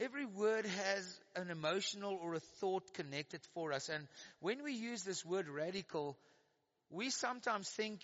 Every 0.00 0.24
word 0.24 0.66
has 0.66 1.20
an 1.36 1.50
emotional 1.50 2.18
or 2.20 2.34
a 2.34 2.40
thought 2.40 2.94
connected 2.94 3.40
for 3.54 3.72
us. 3.72 3.88
And 3.88 4.08
when 4.40 4.64
we 4.64 4.72
use 4.72 5.02
this 5.04 5.24
word 5.24 5.48
radical, 5.48 6.16
we 6.90 7.10
sometimes 7.10 7.68
think 7.68 8.00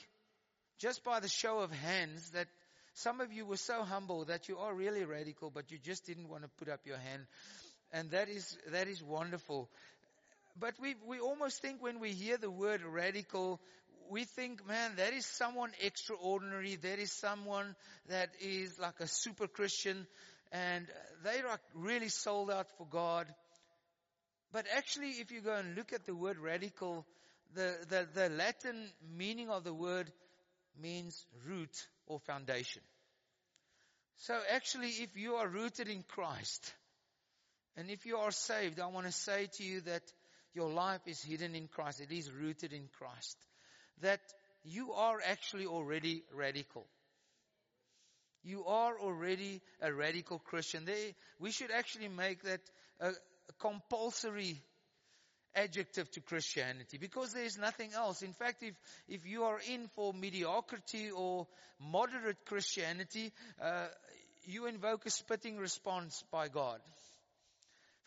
just 0.78 1.02
by 1.02 1.18
the 1.18 1.28
show 1.28 1.58
of 1.58 1.72
hands 1.72 2.30
that 2.30 2.46
some 2.94 3.20
of 3.20 3.32
you 3.32 3.46
were 3.46 3.56
so 3.56 3.82
humble 3.82 4.26
that 4.26 4.48
you 4.48 4.58
are 4.58 4.74
really 4.74 5.04
radical, 5.04 5.50
but 5.50 5.70
you 5.72 5.78
just 5.78 6.06
didn't 6.06 6.28
want 6.28 6.42
to 6.42 6.48
put 6.58 6.68
up 6.68 6.80
your 6.84 6.98
hand. 6.98 7.26
And 7.92 8.10
that 8.10 8.28
is, 8.28 8.56
that 8.70 8.88
is 8.88 9.02
wonderful. 9.02 9.68
But 10.58 10.74
we, 10.80 10.94
we 11.06 11.20
almost 11.20 11.62
think 11.62 11.82
when 11.82 12.00
we 12.00 12.10
hear 12.10 12.36
the 12.36 12.50
word 12.50 12.82
radical, 12.82 13.60
we 14.10 14.24
think, 14.24 14.66
man, 14.66 14.92
that 14.96 15.12
is 15.12 15.26
someone 15.26 15.70
extraordinary. 15.80 16.76
That 16.76 16.98
is 16.98 17.12
someone 17.12 17.74
that 18.08 18.30
is 18.40 18.78
like 18.78 19.00
a 19.00 19.06
super 19.06 19.46
Christian 19.46 20.06
and 20.50 20.86
they 21.24 21.40
are 21.40 21.60
really 21.74 22.08
sold 22.08 22.50
out 22.50 22.66
for 22.78 22.86
God. 22.86 23.26
But 24.52 24.64
actually, 24.74 25.10
if 25.10 25.30
you 25.30 25.40
go 25.40 25.54
and 25.54 25.76
look 25.76 25.92
at 25.92 26.06
the 26.06 26.14
word 26.14 26.38
radical, 26.38 27.06
the, 27.54 27.76
the, 27.88 28.08
the 28.14 28.28
Latin 28.30 28.88
meaning 29.16 29.50
of 29.50 29.64
the 29.64 29.74
word 29.74 30.10
means 30.80 31.26
root 31.46 31.86
or 32.06 32.18
foundation. 32.20 32.82
So 34.16 34.38
actually, 34.52 34.88
if 34.88 35.16
you 35.16 35.34
are 35.34 35.46
rooted 35.46 35.88
in 35.88 36.02
Christ, 36.02 36.72
and 37.78 37.90
if 37.90 38.04
you 38.06 38.16
are 38.16 38.32
saved, 38.32 38.80
I 38.80 38.88
want 38.88 39.06
to 39.06 39.12
say 39.12 39.46
to 39.58 39.62
you 39.62 39.80
that 39.82 40.02
your 40.52 40.68
life 40.68 41.02
is 41.06 41.22
hidden 41.22 41.54
in 41.54 41.68
Christ. 41.68 42.00
It 42.00 42.12
is 42.12 42.28
rooted 42.28 42.72
in 42.72 42.88
Christ. 42.98 43.36
That 44.02 44.20
you 44.64 44.92
are 44.94 45.18
actually 45.24 45.66
already 45.66 46.24
radical. 46.34 46.84
You 48.42 48.64
are 48.64 48.98
already 48.98 49.60
a 49.80 49.92
radical 49.92 50.40
Christian. 50.40 50.86
They, 50.86 51.14
we 51.38 51.52
should 51.52 51.70
actually 51.70 52.08
make 52.08 52.42
that 52.42 52.60
a, 52.98 53.10
a 53.10 53.52
compulsory 53.60 54.60
adjective 55.54 56.10
to 56.12 56.20
Christianity 56.20 56.98
because 56.98 57.32
there 57.32 57.44
is 57.44 57.58
nothing 57.58 57.90
else. 57.94 58.22
In 58.22 58.32
fact, 58.32 58.64
if, 58.64 58.74
if 59.08 59.24
you 59.24 59.44
are 59.44 59.60
in 59.70 59.88
for 59.94 60.12
mediocrity 60.12 61.12
or 61.12 61.46
moderate 61.78 62.44
Christianity, 62.44 63.32
uh, 63.62 63.86
you 64.46 64.66
invoke 64.66 65.06
a 65.06 65.10
spitting 65.10 65.58
response 65.58 66.24
by 66.32 66.48
God. 66.48 66.80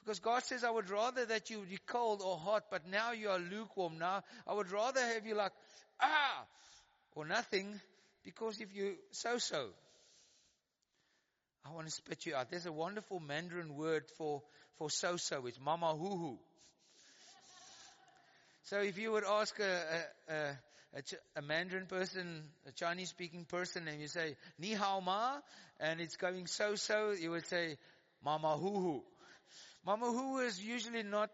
Because 0.04 0.20
God 0.20 0.44
says, 0.44 0.64
I 0.64 0.72
would 0.72 0.90
rather 0.90 1.26
that 1.26 1.50
you 1.50 1.60
be 1.70 1.78
cold 1.86 2.22
or 2.26 2.38
hot, 2.38 2.64
but 2.72 2.88
now 2.90 3.12
you 3.12 3.30
are 3.30 3.40
lukewarm. 3.40 4.00
Now, 4.00 4.24
I 4.48 4.54
would 4.54 4.72
rather 4.72 5.00
have 5.00 5.26
you 5.26 5.36
like, 5.36 5.52
ah, 6.02 6.46
or 7.16 7.26
nothing, 7.26 7.80
because 8.24 8.60
if 8.60 8.74
you 8.74 8.96
so-so, 9.12 9.68
I 11.64 11.74
want 11.74 11.86
to 11.86 11.92
spit 11.92 12.26
you 12.26 12.36
out. 12.36 12.50
There's 12.50 12.66
a 12.66 12.72
wonderful 12.72 13.20
Mandarin 13.20 13.76
word 13.76 14.04
for, 14.18 14.42
for 14.78 14.90
so-so. 14.90 15.46
It's 15.46 15.60
mama 15.60 15.94
hoo 15.94 16.18
hoo. 16.18 16.40
So 18.64 18.80
if 18.80 18.98
you 18.98 19.12
would 19.12 19.24
ask 19.24 19.60
a, 19.60 20.34
a, 20.34 20.34
a, 20.96 21.02
a 21.36 21.42
Mandarin 21.44 21.86
person, 21.86 22.46
a 22.68 22.72
Chinese 22.72 23.10
speaking 23.10 23.46
person, 23.46 23.88
and 23.88 24.02
you 24.02 24.08
say, 24.08 24.36
ni 24.58 24.74
hao 24.74 25.00
ma, 25.00 25.38
and 25.80 26.02
it's 26.02 26.16
going 26.16 26.48
so-so, 26.48 27.12
you 27.12 27.30
would 27.32 27.46
say, 27.46 27.78
mama 28.26 28.58
hoo 28.58 28.80
hoo. 28.80 29.04
Mama 29.86 30.40
is 30.46 30.64
usually 30.64 31.02
not, 31.04 31.30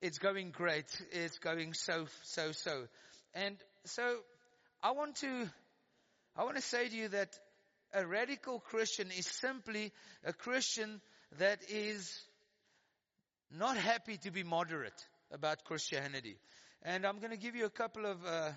it's 0.00 0.18
going 0.18 0.50
great. 0.50 0.86
It's 1.12 1.38
going 1.38 1.74
so, 1.74 2.06
so, 2.24 2.50
so. 2.52 2.84
And 3.34 3.56
so 3.84 4.16
I 4.82 4.90
want 4.92 5.16
to, 5.16 5.48
I 6.36 6.44
want 6.44 6.56
to 6.56 6.62
say 6.62 6.88
to 6.88 6.96
you 6.96 7.08
that 7.08 7.28
a 7.94 8.04
radical 8.04 8.58
Christian 8.58 9.08
is 9.16 9.26
simply 9.26 9.92
a 10.24 10.32
Christian 10.32 11.00
that 11.38 11.60
is 11.68 12.12
not 13.50 13.76
happy 13.76 14.16
to 14.18 14.30
be 14.32 14.42
moderate 14.42 15.00
about 15.30 15.64
Christianity. 15.64 16.36
And 16.82 17.06
I'm 17.06 17.18
going 17.18 17.30
to 17.30 17.36
give 17.36 17.54
you 17.54 17.66
a 17.66 17.70
couple 17.70 18.06
of 18.06 18.18
uh, 18.26 18.50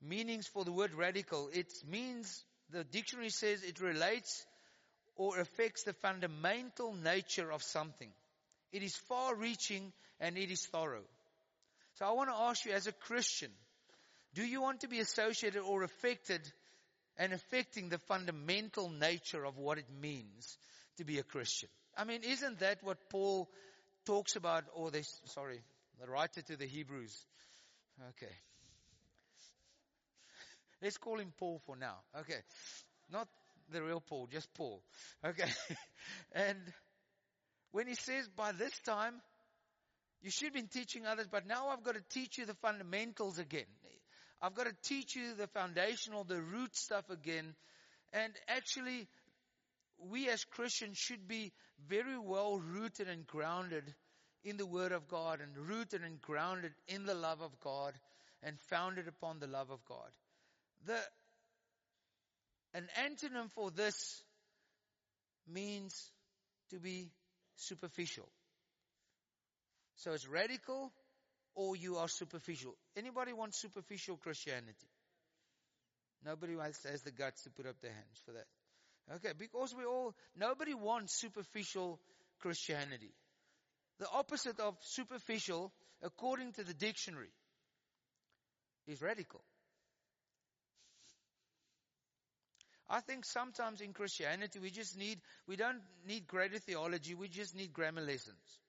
meanings 0.00 0.46
for 0.46 0.64
the 0.64 0.72
word 0.72 0.94
radical. 0.94 1.50
It 1.52 1.72
means, 1.90 2.44
the 2.70 2.84
dictionary 2.84 3.30
says 3.30 3.64
it 3.64 3.80
relates 3.80 4.46
or 5.22 5.38
affects 5.38 5.84
the 5.84 5.92
fundamental 5.94 6.94
nature 6.94 7.52
of 7.52 7.62
something. 7.62 8.10
It 8.72 8.82
is 8.82 8.96
far 9.08 9.34
reaching 9.34 9.92
and 10.20 10.36
it 10.36 10.50
is 10.50 10.66
thorough. 10.66 11.04
So 11.94 12.06
I 12.06 12.12
want 12.12 12.30
to 12.30 12.36
ask 12.36 12.64
you 12.64 12.72
as 12.72 12.86
a 12.86 12.92
Christian, 12.92 13.50
do 14.34 14.44
you 14.44 14.62
want 14.62 14.80
to 14.80 14.88
be 14.88 15.00
associated 15.00 15.60
or 15.60 15.82
affected 15.82 16.40
and 17.18 17.32
affecting 17.32 17.88
the 17.88 17.98
fundamental 17.98 18.88
nature 18.88 19.44
of 19.44 19.58
what 19.58 19.78
it 19.78 19.86
means 20.00 20.56
to 20.96 21.04
be 21.04 21.18
a 21.18 21.22
Christian. 21.22 21.68
I 21.96 22.04
mean, 22.04 22.22
isn't 22.24 22.60
that 22.60 22.78
what 22.82 22.98
Paul 23.10 23.48
talks 24.06 24.36
about, 24.36 24.64
or 24.74 24.90
this, 24.90 25.20
sorry, 25.26 25.60
the 26.00 26.10
writer 26.10 26.42
to 26.42 26.56
the 26.56 26.66
Hebrews? 26.66 27.14
Okay. 28.10 28.32
Let's 30.80 30.96
call 30.96 31.18
him 31.18 31.32
Paul 31.38 31.60
for 31.66 31.76
now. 31.76 31.96
Okay. 32.20 32.40
Not 33.10 33.28
the 33.72 33.82
real 33.82 34.00
Paul, 34.00 34.28
just 34.30 34.52
Paul. 34.54 34.82
Okay. 35.24 35.50
and 36.32 36.58
when 37.72 37.86
he 37.86 37.94
says, 37.94 38.28
by 38.36 38.52
this 38.52 38.78
time, 38.80 39.14
you 40.22 40.30
should 40.30 40.46
have 40.46 40.54
been 40.54 40.68
teaching 40.68 41.06
others, 41.06 41.26
but 41.30 41.46
now 41.46 41.68
I've 41.68 41.82
got 41.82 41.94
to 41.94 42.02
teach 42.10 42.38
you 42.38 42.46
the 42.46 42.54
fundamentals 42.54 43.38
again. 43.38 43.66
I've 44.40 44.54
got 44.54 44.66
to 44.66 44.74
teach 44.82 45.16
you 45.16 45.34
the 45.34 45.46
foundational, 45.48 46.24
the 46.24 46.40
root 46.40 46.74
stuff 46.76 47.08
again. 47.10 47.54
And 48.12 48.32
actually, 48.48 49.08
we 49.98 50.28
as 50.28 50.44
Christians 50.44 50.98
should 50.98 51.26
be 51.28 51.52
very 51.88 52.18
well 52.18 52.58
rooted 52.58 53.08
and 53.08 53.26
grounded 53.26 53.94
in 54.44 54.56
the 54.56 54.66
Word 54.66 54.92
of 54.92 55.08
God 55.08 55.40
and 55.40 55.56
rooted 55.56 56.02
and 56.02 56.20
grounded 56.20 56.72
in 56.88 57.06
the 57.06 57.14
love 57.14 57.40
of 57.40 57.58
God 57.60 57.94
and 58.42 58.58
founded 58.68 59.08
upon 59.08 59.38
the 59.38 59.46
love 59.46 59.70
of 59.70 59.84
God. 59.84 60.10
The, 60.86 60.98
an 62.74 62.88
antonym 62.98 63.50
for 63.50 63.70
this 63.70 64.22
means 65.46 66.10
to 66.70 66.78
be 66.78 67.10
superficial. 67.56 68.28
So 69.96 70.12
it's 70.12 70.26
radical, 70.26 70.92
or 71.54 71.76
you 71.76 71.96
are 71.96 72.08
superficial. 72.08 72.74
Anybody 72.96 73.32
want 73.32 73.54
superficial 73.54 74.16
Christianity? 74.16 74.88
Nobody 76.24 76.54
has 76.56 77.02
the 77.02 77.10
guts 77.10 77.42
to 77.42 77.50
put 77.50 77.66
up 77.66 77.80
their 77.82 77.92
hands 77.92 78.20
for 78.24 78.32
that. 78.32 78.46
Okay, 79.16 79.32
because 79.36 79.74
we 79.76 79.84
all, 79.84 80.14
nobody 80.36 80.74
wants 80.74 81.20
superficial 81.20 81.98
Christianity. 82.40 83.12
The 83.98 84.06
opposite 84.12 84.58
of 84.60 84.76
superficial, 84.82 85.72
according 86.02 86.52
to 86.52 86.64
the 86.64 86.74
dictionary, 86.74 87.32
is 88.86 89.02
radical. 89.02 89.42
I 92.92 93.00
think 93.00 93.24
sometimes 93.24 93.80
in 93.80 93.94
Christianity 93.94 94.58
we 94.58 94.70
just 94.70 94.98
need, 94.98 95.18
we 95.48 95.56
don't 95.56 95.80
need 96.06 96.26
greater 96.26 96.58
theology, 96.58 97.14
we 97.14 97.26
just 97.26 97.56
need 97.56 97.72
grammar 97.72 98.02
lessons. 98.02 98.60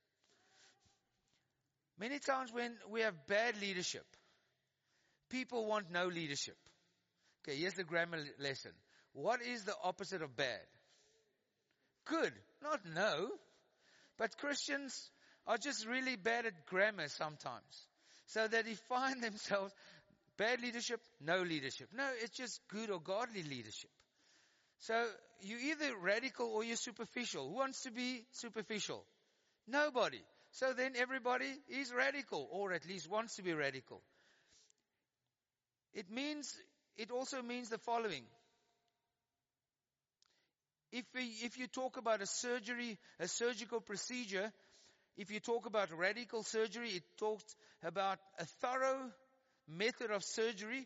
Many 1.99 2.19
times 2.19 2.49
when 2.53 2.71
we 2.89 3.01
have 3.01 3.27
bad 3.27 3.59
leadership, 3.59 4.05
people 5.29 5.65
want 5.65 5.91
no 5.91 6.07
leadership. 6.07 6.55
Okay, 7.43 7.57
here's 7.57 7.73
the 7.73 7.83
grammar 7.83 8.17
lesson. 8.39 8.71
What 9.12 9.41
is 9.41 9.65
the 9.65 9.75
opposite 9.83 10.21
of 10.21 10.38
bad? 10.38 10.62
Good, 12.05 12.31
not 12.63 12.79
no. 12.95 13.27
But 14.17 14.38
Christians 14.38 15.09
are 15.45 15.57
just 15.57 15.86
really 15.86 16.15
bad 16.15 16.45
at 16.45 16.65
grammar 16.65 17.09
sometimes. 17.09 17.88
So 18.27 18.47
they 18.47 18.63
define 18.63 19.19
themselves 19.19 19.73
bad 20.38 20.62
leadership, 20.62 21.01
no 21.19 21.41
leadership. 21.41 21.89
No, 21.93 22.07
it's 22.21 22.38
just 22.38 22.62
good 22.69 22.89
or 22.89 23.01
godly 23.01 23.43
leadership. 23.43 23.89
So 24.83 25.01
you're 25.39 25.59
either 25.59 25.95
radical 25.97 26.47
or 26.47 26.63
you're 26.65 26.75
superficial. 26.75 27.47
Who 27.47 27.55
wants 27.55 27.83
to 27.83 27.91
be 27.91 28.25
superficial? 28.31 29.05
Nobody. 29.65 30.19
So 30.51 30.73
then 30.73 30.91
everybody 30.97 31.51
is 31.69 31.93
radical, 31.93 32.49
or 32.51 32.73
at 32.73 32.85
least 32.85 33.09
wants 33.09 33.37
to 33.37 33.43
be 33.43 33.53
radical. 33.53 34.01
It 35.93 36.11
means, 36.11 36.53
it 36.97 37.11
also 37.11 37.41
means 37.41 37.69
the 37.69 37.77
following. 37.77 38.23
If, 40.91 41.05
we, 41.15 41.21
if 41.43 41.57
you 41.57 41.67
talk 41.67 41.95
about 41.95 42.21
a 42.21 42.27
surgery, 42.27 42.99
a 43.21 43.29
surgical 43.29 43.79
procedure, 43.79 44.51
if 45.15 45.31
you 45.31 45.39
talk 45.39 45.65
about 45.65 45.97
radical 45.97 46.43
surgery, 46.43 46.89
it 46.89 47.03
talks 47.17 47.55
about 47.83 48.19
a 48.37 48.45
thorough 48.61 49.11
method 49.65 50.11
of 50.11 50.25
surgery. 50.25 50.85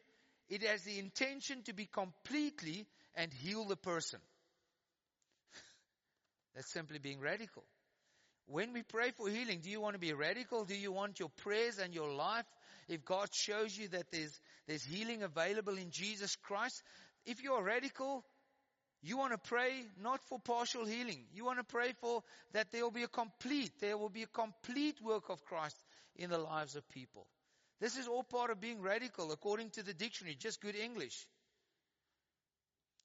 It 0.50 0.62
has 0.62 0.84
the 0.84 1.00
intention 1.00 1.64
to 1.64 1.74
be 1.74 1.88
completely 1.88 2.86
and 3.18 3.34
heal 3.34 3.66
the 3.66 3.76
person. 3.76 4.20
That's 6.56 6.72
simply 6.72 7.00
being 7.00 7.20
radical. 7.20 7.64
When 8.46 8.72
we 8.72 8.84
pray 8.84 9.12
for 9.12 9.28
healing, 9.28 9.60
do 9.62 9.70
you 9.70 9.82
want 9.82 9.96
to 9.96 10.00
be 10.00 10.14
radical? 10.14 10.64
Do 10.64 10.76
you 10.76 10.94
want 10.94 11.20
your 11.20 11.30
prayers 11.44 11.80
and 11.80 11.94
your 11.94 12.14
life? 12.14 12.46
If 12.88 13.04
God 13.04 13.28
shows 13.34 13.78
you 13.78 13.90
that 13.90 14.10
there's, 14.12 14.40
there's 14.68 14.86
healing 14.86 15.24
available 15.24 15.78
in 15.78 15.90
Jesus 15.92 16.38
Christ, 16.38 16.82
if 17.26 17.44
you're 17.44 17.62
radical, 17.62 18.24
you 19.02 19.18
want 19.18 19.34
to 19.34 19.38
pray 19.38 19.86
not 20.02 20.24
for 20.30 20.40
partial 20.40 20.86
healing. 20.86 21.26
You 21.34 21.44
want 21.44 21.60
to 21.60 21.66
pray 21.66 21.92
for 22.00 22.24
that 22.54 22.72
there 22.72 22.84
will 22.84 22.92
be 22.92 23.04
a 23.04 23.10
complete, 23.10 23.72
there 23.82 23.98
will 23.98 24.10
be 24.10 24.24
a 24.24 24.28
complete 24.28 25.02
work 25.02 25.30
of 25.30 25.44
Christ 25.44 25.76
in 26.16 26.30
the 26.30 26.38
lives 26.38 26.78
of 26.78 26.88
people. 26.90 27.28
This 27.82 27.98
is 27.98 28.08
all 28.08 28.24
part 28.24 28.50
of 28.50 28.62
being 28.62 28.82
radical 28.82 29.32
according 29.32 29.72
to 29.72 29.84
the 29.84 29.94
dictionary, 29.94 30.36
just 30.36 30.62
good 30.62 30.76
English. 30.76 31.28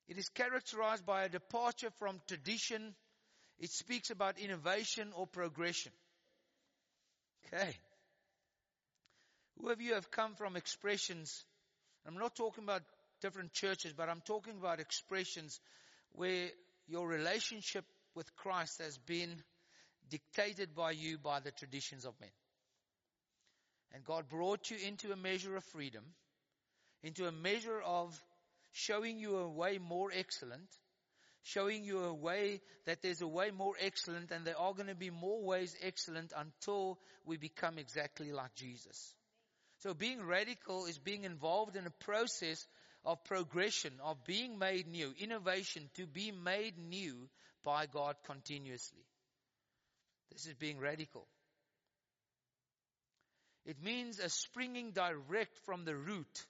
It 0.08 0.18
is 0.18 0.28
characterized 0.28 1.06
by 1.06 1.24
a 1.24 1.28
departure 1.28 1.90
from 1.98 2.20
tradition. 2.26 2.94
It 3.58 3.70
speaks 3.70 4.10
about 4.10 4.38
innovation 4.38 5.12
or 5.14 5.26
progression. 5.26 5.92
Okay. 7.46 7.74
Who 9.60 9.70
of 9.70 9.80
you 9.80 9.94
have 9.94 10.10
come 10.10 10.34
from 10.34 10.56
expressions? 10.56 11.44
I'm 12.06 12.18
not 12.18 12.34
talking 12.34 12.64
about 12.64 12.82
different 13.20 13.52
churches, 13.52 13.92
but 13.92 14.08
I'm 14.08 14.22
talking 14.26 14.54
about 14.58 14.80
expressions 14.80 15.60
where 16.12 16.48
your 16.88 17.06
relationship 17.06 17.84
with 18.14 18.34
Christ 18.36 18.80
has 18.82 18.98
been 18.98 19.42
dictated 20.10 20.74
by 20.74 20.90
you 20.90 21.16
by 21.16 21.40
the 21.40 21.52
traditions 21.52 22.04
of 22.04 22.14
men. 22.20 22.30
And 23.94 24.04
God 24.04 24.28
brought 24.28 24.70
you 24.70 24.76
into 24.86 25.12
a 25.12 25.16
measure 25.16 25.56
of 25.56 25.64
freedom, 25.64 26.04
into 27.02 27.26
a 27.26 27.32
measure 27.32 27.80
of 27.80 28.18
showing 28.72 29.18
you 29.18 29.36
a 29.36 29.48
way 29.48 29.78
more 29.78 30.10
excellent, 30.12 30.68
showing 31.42 31.84
you 31.84 32.04
a 32.04 32.14
way 32.14 32.60
that 32.86 33.02
there's 33.02 33.20
a 33.20 33.26
way 33.26 33.50
more 33.50 33.74
excellent 33.80 34.30
and 34.30 34.44
there 34.44 34.58
are 34.58 34.74
going 34.74 34.88
to 34.88 34.94
be 34.94 35.10
more 35.10 35.42
ways 35.42 35.76
excellent 35.82 36.32
until 36.36 36.98
we 37.24 37.36
become 37.36 37.78
exactly 37.78 38.32
like 38.32 38.54
Jesus. 38.54 39.14
So 39.78 39.94
being 39.94 40.22
radical 40.22 40.86
is 40.86 40.98
being 40.98 41.24
involved 41.24 41.76
in 41.76 41.86
a 41.86 42.04
process 42.04 42.64
of 43.04 43.24
progression, 43.24 43.92
of 44.02 44.24
being 44.24 44.58
made 44.58 44.86
new, 44.86 45.12
innovation 45.18 45.90
to 45.96 46.06
be 46.06 46.30
made 46.30 46.78
new 46.78 47.28
by 47.64 47.86
God 47.86 48.16
continuously. 48.24 49.04
This 50.30 50.46
is 50.46 50.54
being 50.54 50.78
radical. 50.78 51.26
It 53.66 53.82
means 53.82 54.18
a 54.18 54.28
springing 54.28 54.92
direct 54.92 55.58
from 55.66 55.84
the 55.84 55.94
root 55.94 56.46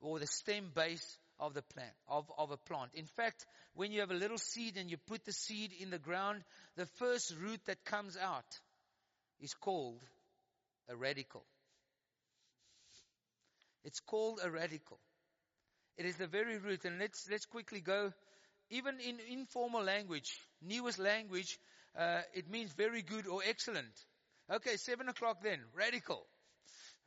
or 0.00 0.18
the 0.18 0.26
stem 0.26 0.70
base 0.74 1.18
of 1.40 1.54
the 1.54 1.62
plant, 1.62 1.92
of, 2.08 2.30
of 2.36 2.50
a 2.50 2.56
plant. 2.56 2.90
In 2.94 3.06
fact, 3.06 3.46
when 3.74 3.92
you 3.92 4.00
have 4.00 4.10
a 4.10 4.14
little 4.14 4.38
seed 4.38 4.76
and 4.76 4.90
you 4.90 4.96
put 5.06 5.24
the 5.24 5.32
seed 5.32 5.72
in 5.78 5.90
the 5.90 5.98
ground, 5.98 6.42
the 6.76 6.86
first 6.98 7.34
root 7.40 7.60
that 7.66 7.84
comes 7.84 8.16
out 8.16 8.58
is 9.40 9.54
called 9.54 10.00
a 10.88 10.96
radical. 10.96 11.44
It's 13.84 14.00
called 14.00 14.40
a 14.42 14.50
radical. 14.50 14.98
It 15.96 16.06
is 16.06 16.16
the 16.16 16.26
very 16.26 16.58
root. 16.58 16.84
And 16.84 16.98
let's, 16.98 17.28
let's 17.30 17.46
quickly 17.46 17.80
go. 17.80 18.12
Even 18.70 19.00
in 19.00 19.18
informal 19.30 19.82
language, 19.82 20.30
newest 20.60 20.98
language, 20.98 21.58
uh, 21.98 22.20
it 22.34 22.50
means 22.50 22.72
very 22.72 23.02
good 23.02 23.26
or 23.26 23.40
excellent. 23.48 23.92
Okay, 24.50 24.76
seven 24.76 25.08
o'clock 25.08 25.42
then, 25.42 25.60
radical. 25.74 26.26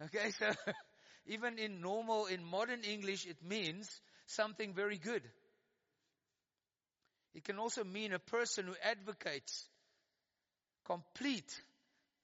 Okay, 0.03 0.31
so 0.39 0.51
even 1.25 1.59
in 1.59 1.81
normal, 1.81 2.25
in 2.25 2.43
modern 2.43 2.83
English, 2.83 3.25
it 3.25 3.37
means 3.47 4.01
something 4.25 4.73
very 4.73 4.97
good. 4.97 5.23
It 7.33 7.43
can 7.43 7.59
also 7.59 7.83
mean 7.83 8.13
a 8.13 8.19
person 8.19 8.65
who 8.65 8.75
advocates 8.83 9.67
complete 10.85 11.61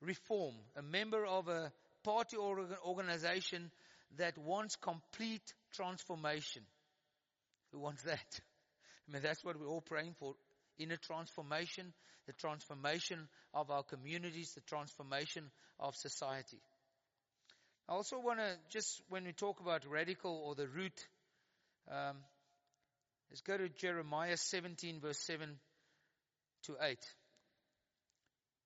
reform, 0.02 0.56
a 0.76 0.82
member 0.82 1.26
of 1.26 1.48
a 1.48 1.72
party 2.04 2.38
or 2.38 2.66
organization 2.86 3.72
that 4.18 4.38
wants 4.38 4.76
complete 4.76 5.54
transformation. 5.74 6.64
Who 7.72 7.80
wants 7.80 8.04
that? 8.04 8.40
I 9.08 9.14
mean, 9.14 9.22
that's 9.22 9.44
what 9.44 9.60
we're 9.60 9.68
all 9.68 9.82
praying 9.82 10.16
for. 10.20 10.36
Inner 10.78 10.98
transformation, 10.98 11.94
the 12.26 12.34
transformation 12.34 13.28
of 13.54 13.72
our 13.72 13.84
communities, 13.84 14.54
the 14.54 14.62
transformation 14.62 15.50
of 15.80 15.96
society. 15.96 16.60
I 17.90 17.94
also 17.94 18.20
want 18.20 18.40
to 18.40 18.56
just, 18.70 19.02
when 19.10 19.26
we 19.26 19.32
talk 19.32 19.60
about 19.60 19.86
radical 19.90 20.42
or 20.46 20.56
the 20.56 20.68
root, 20.68 21.08
um, 21.90 22.18
let's 23.30 23.42
go 23.42 23.58
to 23.58 23.70
Jeremiah 23.70 24.36
17 24.36 25.00
verse 25.00 25.20
7 25.20 25.58
to 26.64 26.76
8. 26.82 26.98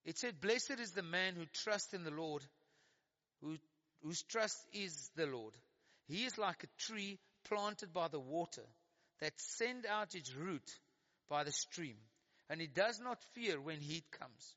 It 0.05 0.17
said, 0.17 0.41
blessed 0.41 0.79
is 0.79 0.91
the 0.91 1.03
man 1.03 1.36
who 1.36 1.45
trusts 1.53 1.93
in 1.93 2.03
the 2.03 2.12
Lord, 2.12 2.43
who 3.41 3.57
whose 4.03 4.23
trust 4.23 4.57
is 4.73 5.10
the 5.15 5.25
Lord. 5.25 5.53
He 6.07 6.25
is 6.25 6.38
like 6.38 6.63
a 6.63 6.84
tree 6.84 7.19
planted 7.47 7.93
by 7.93 8.07
the 8.07 8.19
water 8.19 8.65
that 9.19 9.34
send 9.38 9.86
out 9.86 10.15
its 10.15 10.34
root 10.36 10.67
by 11.29 11.43
the 11.43 11.51
stream. 11.51 11.95
And 12.49 12.62
it 12.62 12.73
does 12.73 12.99
not 12.99 13.23
fear 13.34 13.62
when 13.62 13.79
heat 13.79 14.05
comes, 14.19 14.55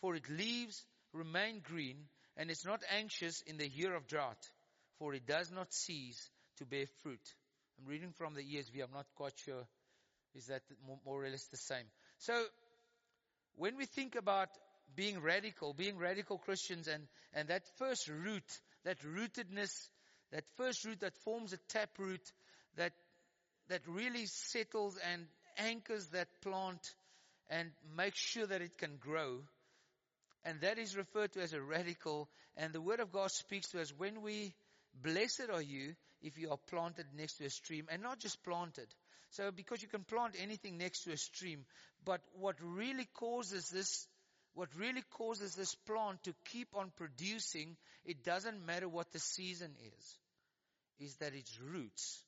for 0.00 0.14
its 0.14 0.28
leaves 0.28 0.84
remain 1.12 1.60
green 1.62 2.04
and 2.36 2.50
is 2.50 2.64
not 2.64 2.82
anxious 2.96 3.42
in 3.42 3.56
the 3.56 3.68
year 3.68 3.94
of 3.94 4.06
drought, 4.06 4.38
for 4.98 5.14
it 5.14 5.26
does 5.26 5.50
not 5.50 5.72
cease 5.72 6.30
to 6.58 6.64
bear 6.64 6.86
fruit. 7.02 7.20
I'm 7.78 7.90
reading 7.90 8.12
from 8.12 8.34
the 8.34 8.42
ESV. 8.42 8.82
I'm 8.82 8.92
not 8.94 9.06
quite 9.14 9.34
sure. 9.44 9.66
Is 10.34 10.46
that 10.46 10.62
more 11.04 11.24
or 11.24 11.28
less 11.28 11.46
the 11.46 11.56
same? 11.56 11.84
So, 12.18 12.44
when 13.56 13.76
we 13.76 13.84
think 13.84 14.14
about 14.14 14.48
being 14.96 15.20
radical, 15.20 15.74
being 15.74 15.98
radical 15.98 16.38
Christians 16.38 16.88
and, 16.88 17.04
and 17.34 17.48
that 17.48 17.62
first 17.78 18.08
root 18.08 18.44
that 18.84 18.98
rootedness, 19.00 19.88
that 20.32 20.44
first 20.56 20.84
root 20.84 21.00
that 21.00 21.16
forms 21.24 21.52
a 21.52 21.58
taproot 21.68 22.20
that, 22.76 22.92
that 23.68 23.80
really 23.86 24.26
settles 24.26 24.98
and 25.12 25.26
anchors 25.58 26.06
that 26.08 26.28
plant 26.42 26.80
and 27.50 27.70
makes 27.96 28.18
sure 28.18 28.46
that 28.46 28.62
it 28.62 28.78
can 28.78 28.96
grow. 28.96 29.40
And 30.44 30.60
that 30.60 30.78
is 30.78 30.96
referred 30.96 31.32
to 31.32 31.42
as 31.42 31.52
a 31.52 31.62
radical. 31.62 32.28
And 32.56 32.72
the 32.72 32.80
word 32.80 33.00
of 33.00 33.12
God 33.12 33.30
speaks 33.30 33.70
to 33.70 33.80
us 33.80 33.92
when 33.96 34.22
we, 34.22 34.52
blessed 35.02 35.50
are 35.52 35.62
you 35.62 35.94
if 36.20 36.38
you 36.38 36.50
are 36.50 36.58
planted 36.68 37.06
next 37.16 37.34
to 37.38 37.44
a 37.44 37.50
stream 37.50 37.86
and 37.90 38.02
not 38.02 38.18
just 38.18 38.42
planted. 38.44 38.86
So 39.30 39.50
because 39.50 39.82
you 39.82 39.88
can 39.88 40.04
plant 40.04 40.34
anything 40.38 40.78
next 40.78 41.04
to 41.04 41.12
a 41.12 41.16
stream, 41.16 41.64
but 42.04 42.20
what 42.38 42.56
really 42.60 43.08
causes 43.14 43.70
this 43.70 44.06
what 44.54 44.68
really 44.76 45.02
causes 45.12 45.54
this 45.54 45.74
plant 45.86 46.22
to 46.24 46.34
keep 46.50 46.68
on 46.74 46.92
producing, 46.96 47.74
it 48.04 48.22
doesn't 48.22 48.66
matter 48.66 48.86
what 48.86 49.10
the 49.10 49.18
season 49.18 49.70
is, 49.98 50.18
is 51.08 51.14
that 51.16 51.34
its 51.34 51.58
roots 51.58 52.22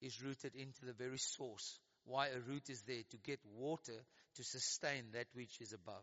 is 0.00 0.20
rooted 0.20 0.56
into 0.56 0.84
the 0.84 0.92
very 0.92 1.18
source. 1.18 1.78
Why 2.04 2.28
a 2.28 2.40
root 2.40 2.68
is 2.70 2.82
there 2.82 3.02
to 3.10 3.16
get 3.18 3.38
water 3.56 4.04
to 4.34 4.42
sustain 4.42 5.04
that 5.12 5.26
which 5.34 5.60
is 5.60 5.72
above. 5.72 6.02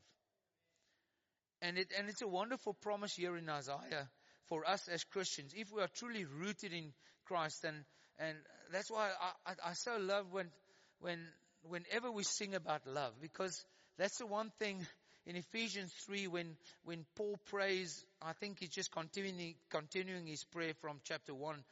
And 1.61 1.77
it, 1.77 1.87
and 1.97 2.09
it's 2.09 2.21
a 2.21 2.27
wonderful 2.27 2.73
promise 2.73 3.15
here 3.15 3.37
in 3.37 3.49
Isaiah 3.49 4.09
for 4.47 4.67
us 4.67 4.87
as 4.87 5.03
Christians. 5.03 5.53
If 5.55 5.71
we 5.73 5.81
are 5.81 5.89
truly 5.95 6.25
rooted 6.25 6.73
in 6.73 6.93
Christ 7.25 7.63
and, 7.63 7.77
and 8.19 8.37
that's 8.71 8.91
why 8.91 9.09
I, 9.19 9.51
I, 9.51 9.69
I 9.69 9.73
so 9.73 9.97
love 9.97 10.31
when, 10.31 10.47
when, 10.99 11.19
whenever 11.63 12.11
we 12.11 12.23
sing 12.23 12.55
about 12.55 12.85
love 12.85 13.13
because 13.21 13.65
that's 13.97 14.17
the 14.17 14.27
one 14.27 14.51
thing 14.59 14.85
in 15.25 15.35
Ephesians 15.35 15.91
3 16.05 16.27
when, 16.27 16.55
when 16.83 17.05
Paul 17.15 17.39
prays, 17.45 18.05
I 18.21 18.33
think 18.33 18.59
he's 18.59 18.69
just 18.69 18.91
continuing, 18.91 19.55
continuing 19.69 20.27
his 20.27 20.43
prayer 20.43 20.73
from 20.81 20.99
chapter 21.03 21.33
1. 21.33 21.63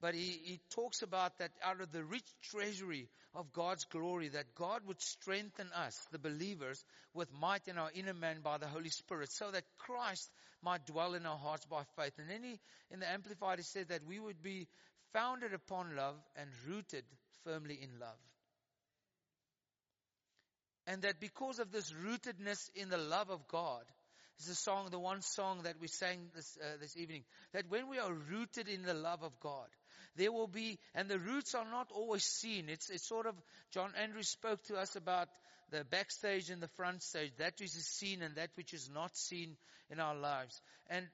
But 0.00 0.14
he, 0.14 0.40
he 0.42 0.60
talks 0.70 1.02
about 1.02 1.38
that 1.38 1.50
out 1.62 1.80
of 1.80 1.92
the 1.92 2.02
rich 2.02 2.24
treasury 2.50 3.08
of 3.34 3.52
God's 3.52 3.84
glory, 3.84 4.28
that 4.28 4.54
God 4.54 4.80
would 4.86 5.00
strengthen 5.00 5.68
us, 5.74 5.96
the 6.10 6.18
believers, 6.18 6.82
with 7.12 7.28
might 7.38 7.68
in 7.68 7.76
our 7.76 7.90
inner 7.94 8.14
man 8.14 8.38
by 8.42 8.58
the 8.58 8.66
Holy 8.66 8.88
Spirit, 8.88 9.30
so 9.30 9.50
that 9.50 9.64
Christ 9.78 10.30
might 10.62 10.86
dwell 10.86 11.14
in 11.14 11.26
our 11.26 11.36
hearts 11.36 11.66
by 11.66 11.82
faith. 11.96 12.14
And 12.18 12.30
then 12.30 12.42
he, 12.42 12.58
in 12.90 13.00
the 13.00 13.10
Amplified, 13.10 13.58
he 13.58 13.64
said 13.64 13.88
that 13.88 14.06
we 14.06 14.18
would 14.18 14.42
be 14.42 14.68
founded 15.12 15.52
upon 15.52 15.96
love 15.96 16.16
and 16.36 16.48
rooted 16.66 17.04
firmly 17.44 17.78
in 17.80 18.00
love. 18.00 18.18
And 20.86 21.02
that 21.02 21.20
because 21.20 21.58
of 21.58 21.70
this 21.70 21.92
rootedness 21.92 22.70
in 22.74 22.88
the 22.88 22.98
love 22.98 23.30
of 23.30 23.46
God, 23.48 23.84
this 24.38 24.48
is 24.48 24.56
the 24.56 24.62
song, 24.62 24.88
the 24.90 24.98
one 24.98 25.20
song 25.20 25.64
that 25.64 25.78
we 25.80 25.86
sang 25.86 26.30
this, 26.34 26.56
uh, 26.60 26.78
this 26.80 26.96
evening, 26.96 27.22
that 27.52 27.68
when 27.68 27.88
we 27.88 27.98
are 27.98 28.12
rooted 28.12 28.68
in 28.68 28.82
the 28.82 28.94
love 28.94 29.22
of 29.22 29.38
God, 29.40 29.68
there 30.16 30.32
will 30.32 30.48
be, 30.48 30.78
and 30.94 31.08
the 31.08 31.18
roots 31.18 31.54
are 31.54 31.68
not 31.70 31.90
always 31.92 32.24
seen. 32.24 32.68
It's, 32.68 32.90
it's 32.90 33.08
sort 33.08 33.26
of, 33.26 33.34
John 33.72 33.92
Andrews 34.00 34.28
spoke 34.28 34.62
to 34.64 34.76
us 34.76 34.96
about 34.96 35.28
the 35.70 35.84
backstage 35.84 36.50
and 36.50 36.60
the 36.60 36.68
front 36.76 37.02
stage, 37.02 37.32
that 37.38 37.54
which 37.60 37.76
is 37.76 37.86
seen 37.86 38.22
and 38.22 38.34
that 38.36 38.50
which 38.56 38.74
is 38.74 38.90
not 38.92 39.16
seen 39.16 39.56
in 39.88 40.00
our 40.00 40.16
lives. 40.16 40.60
And 40.88 41.06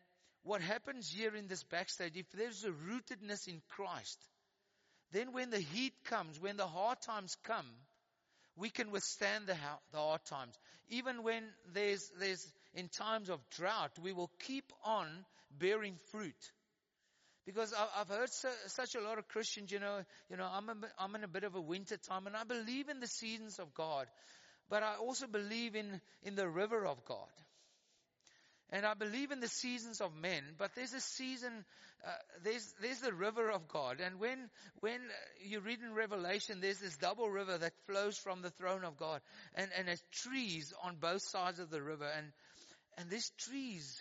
what 0.42 0.60
happens 0.60 1.10
here 1.10 1.34
in 1.34 1.48
this 1.48 1.62
backstage, 1.64 2.16
if 2.16 2.30
there's 2.32 2.64
a 2.64 2.70
rootedness 2.70 3.48
in 3.48 3.60
Christ, 3.68 4.18
then 5.12 5.32
when 5.32 5.50
the 5.50 5.60
heat 5.60 5.92
comes, 6.04 6.40
when 6.40 6.56
the 6.56 6.66
hard 6.66 7.00
times 7.02 7.36
come, 7.44 7.66
we 8.56 8.70
can 8.70 8.90
withstand 8.90 9.46
the, 9.46 9.56
the 9.92 9.98
hard 9.98 10.24
times. 10.24 10.54
Even 10.88 11.22
when 11.22 11.42
there's, 11.74 12.10
there's, 12.18 12.46
in 12.74 12.88
times 12.88 13.28
of 13.28 13.40
drought, 13.50 13.92
we 14.02 14.12
will 14.12 14.30
keep 14.46 14.72
on 14.84 15.06
bearing 15.58 15.96
fruit. 16.10 16.34
Because 17.46 17.72
I've 17.96 18.08
heard 18.08 18.28
such 18.66 18.96
a 18.96 19.00
lot 19.00 19.18
of 19.18 19.28
Christians, 19.28 19.70
you 19.70 19.78
know, 19.78 20.00
you 20.28 20.36
know, 20.36 20.48
I'm, 20.52 20.68
a, 20.68 20.74
I'm 20.98 21.14
in 21.14 21.22
a 21.22 21.28
bit 21.28 21.44
of 21.44 21.54
a 21.54 21.60
winter 21.60 21.96
time 21.96 22.26
and 22.26 22.36
I 22.36 22.42
believe 22.42 22.88
in 22.88 22.98
the 22.98 23.06
seasons 23.06 23.60
of 23.60 23.72
God, 23.72 24.08
but 24.68 24.82
I 24.82 24.96
also 24.96 25.28
believe 25.28 25.76
in, 25.76 26.00
in 26.24 26.34
the 26.34 26.48
river 26.48 26.84
of 26.84 27.04
God. 27.04 27.28
And 28.70 28.84
I 28.84 28.94
believe 28.94 29.30
in 29.30 29.38
the 29.38 29.48
seasons 29.48 30.00
of 30.00 30.10
men, 30.20 30.42
but 30.58 30.74
there's 30.74 30.92
a 30.92 31.00
season, 31.00 31.64
uh, 32.04 32.10
there's, 32.42 32.74
there's 32.82 32.98
the 32.98 33.14
river 33.14 33.48
of 33.48 33.68
God. 33.68 34.00
And 34.04 34.18
when, 34.18 34.50
when 34.80 34.98
you 35.40 35.60
read 35.60 35.78
in 35.80 35.94
Revelation, 35.94 36.60
there's 36.60 36.80
this 36.80 36.96
double 36.96 37.30
river 37.30 37.56
that 37.58 37.74
flows 37.86 38.18
from 38.18 38.42
the 38.42 38.50
throne 38.50 38.82
of 38.82 38.96
God 38.96 39.20
and, 39.54 39.70
and 39.78 39.86
there's 39.86 40.02
trees 40.10 40.74
on 40.82 40.96
both 40.96 41.22
sides 41.22 41.60
of 41.60 41.70
the 41.70 41.80
river. 41.80 42.08
And, 42.16 42.26
and 42.98 43.08
these 43.08 43.30
trees, 43.38 44.00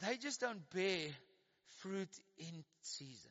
they 0.00 0.16
just 0.16 0.40
don't 0.40 0.62
bear 0.70 1.08
fruit 1.86 2.08
in 2.38 2.64
season. 2.82 3.30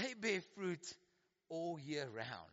They 0.00 0.14
bear 0.14 0.40
fruit 0.54 0.86
all 1.48 1.78
year 1.78 2.06
round. 2.14 2.52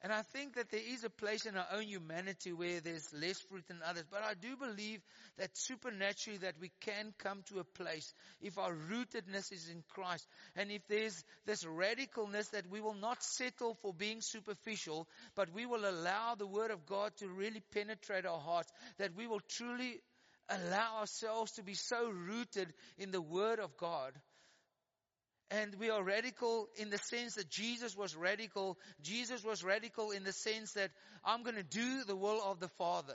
And 0.00 0.12
I 0.12 0.22
think 0.22 0.54
that 0.54 0.70
there 0.70 0.80
is 0.80 1.02
a 1.02 1.10
place 1.10 1.44
in 1.44 1.56
our 1.56 1.66
own 1.72 1.88
humanity 1.88 2.52
where 2.52 2.80
there's 2.80 3.12
less 3.12 3.40
fruit 3.40 3.66
than 3.66 3.80
others. 3.84 4.04
But 4.08 4.22
I 4.22 4.34
do 4.34 4.56
believe 4.56 5.00
that 5.38 5.50
supernaturally 5.54 6.38
that 6.38 6.54
we 6.60 6.70
can 6.80 7.12
come 7.18 7.42
to 7.48 7.58
a 7.58 7.64
place 7.64 8.12
if 8.40 8.58
our 8.58 8.72
rootedness 8.72 9.50
is 9.50 9.68
in 9.68 9.82
Christ. 9.88 10.24
And 10.54 10.70
if 10.70 10.86
there's 10.88 11.24
this 11.46 11.64
radicalness 11.64 12.50
that 12.50 12.70
we 12.70 12.80
will 12.80 12.94
not 12.94 13.24
settle 13.24 13.76
for 13.82 13.92
being 13.92 14.20
superficial, 14.20 15.08
but 15.34 15.52
we 15.52 15.66
will 15.66 15.84
allow 15.84 16.36
the 16.36 16.46
Word 16.46 16.70
of 16.70 16.86
God 16.86 17.10
to 17.16 17.28
really 17.28 17.62
penetrate 17.74 18.24
our 18.24 18.38
hearts, 18.38 18.72
that 18.98 19.16
we 19.16 19.26
will 19.26 19.42
truly 19.48 20.00
allow 20.48 21.00
ourselves 21.00 21.52
to 21.52 21.62
be 21.62 21.74
so 21.74 22.10
rooted 22.10 22.72
in 22.98 23.10
the 23.10 23.20
Word 23.20 23.58
of 23.60 23.76
God 23.76 24.12
and 25.50 25.74
we 25.76 25.88
are 25.88 26.02
radical 26.02 26.68
in 26.76 26.90
the 26.90 26.98
sense 26.98 27.36
that 27.36 27.48
Jesus 27.48 27.96
was 27.96 28.14
radical. 28.14 28.78
Jesus 29.02 29.42
was 29.42 29.64
radical 29.64 30.10
in 30.10 30.22
the 30.22 30.32
sense 30.32 30.72
that 30.72 30.90
I'm 31.24 31.42
going 31.42 31.56
to 31.56 31.62
do 31.62 32.04
the 32.04 32.16
will 32.16 32.42
of 32.44 32.60
the 32.60 32.68
Father. 32.68 33.14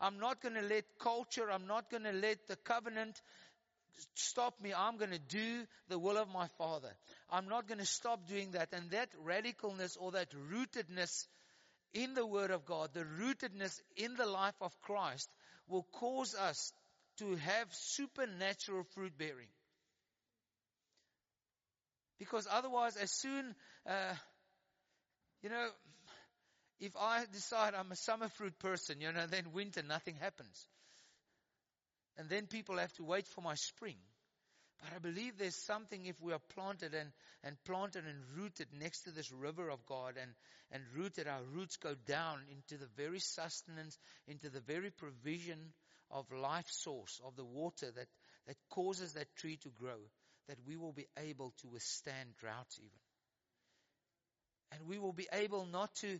I'm 0.00 0.18
not 0.18 0.40
going 0.40 0.54
to 0.54 0.62
let 0.62 0.84
culture, 1.00 1.50
I'm 1.50 1.66
not 1.66 1.90
going 1.90 2.04
to 2.04 2.12
let 2.12 2.46
the 2.46 2.56
covenant 2.56 3.20
stop 4.14 4.60
me. 4.60 4.72
I'm 4.76 4.96
going 4.96 5.10
to 5.10 5.18
do 5.18 5.64
the 5.88 5.98
will 5.98 6.16
of 6.16 6.28
my 6.28 6.46
Father. 6.56 6.90
I'm 7.30 7.48
not 7.48 7.68
going 7.68 7.78
to 7.78 7.86
stop 7.86 8.26
doing 8.26 8.52
that. 8.52 8.68
And 8.72 8.90
that 8.90 9.10
radicalness 9.26 9.96
or 10.00 10.12
that 10.12 10.28
rootedness 10.50 11.26
in 11.94 12.14
the 12.14 12.26
Word 12.26 12.50
of 12.50 12.64
God, 12.64 12.90
the 12.94 13.04
rootedness 13.04 13.80
in 13.96 14.14
the 14.14 14.26
life 14.26 14.54
of 14.60 14.72
Christ 14.82 15.28
will 15.72 15.86
cause 15.92 16.34
us 16.34 16.72
to 17.18 17.34
have 17.36 17.66
supernatural 17.72 18.84
fruit 18.94 19.16
bearing. 19.18 19.48
Because 22.18 22.46
otherwise, 22.50 22.96
as 22.96 23.10
soon, 23.10 23.54
uh, 23.86 24.14
you 25.42 25.48
know, 25.48 25.68
if 26.78 26.92
I 26.96 27.24
decide 27.32 27.74
I'm 27.74 27.90
a 27.90 27.96
summer 27.96 28.28
fruit 28.28 28.58
person, 28.58 29.00
you 29.00 29.10
know, 29.12 29.26
then 29.26 29.52
winter, 29.52 29.82
nothing 29.82 30.16
happens. 30.20 30.66
And 32.18 32.28
then 32.28 32.46
people 32.46 32.76
have 32.76 32.92
to 32.94 33.04
wait 33.04 33.26
for 33.26 33.40
my 33.40 33.54
spring. 33.54 33.96
But 34.82 34.90
I 34.96 34.98
believe 34.98 35.38
there's 35.38 35.54
something 35.54 36.06
if 36.06 36.20
we 36.20 36.32
are 36.32 36.40
planted 36.54 36.92
and, 36.92 37.12
and 37.44 37.56
planted 37.64 38.04
and 38.04 38.18
rooted 38.36 38.66
next 38.78 39.02
to 39.02 39.12
this 39.12 39.30
river 39.30 39.70
of 39.70 39.86
God 39.86 40.14
and, 40.20 40.32
and 40.72 40.82
rooted, 40.96 41.28
our 41.28 41.42
roots 41.54 41.76
go 41.76 41.94
down 42.06 42.40
into 42.50 42.76
the 42.82 42.90
very 42.96 43.20
sustenance, 43.20 43.96
into 44.26 44.50
the 44.50 44.60
very 44.60 44.90
provision 44.90 45.58
of 46.10 46.26
life 46.32 46.66
source, 46.68 47.20
of 47.24 47.36
the 47.36 47.44
water 47.44 47.92
that, 47.94 48.08
that 48.48 48.56
causes 48.70 49.12
that 49.12 49.34
tree 49.36 49.56
to 49.62 49.68
grow 49.70 49.98
that 50.48 50.58
we 50.66 50.76
will 50.76 50.92
be 50.92 51.06
able 51.16 51.52
to 51.62 51.68
withstand 51.68 52.28
droughts 52.40 52.78
even. 52.78 52.90
And 54.72 54.88
we 54.88 54.98
will 54.98 55.12
be 55.12 55.28
able 55.32 55.66
not 55.66 55.94
to, 55.96 56.18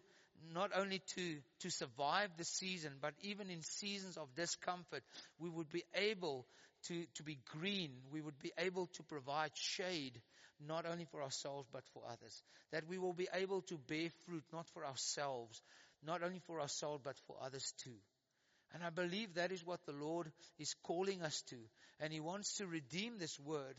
not 0.55 0.71
only 0.77 1.01
to, 1.17 1.37
to 1.61 1.71
survive 1.71 2.31
the 2.37 2.45
season, 2.45 2.93
but 3.01 3.15
even 3.23 3.51
in 3.51 3.63
seasons 3.63 4.17
of 4.17 4.35
discomfort, 4.37 5.03
we 5.39 5.49
would 5.49 5.71
be 5.71 5.83
able 5.95 6.47
to, 6.89 7.05
to 7.15 7.23
be 7.23 7.39
green. 7.59 7.91
We 8.13 8.21
would 8.21 8.39
be 8.39 8.53
able 8.59 8.87
to 8.87 9.03
provide 9.03 9.51
shade, 9.55 10.21
not 10.67 10.87
only 10.87 11.05
for 11.05 11.23
ourselves, 11.23 11.69
but 11.73 11.85
for 11.93 12.03
others. 12.07 12.43
That 12.73 12.89
we 12.89 12.99
will 12.99 13.13
be 13.13 13.29
able 13.33 13.63
to 13.63 13.79
bear 13.89 14.09
fruit, 14.27 14.45
not 14.53 14.67
for 14.75 14.85
ourselves, 14.85 15.61
not 16.05 16.23
only 16.23 16.41
for 16.47 16.61
ourselves, 16.61 17.03
but 17.05 17.17
for 17.27 17.37
others 17.43 17.73
too. 17.85 17.99
And 18.75 18.83
I 18.83 18.91
believe 18.91 19.35
that 19.35 19.53
is 19.53 19.67
what 19.67 19.85
the 19.87 19.93
Lord 19.93 20.33
is 20.59 20.75
calling 20.83 21.23
us 21.23 21.43
to. 21.51 21.57
And 22.01 22.13
He 22.13 22.21
wants 22.21 22.57
to 22.57 22.67
redeem 22.67 23.19
this 23.19 23.39
word 23.41 23.77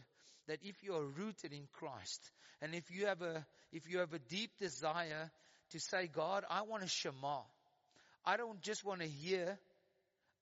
that 0.48 0.60
if 0.62 0.76
you 0.84 0.96
are 0.96 1.04
rooted 1.04 1.54
in 1.54 1.68
Christ 1.74 2.32
and 2.62 2.74
if 2.76 2.92
you 2.92 3.08
have 3.08 3.22
a, 3.22 3.46
if 3.72 3.89
you 3.89 4.00
have 4.00 4.13
a 4.13 4.20
deep 4.20 4.52
desire 4.60 5.32
to 5.72 5.80
say, 5.80 6.08
God, 6.08 6.46
I 6.50 6.62
want 6.62 6.84
to 6.84 6.89
Shema. 6.89 7.39
I 8.26 8.38
don't 8.38 8.62
just 8.62 8.86
want 8.86 9.02
to 9.02 9.08
hear. 9.08 9.58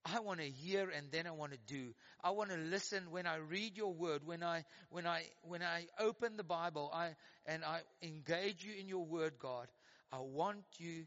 I 0.03 0.19
want 0.19 0.39
to 0.39 0.49
hear 0.49 0.89
and 0.89 1.11
then 1.11 1.27
I 1.27 1.31
want 1.31 1.51
to 1.51 1.59
do. 1.67 1.93
I 2.23 2.31
want 2.31 2.49
to 2.49 2.57
listen 2.57 3.11
when 3.11 3.27
I 3.27 3.35
read 3.37 3.77
your 3.77 3.93
word, 3.93 4.21
when 4.25 4.43
I, 4.43 4.65
when 4.89 5.05
I, 5.05 5.23
when 5.43 5.61
I 5.61 5.85
open 5.99 6.37
the 6.37 6.43
Bible, 6.43 6.91
I, 6.93 7.09
and 7.45 7.63
I 7.63 7.81
engage 8.01 8.63
you 8.63 8.73
in 8.79 8.87
your 8.87 9.05
word, 9.05 9.33
God. 9.39 9.67
I 10.11 10.19
want 10.19 10.63
you 10.77 11.05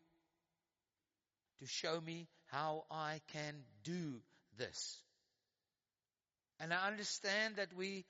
to 1.60 1.66
show 1.66 2.00
me 2.00 2.28
how 2.46 2.84
I 2.90 3.20
can 3.32 3.54
do 3.82 4.20
this. 4.58 4.98
And 6.60 6.72
I 6.72 6.86
understand 6.86 7.56
that 7.56 7.74
we 7.76 8.04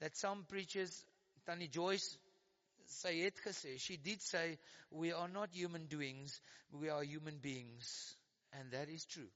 that 0.00 0.16
some 0.16 0.44
preachers, 0.48 1.04
Tani 1.46 1.68
Joyce, 1.68 2.18
het 3.02 3.34
gesê, 3.42 3.78
she 3.78 3.96
did 3.96 4.20
say, 4.20 4.58
we 4.90 5.12
are 5.12 5.28
not 5.28 5.48
human 5.52 5.86
doings, 5.86 6.40
we 6.72 6.90
are 6.90 7.02
human 7.02 7.38
beings. 7.38 8.14
And 8.52 8.70
that 8.72 8.88
is 8.88 9.04
true. 9.06 9.30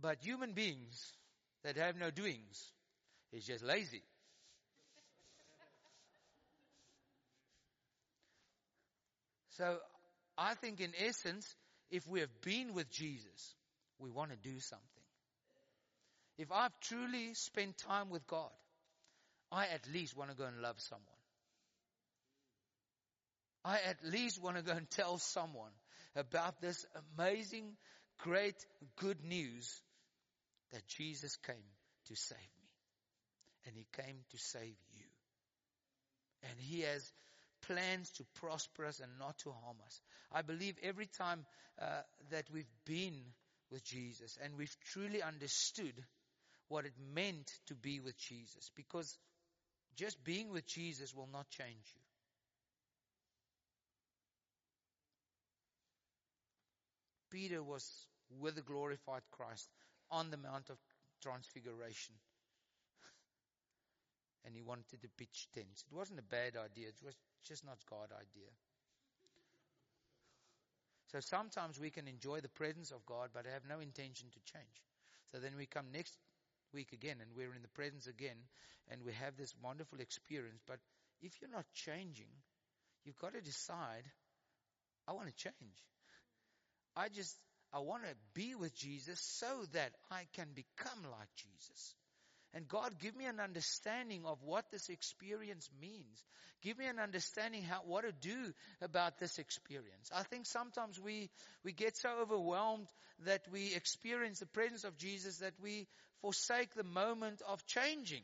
But 0.00 0.18
human 0.20 0.52
beings 0.52 1.12
that 1.64 1.76
have 1.76 1.96
no 1.96 2.10
doings 2.10 2.72
is 3.32 3.44
just 3.44 3.64
lazy. 3.64 4.02
so 9.50 9.78
I 10.36 10.54
think 10.54 10.80
in 10.80 10.92
essence, 10.98 11.56
if 11.90 12.06
we 12.06 12.20
have 12.20 12.40
been 12.42 12.74
with 12.74 12.90
Jesus, 12.90 13.54
we 13.98 14.10
want 14.10 14.30
to 14.30 14.36
do 14.36 14.60
something. 14.60 14.86
If 16.36 16.52
I've 16.52 16.78
truly 16.80 17.32
spent 17.32 17.78
time 17.78 18.10
with 18.10 18.26
God, 18.26 18.50
I 19.50 19.66
at 19.68 19.88
least 19.92 20.16
want 20.16 20.30
to 20.30 20.36
go 20.36 20.44
and 20.44 20.60
love 20.60 20.76
someone. 20.78 21.06
I 23.64 23.78
at 23.88 23.96
least 24.04 24.42
want 24.42 24.56
to 24.56 24.62
go 24.62 24.72
and 24.72 24.88
tell 24.90 25.18
someone 25.18 25.72
about 26.14 26.60
this 26.60 26.84
amazing, 27.18 27.72
great, 28.18 28.54
good 28.96 29.24
news 29.24 29.80
that 30.72 30.86
Jesus 30.86 31.36
came 31.36 31.56
to 32.08 32.16
save 32.16 32.38
me. 32.38 32.70
And 33.66 33.76
He 33.76 33.86
came 33.92 34.16
to 34.30 34.38
save 34.38 34.76
you. 34.94 35.04
And 36.42 36.58
He 36.58 36.80
has 36.82 37.12
plans 37.62 38.10
to 38.12 38.24
prosper 38.40 38.86
us 38.86 39.00
and 39.00 39.10
not 39.18 39.38
to 39.38 39.50
harm 39.50 39.76
us. 39.84 40.00
I 40.32 40.42
believe 40.42 40.76
every 40.82 41.06
time 41.06 41.44
uh, 41.80 42.02
that 42.30 42.44
we've 42.52 42.70
been 42.84 43.20
with 43.70 43.84
Jesus 43.84 44.38
and 44.42 44.56
we've 44.56 44.76
truly 44.92 45.22
understood 45.22 45.94
what 46.68 46.84
it 46.84 46.92
meant 47.14 47.50
to 47.66 47.74
be 47.74 48.00
with 48.00 48.16
Jesus 48.18 48.70
because 48.74 49.18
just 49.96 50.22
being 50.24 50.50
with 50.50 50.66
Jesus 50.66 51.14
will 51.14 51.28
not 51.32 51.48
change 51.50 51.94
you. 51.94 52.00
Peter 57.30 57.62
was 57.62 57.88
with 58.40 58.54
the 58.54 58.62
glorified 58.62 59.22
Christ 59.30 59.68
on 60.10 60.30
the 60.30 60.36
Mount 60.36 60.70
of 60.70 60.78
Transfiguration. 61.22 62.14
and 64.44 64.54
he 64.54 64.62
wanted 64.62 65.02
to 65.02 65.08
pitch 65.16 65.48
tents. 65.54 65.84
It 65.90 65.94
wasn't 65.94 66.20
a 66.20 66.22
bad 66.22 66.56
idea, 66.56 66.88
it 66.88 67.04
was 67.04 67.14
just 67.44 67.64
not 67.64 67.78
God's 67.88 68.12
idea. 68.12 68.50
So 71.12 71.20
sometimes 71.20 71.78
we 71.78 71.90
can 71.90 72.08
enjoy 72.08 72.40
the 72.40 72.48
presence 72.48 72.90
of 72.90 73.06
God 73.06 73.30
but 73.32 73.46
have 73.46 73.62
no 73.68 73.80
intention 73.80 74.28
to 74.30 74.52
change. 74.52 74.82
So 75.32 75.38
then 75.38 75.52
we 75.56 75.66
come 75.66 75.86
next 75.92 76.16
week 76.72 76.92
again 76.92 77.16
and 77.20 77.30
we're 77.36 77.54
in 77.54 77.62
the 77.62 77.68
presence 77.68 78.06
again 78.06 78.36
and 78.90 79.02
we 79.04 79.12
have 79.14 79.36
this 79.36 79.54
wonderful 79.62 80.00
experience. 80.00 80.60
But 80.66 80.78
if 81.22 81.32
you're 81.40 81.50
not 81.50 81.64
changing, 81.74 82.30
you've 83.04 83.18
got 83.18 83.34
to 83.34 83.40
decide, 83.40 84.04
I 85.06 85.12
want 85.12 85.28
to 85.28 85.34
change. 85.34 85.78
I 86.96 87.08
just, 87.08 87.36
I 87.76 87.80
want 87.80 88.04
to 88.04 88.14
be 88.32 88.54
with 88.54 88.74
Jesus 88.74 89.20
so 89.20 89.46
that 89.74 89.90
I 90.10 90.22
can 90.34 90.46
become 90.54 91.02
like 91.02 91.28
Jesus. 91.36 91.94
And 92.54 92.66
God, 92.66 92.98
give 93.02 93.14
me 93.14 93.26
an 93.26 93.38
understanding 93.38 94.22
of 94.24 94.38
what 94.42 94.64
this 94.72 94.88
experience 94.88 95.68
means. 95.78 96.24
Give 96.62 96.78
me 96.78 96.86
an 96.86 96.98
understanding 96.98 97.62
how, 97.62 97.80
what 97.84 98.04
to 98.04 98.12
do 98.12 98.54
about 98.80 99.18
this 99.18 99.38
experience. 99.38 100.10
I 100.14 100.22
think 100.22 100.46
sometimes 100.46 100.98
we, 100.98 101.28
we 101.64 101.72
get 101.72 101.98
so 101.98 102.08
overwhelmed 102.22 102.86
that 103.26 103.42
we 103.52 103.74
experience 103.74 104.38
the 104.38 104.46
presence 104.46 104.84
of 104.84 104.96
Jesus 104.96 105.38
that 105.38 105.52
we 105.62 105.86
forsake 106.22 106.74
the 106.74 106.82
moment 106.82 107.42
of 107.46 107.66
changing. 107.66 108.22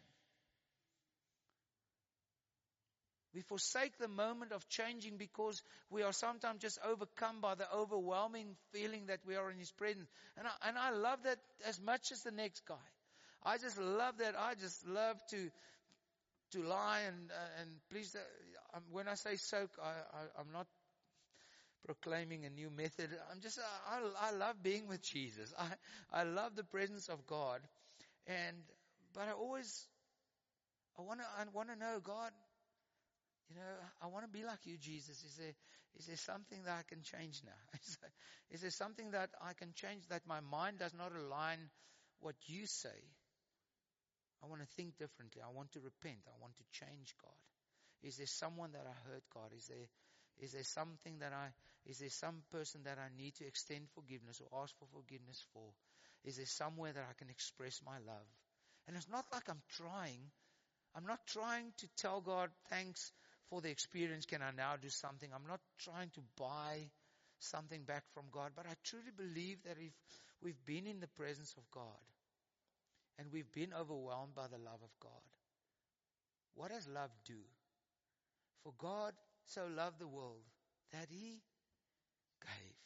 We 3.35 3.41
forsake 3.43 3.99
the 3.99 4.09
moment 4.09 4.53
of 4.53 4.69
changing 4.69 5.17
because 5.17 5.63
we 5.91 6.03
are 6.03 6.13
sometimes 6.13 6.61
just 6.61 6.79
overcome 6.87 7.41
by 7.41 7.55
the 7.55 7.67
overwhelming 7.75 8.57
feeling 8.73 9.07
that 9.07 9.21
we 9.27 9.37
are 9.37 9.51
in 9.51 9.59
His 9.59 9.71
presence. 9.73 10.09
And 10.37 10.47
I, 10.47 10.69
and 10.69 10.79
I 10.79 10.91
love 10.91 11.21
that 11.25 11.39
as 11.67 11.81
much 11.81 12.13
as 12.13 12.23
the 12.23 12.31
next 12.31 12.67
guy. 12.67 12.75
I 13.45 13.59
just 13.59 13.79
love 13.79 14.19
that. 14.19 14.35
I 14.39 14.55
just 14.55 14.87
love 14.87 15.17
to 15.31 15.51
to 16.53 16.63
lie 16.63 17.01
and 17.07 17.31
uh, 17.31 17.61
and 17.61 17.71
please. 17.91 18.15
Uh, 18.15 18.79
when 18.91 19.09
I 19.09 19.15
say 19.15 19.37
soak, 19.37 19.71
I, 19.83 19.89
I, 19.89 20.41
I'm 20.41 20.53
not 20.53 20.67
proclaiming 21.85 22.45
a 22.45 22.51
new 22.51 22.71
method. 22.71 23.11
I'm 23.31 23.41
just 23.41 23.59
I, 23.89 24.01
I 24.29 24.31
love 24.33 24.63
being 24.63 24.89
with 24.89 25.03
Jesus. 25.03 25.53
I 25.59 25.67
I 26.13 26.23
love 26.25 26.55
the 26.57 26.65
presence 26.65 27.09
of 27.09 27.27
God, 27.27 27.61
and 28.27 28.57
but 29.15 29.29
I 29.29 29.33
always 29.33 29.87
I 30.99 31.03
want 31.03 31.21
to 31.21 31.27
I 31.39 31.45
want 31.53 31.69
to 31.69 31.77
know 31.77 32.01
God. 32.03 32.31
You 33.53 33.61
know, 33.61 33.77
I 34.01 34.07
want 34.09 34.25
to 34.25 34.33
be 34.33 34.49
like 34.49 34.65
you, 34.65 34.79
Jesus. 34.79 35.21
Is 35.21 35.37
there, 35.37 35.53
is 36.01 36.07
there 36.07 36.17
something 36.17 36.65
that 36.65 36.73
I 36.73 36.85
can 36.89 37.05
change 37.05 37.43
now? 37.45 37.61
Is 37.85 37.99
there, 38.01 38.13
is 38.49 38.61
there 38.63 38.71
something 38.71 39.11
that 39.13 39.29
I 39.45 39.53
can 39.53 39.77
change 39.77 40.09
that 40.09 40.25
my 40.25 40.41
mind 40.41 40.79
does 40.79 40.95
not 40.97 41.13
align 41.13 41.69
what 42.21 42.35
you 42.47 42.65
say? 42.65 42.97
I 44.43 44.49
want 44.49 44.63
to 44.63 44.69
think 44.73 44.97
differently. 44.97 45.43
I 45.45 45.53
want 45.53 45.73
to 45.73 45.81
repent. 45.81 46.25
I 46.25 46.37
want 46.41 46.57
to 46.57 46.65
change 46.73 47.13
God. 47.21 47.37
Is 48.03 48.17
there 48.17 48.27
someone 48.27 48.73
that 48.73 48.89
I 48.89 48.97
hurt 49.13 49.25
God? 49.35 49.53
Is 49.55 49.69
there, 49.69 49.89
is 50.41 50.53
there 50.53 50.65
something 50.65 51.21
that 51.21 51.33
I, 51.37 51.53
is 51.85 51.99
there 51.99 52.09
some 52.09 52.41
person 52.51 52.81
that 52.85 52.97
I 52.97 53.13
need 53.21 53.37
to 53.37 53.47
extend 53.47 53.93
forgiveness 53.93 54.41
or 54.41 54.63
ask 54.63 54.73
for 54.79 54.89
forgiveness 54.97 55.45
for? 55.53 55.77
Is 56.25 56.37
there 56.37 56.49
somewhere 56.49 56.93
that 56.93 57.05
I 57.05 57.13
can 57.21 57.29
express 57.29 57.81
my 57.85 58.01
love? 58.01 58.29
And 58.89 58.97
it's 58.97 59.13
not 59.13 59.27
like 59.31 59.45
I'm 59.49 59.63
trying. 59.77 60.33
I'm 60.97 61.07
not 61.07 61.21
trying 61.27 61.73
to 61.79 61.87
tell 62.01 62.21
God, 62.21 62.49
thanks 62.71 63.13
for 63.53 63.61
the 63.61 63.69
experience. 63.69 64.25
Can 64.25 64.41
I 64.41 64.51
now 64.57 64.77
do 64.81 64.89
something? 64.89 65.29
I'm 65.29 65.47
not 65.47 65.61
trying 65.79 66.09
to 66.15 66.21
buy 66.39 66.89
something 67.39 67.83
back 67.83 68.05
from 68.15 68.25
God, 68.33 68.53
but 68.57 68.65
I 68.65 68.73
truly 68.83 69.13
believe 69.15 69.59
that 69.65 69.77
if 69.79 69.93
we've 70.43 70.65
been 70.65 70.87
in 70.87 71.01
the 71.01 71.07
presence 71.09 71.53
of 71.59 71.71
God, 71.71 72.01
and 73.19 73.29
we've 73.31 73.53
been 73.53 73.75
overwhelmed 73.79 74.35
by 74.35 74.47
the 74.49 74.57
love 74.57 74.81
of 74.83 74.91
God. 75.01 75.29
What 76.55 76.71
does 76.71 76.89
love 76.89 77.11
do? 77.27 77.45
For 78.65 78.73
God 78.79 79.13
so 79.45 79.67
loved 79.77 79.99
the 79.99 80.09
world 80.09 80.49
that 80.93 81.09
he 81.11 81.43
gave. 82.41 82.77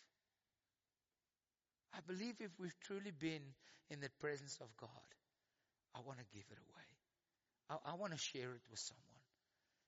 I 1.94 1.98
believe 2.08 2.34
if 2.40 2.50
we've 2.58 2.78
truly 2.80 3.12
been 3.16 3.54
in 3.88 4.00
the 4.00 4.10
presence 4.20 4.58
of 4.60 4.66
God, 4.76 4.90
I 5.94 6.00
want 6.04 6.18
to 6.18 6.24
give 6.34 6.44
it 6.50 6.58
away. 6.58 7.78
I, 7.86 7.92
I 7.92 7.94
want 7.94 8.12
to 8.12 8.18
share 8.18 8.50
it 8.50 8.62
with 8.68 8.80
someone. 8.80 9.15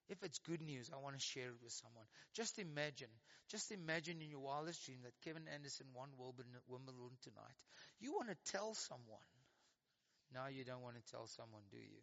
If 0.08 0.22
it's 0.22 0.38
good 0.38 0.62
news, 0.62 0.90
I 0.92 0.98
want 1.02 1.16
to 1.16 1.20
share 1.20 1.48
it 1.48 1.60
with 1.62 1.72
someone. 1.72 2.06
Just 2.34 2.58
imagine, 2.58 3.12
just 3.50 3.72
imagine 3.72 4.22
in 4.22 4.30
your 4.30 4.40
wildest 4.40 4.84
dream 4.86 4.98
that 5.04 5.12
Kevin 5.24 5.44
Anderson 5.52 5.86
won 5.94 6.08
Wimbledon 6.16 7.18
tonight. 7.22 7.58
You 8.00 8.12
want 8.12 8.28
to 8.28 8.52
tell 8.52 8.74
someone 8.74 9.28
now 10.34 10.48
you 10.48 10.64
don't 10.64 10.82
want 10.82 10.96
to 10.96 11.12
tell 11.12 11.26
someone, 11.26 11.62
do 11.70 11.78
you? 11.78 12.02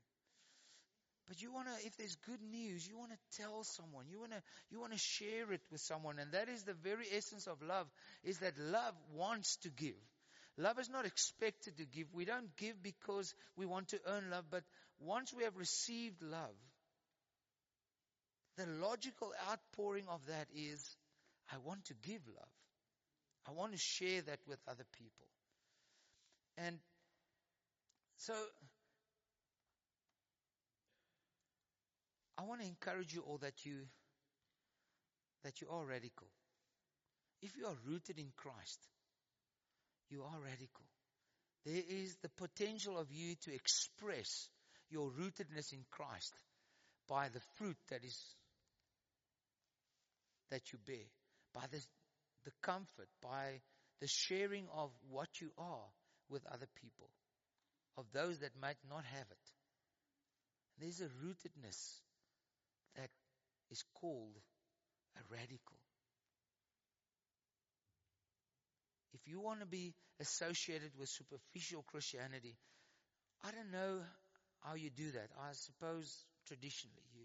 But 1.28 1.42
you 1.42 1.52
want 1.52 1.68
to, 1.68 1.86
if 1.86 1.98
there's 1.98 2.16
good 2.28 2.42
news, 2.42 2.88
you 2.88 2.98
want 2.98 3.12
to 3.12 3.42
tell 3.42 3.64
someone. 3.64 4.06
You 4.10 4.20
want 4.20 4.32
to, 4.32 4.42
you 4.70 4.80
want 4.80 4.94
to 4.94 5.00
share 5.00 5.52
it 5.52 5.62
with 5.72 5.82
someone. 5.82 6.20
And 6.20 6.32
that 6.34 6.50
is 6.50 6.64
the 6.64 6.74
very 6.74 7.06
essence 7.12 7.48
of 7.48 7.62
love, 7.62 7.88
is 8.24 8.40
that 8.40 8.58
love 8.60 8.94
wants 9.14 9.58
to 9.58 9.70
give. 9.70 9.98
Love 10.58 10.80
is 10.80 10.90
not 10.90 11.06
expected 11.06 11.78
to 11.78 11.86
give. 11.86 12.08
We 12.14 12.26
don't 12.26 12.56
give 12.58 12.82
because 12.82 13.34
we 13.58 13.66
want 13.66 13.90
to 13.90 14.00
earn 14.08 14.30
love, 14.30 14.46
but 14.52 14.64
once 15.00 15.34
we 15.34 15.44
have 15.44 15.58
received 15.58 16.22
love, 16.22 16.56
the 18.58 18.66
logical 18.82 19.32
outpouring 19.50 20.06
of 20.10 20.22
that 20.28 20.48
is, 20.56 20.96
I 21.52 21.58
want 21.66 21.86
to 21.86 21.94
give 22.04 22.22
love. 22.28 22.48
I 23.48 23.52
want 23.52 23.74
to 23.74 23.78
share 23.78 24.22
that 24.22 24.40
with 24.48 24.60
other 24.68 24.86
people. 24.98 25.28
And 26.58 26.78
so, 28.18 28.34
I 32.38 32.44
want 32.44 32.62
to 32.62 32.68
encourage 32.68 33.14
you 33.14 33.22
all 33.22 33.38
that 33.40 33.66
you, 33.66 33.76
that 35.44 35.62
you 35.62 35.68
are 35.70 35.86
radical. 35.86 36.28
If 37.42 37.56
you 37.58 37.66
are 37.66 37.76
rooted 37.86 38.18
in 38.18 38.32
Christ, 38.36 38.80
you 40.10 40.24
are 40.24 40.40
radical. 40.44 40.86
There 41.66 41.84
is 41.88 42.16
the 42.22 42.30
potential 42.30 42.98
of 42.98 43.12
you 43.12 43.36
to 43.44 43.54
express 43.54 44.50
your 44.90 45.10
rootedness 45.10 45.74
in 45.74 45.84
Christ 45.92 46.34
by 47.08 47.30
the 47.30 47.42
fruit 47.56 47.78
that 47.90 48.04
is, 48.04 48.20
that 50.52 50.72
you 50.72 50.80
bear, 50.86 51.06
by 51.54 51.64
the, 51.72 51.80
the 52.46 52.52
comfort, 52.62 53.08
by 53.22 53.62
the 54.02 54.08
sharing 54.08 54.66
of 54.76 54.92
what 55.10 55.30
you 55.42 55.52
are 55.58 55.88
with 56.30 56.46
other 56.52 56.68
people 56.82 57.10
of 57.98 58.06
those 58.14 58.40
that 58.40 58.52
might 58.62 58.78
not 58.90 59.04
have 59.06 59.28
it. 59.32 59.46
There's 60.80 61.00
a 61.00 61.06
rootedness 61.06 62.02
that 62.96 63.10
is 63.72 63.84
called 64.00 64.36
a 65.18 65.34
radical. 65.34 65.80
If 69.14 69.22
you 69.32 69.40
want 69.40 69.62
to 69.62 69.66
be 69.66 69.94
associated 70.20 70.92
with 71.00 71.08
superficial 71.08 71.84
Christianity, 71.88 72.58
I 73.44 73.52
don't 73.52 73.72
know 73.72 74.02
how 74.62 74.76
you 74.76 74.90
do 74.90 75.12
that. 75.12 75.30
I 75.40 75.54
suppose 75.54 76.26
traditionally 76.48 77.06
you, 77.14 77.24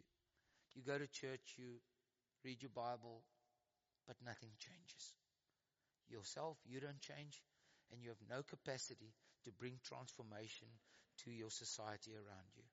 you 0.74 0.82
go 0.86 0.96
to 0.96 1.06
church, 1.08 1.40
you 1.56 1.80
read 2.44 2.62
your 2.62 2.74
Bible, 2.74 3.22
but 4.06 4.16
nothing 4.24 4.50
changes. 4.58 5.14
Yourself, 6.08 6.56
you 6.66 6.80
don't 6.80 7.00
change, 7.00 7.42
and 7.92 8.02
you 8.02 8.08
have 8.08 8.24
no 8.28 8.42
capacity 8.42 9.14
to 9.44 9.52
bring 9.52 9.78
transformation 9.84 10.68
to 11.24 11.30
your 11.30 11.50
society 11.50 12.12
around 12.14 12.50
you. 12.56 12.64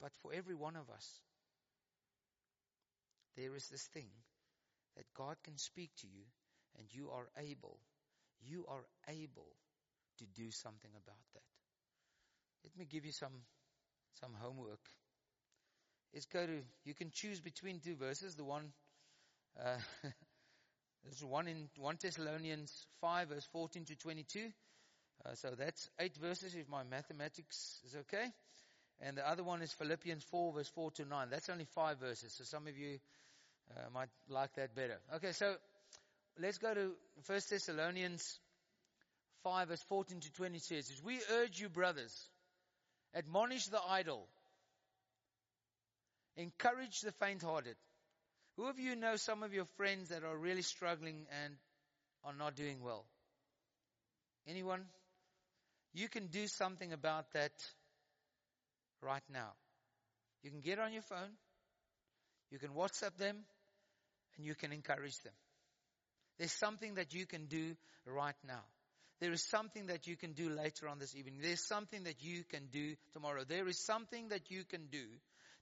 But 0.00 0.12
for 0.22 0.32
every 0.32 0.54
one 0.54 0.76
of 0.76 0.90
us, 0.90 1.20
there 3.36 3.54
is 3.56 3.66
this 3.68 3.82
thing 3.94 4.08
that 4.96 5.06
God 5.16 5.36
can 5.42 5.58
speak 5.58 5.90
to 6.00 6.06
you 6.06 6.24
and 6.78 6.86
you 6.90 7.10
are 7.10 7.26
able, 7.38 7.78
you 8.40 8.66
are 8.68 8.84
able 9.08 9.50
to 10.18 10.24
do 10.34 10.50
something 10.50 10.90
about 10.90 11.24
that. 11.34 11.42
Let 12.64 12.76
me 12.78 12.86
give 12.88 13.04
you 13.04 13.12
some, 13.12 13.42
some 14.20 14.32
homework. 14.40 14.80
Let's 16.14 16.26
go 16.26 16.46
to, 16.46 16.62
you 16.84 16.94
can 16.94 17.10
choose 17.12 17.40
between 17.40 17.80
two 17.80 17.96
verses, 17.96 18.36
the 18.36 18.44
one, 18.44 18.72
uh, 19.60 19.76
There's 21.04 21.22
one 21.22 21.48
in 21.48 21.68
1 21.76 21.98
Thessalonians 22.00 22.72
5 23.02 23.28
verse 23.28 23.46
14 23.52 23.84
to 23.84 23.96
22. 23.96 24.48
Uh, 25.24 25.34
so 25.34 25.50
that's 25.56 25.90
eight 26.00 26.16
verses 26.16 26.54
if 26.54 26.68
my 26.68 26.82
mathematics 26.82 27.80
is 27.84 27.94
okay. 27.94 28.26
And 29.00 29.18
the 29.18 29.28
other 29.28 29.44
one 29.44 29.60
is 29.60 29.72
Philippians 29.72 30.24
4 30.24 30.54
verse 30.54 30.68
4 30.68 30.90
to 30.92 31.04
9. 31.04 31.28
That's 31.30 31.50
only 31.50 31.66
five 31.74 31.98
verses. 31.98 32.32
So 32.32 32.44
some 32.44 32.66
of 32.66 32.78
you 32.78 32.98
uh, 33.76 33.90
might 33.92 34.08
like 34.30 34.54
that 34.54 34.74
better. 34.74 34.98
Okay, 35.16 35.32
so 35.32 35.56
let's 36.40 36.58
go 36.58 36.72
to 36.72 36.92
1 37.26 37.40
Thessalonians 37.50 38.38
5 39.42 39.68
verse 39.68 39.82
14 39.88 40.20
to 40.20 40.32
20 40.32 40.58
says, 40.58 40.90
We 41.04 41.20
urge 41.32 41.60
you 41.60 41.68
brothers, 41.68 42.14
admonish 43.14 43.66
the 43.66 43.80
idle, 43.90 44.26
encourage 46.36 47.00
the 47.00 47.12
faint-hearted, 47.12 47.76
who 48.56 48.68
of 48.68 48.78
you 48.78 48.96
know 48.96 49.16
some 49.16 49.42
of 49.42 49.52
your 49.52 49.66
friends 49.76 50.08
that 50.10 50.24
are 50.24 50.36
really 50.36 50.62
struggling 50.62 51.26
and 51.44 51.54
are 52.24 52.34
not 52.34 52.54
doing 52.54 52.82
well? 52.82 53.04
Anyone? 54.46 54.82
You 55.92 56.08
can 56.08 56.26
do 56.26 56.46
something 56.46 56.92
about 56.92 57.32
that 57.32 57.52
right 59.00 59.22
now. 59.32 59.52
You 60.42 60.50
can 60.50 60.60
get 60.60 60.78
on 60.78 60.92
your 60.92 61.02
phone, 61.02 61.30
you 62.50 62.58
can 62.58 62.70
WhatsApp 62.70 63.16
them, 63.16 63.36
and 64.36 64.46
you 64.46 64.54
can 64.54 64.72
encourage 64.72 65.18
them. 65.22 65.32
There's 66.38 66.52
something 66.52 66.94
that 66.94 67.14
you 67.14 67.26
can 67.26 67.46
do 67.46 67.76
right 68.06 68.34
now. 68.46 68.64
there 69.20 69.32
is 69.32 69.42
something 69.42 69.86
that 69.86 70.06
you 70.06 70.16
can 70.16 70.32
do 70.32 70.50
later 70.50 70.88
on 70.88 70.98
this 70.98 71.14
evening. 71.16 71.38
There's 71.40 71.66
something 71.66 72.04
that 72.04 72.22
you 72.22 72.44
can 72.44 72.66
do 72.70 72.94
tomorrow. 73.12 73.44
There 73.48 73.66
is 73.68 73.78
something 73.78 74.28
that 74.28 74.50
you 74.50 74.64
can 74.64 74.86
do 74.90 75.04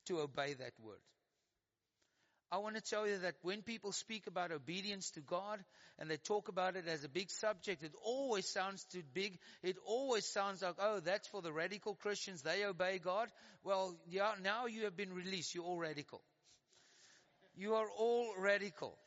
to 0.06 0.20
obey 0.20 0.54
that 0.54 0.72
word. 0.82 1.00
I 2.50 2.58
want 2.58 2.76
to 2.76 2.82
tell 2.82 3.08
you 3.08 3.16
that 3.18 3.36
when 3.40 3.62
people 3.62 3.92
speak 3.92 4.26
about 4.26 4.52
obedience 4.52 5.10
to 5.12 5.20
God 5.20 5.58
and 5.98 6.10
they 6.10 6.18
talk 6.18 6.48
about 6.48 6.76
it 6.76 6.86
as 6.86 7.02
a 7.02 7.08
big 7.08 7.30
subject, 7.30 7.82
it 7.82 7.92
always 8.04 8.46
sounds 8.46 8.84
too 8.92 9.02
big. 9.14 9.38
It 9.62 9.76
always 9.86 10.26
sounds 10.26 10.60
like, 10.60 10.74
oh, 10.78 11.00
that's 11.00 11.26
for 11.28 11.40
the 11.40 11.50
radical 11.50 11.94
Christians. 11.94 12.42
They 12.42 12.66
obey 12.66 12.98
God. 12.98 13.28
Well, 13.64 13.96
yeah, 14.06 14.32
now 14.42 14.66
you 14.66 14.84
have 14.84 14.98
been 14.98 15.14
released. 15.14 15.54
You're 15.54 15.64
all 15.64 15.78
radical. 15.78 16.20
You 17.56 17.74
are 17.76 17.88
all 17.88 18.34
radical. 18.38 18.98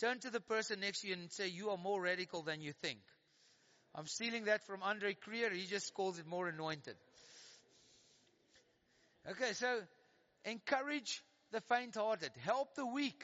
Turn 0.00 0.20
to 0.20 0.30
the 0.30 0.40
person 0.40 0.78
next 0.78 1.00
to 1.00 1.08
you 1.08 1.14
and 1.14 1.32
say, 1.32 1.48
you 1.48 1.70
are 1.70 1.76
more 1.76 2.00
radical 2.00 2.42
than 2.42 2.60
you 2.60 2.72
think. 2.72 3.00
I'm 3.92 4.06
stealing 4.06 4.44
that 4.44 4.64
from 4.66 4.84
Andre 4.84 5.14
Krier. 5.14 5.52
He 5.52 5.66
just 5.66 5.94
calls 5.94 6.20
it 6.20 6.26
more 6.26 6.46
anointed. 6.46 6.94
Okay, 9.28 9.52
so 9.52 9.80
encourage 10.44 11.22
the 11.52 11.60
faint 11.62 11.94
hearted. 11.94 12.30
Help 12.44 12.74
the 12.74 12.86
weak. 12.86 13.22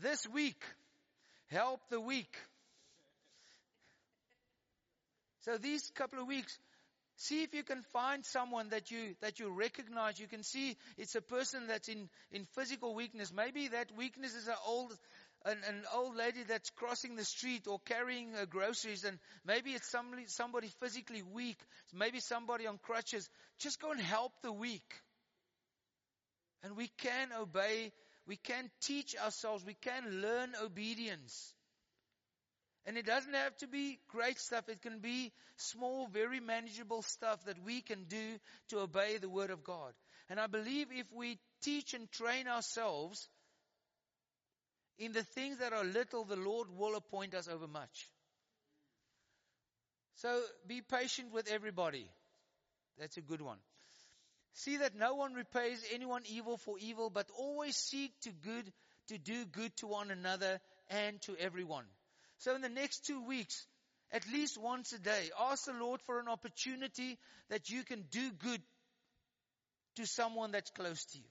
This 0.00 0.26
week, 0.28 0.62
help 1.48 1.80
the 1.90 2.00
weak. 2.00 2.34
So 5.40 5.58
these 5.58 5.90
couple 5.94 6.20
of 6.20 6.28
weeks, 6.28 6.56
see 7.16 7.42
if 7.42 7.52
you 7.52 7.62
can 7.62 7.82
find 7.92 8.24
someone 8.24 8.70
that 8.70 8.90
you, 8.90 9.14
that 9.20 9.40
you 9.40 9.50
recognize. 9.50 10.18
You 10.18 10.28
can 10.28 10.42
see 10.42 10.76
it's 10.96 11.14
a 11.14 11.20
person 11.20 11.66
that's 11.66 11.88
in, 11.88 12.08
in 12.30 12.46
physical 12.54 12.94
weakness. 12.94 13.32
Maybe 13.34 13.68
that 13.68 13.90
weakness 13.96 14.34
is 14.34 14.48
an 14.48 14.54
old, 14.66 14.96
an, 15.44 15.58
an 15.68 15.82
old 15.94 16.16
lady 16.16 16.44
that's 16.48 16.70
crossing 16.70 17.16
the 17.16 17.24
street 17.24 17.66
or 17.66 17.80
carrying 17.84 18.30
groceries 18.48 19.04
and 19.04 19.18
maybe 19.44 19.72
it's 19.72 19.90
somebody, 19.90 20.24
somebody 20.26 20.70
physically 20.80 21.22
weak. 21.22 21.58
Maybe 21.92 22.20
somebody 22.20 22.66
on 22.66 22.78
crutches. 22.78 23.28
Just 23.58 23.80
go 23.80 23.90
and 23.90 24.00
help 24.00 24.32
the 24.42 24.52
weak. 24.52 24.94
And 26.62 26.76
we 26.76 26.88
can 26.98 27.28
obey, 27.32 27.92
we 28.26 28.36
can 28.36 28.70
teach 28.80 29.16
ourselves, 29.16 29.64
we 29.64 29.74
can 29.74 30.22
learn 30.22 30.52
obedience. 30.62 31.54
And 32.84 32.96
it 32.96 33.06
doesn't 33.06 33.34
have 33.34 33.56
to 33.58 33.68
be 33.68 33.98
great 34.08 34.38
stuff. 34.38 34.68
It 34.68 34.82
can 34.82 34.98
be 34.98 35.32
small, 35.56 36.08
very 36.08 36.40
manageable 36.40 37.02
stuff 37.02 37.44
that 37.44 37.62
we 37.64 37.80
can 37.80 38.04
do 38.04 38.38
to 38.68 38.80
obey 38.80 39.18
the 39.18 39.28
Word 39.28 39.50
of 39.50 39.62
God. 39.62 39.92
And 40.28 40.40
I 40.40 40.48
believe 40.48 40.88
if 40.90 41.06
we 41.12 41.38
teach 41.62 41.94
and 41.94 42.10
train 42.10 42.48
ourselves 42.48 43.28
in 44.98 45.12
the 45.12 45.22
things 45.22 45.58
that 45.58 45.72
are 45.72 45.84
little, 45.84 46.24
the 46.24 46.36
Lord 46.36 46.68
will 46.76 46.96
appoint 46.96 47.34
us 47.34 47.48
over 47.48 47.68
much. 47.68 48.08
So 50.16 50.40
be 50.66 50.80
patient 50.80 51.32
with 51.32 51.48
everybody. 51.50 52.08
That's 52.98 53.16
a 53.16 53.22
good 53.22 53.42
one. 53.42 53.58
See 54.54 54.78
that 54.78 54.94
no 54.94 55.14
one 55.14 55.34
repays 55.34 55.82
anyone 55.92 56.22
evil 56.26 56.56
for 56.58 56.76
evil, 56.78 57.10
but 57.10 57.26
always 57.38 57.76
seek 57.76 58.12
to 58.22 58.30
good, 58.30 58.70
to 59.08 59.18
do 59.18 59.44
good 59.46 59.74
to 59.78 59.86
one 59.86 60.10
another 60.10 60.60
and 60.90 61.20
to 61.22 61.36
everyone. 61.36 61.84
So 62.38 62.54
in 62.54 62.60
the 62.60 62.68
next 62.68 63.06
two 63.06 63.24
weeks, 63.24 63.66
at 64.12 64.30
least 64.30 64.58
once 64.58 64.92
a 64.92 64.98
day, 64.98 65.30
ask 65.40 65.64
the 65.64 65.72
Lord 65.72 66.00
for 66.02 66.20
an 66.20 66.28
opportunity 66.28 67.18
that 67.48 67.70
you 67.70 67.82
can 67.82 68.04
do 68.10 68.30
good 68.30 68.60
to 69.96 70.06
someone 70.06 70.50
that's 70.50 70.70
close 70.70 71.04
to 71.04 71.18
you. 71.18 71.24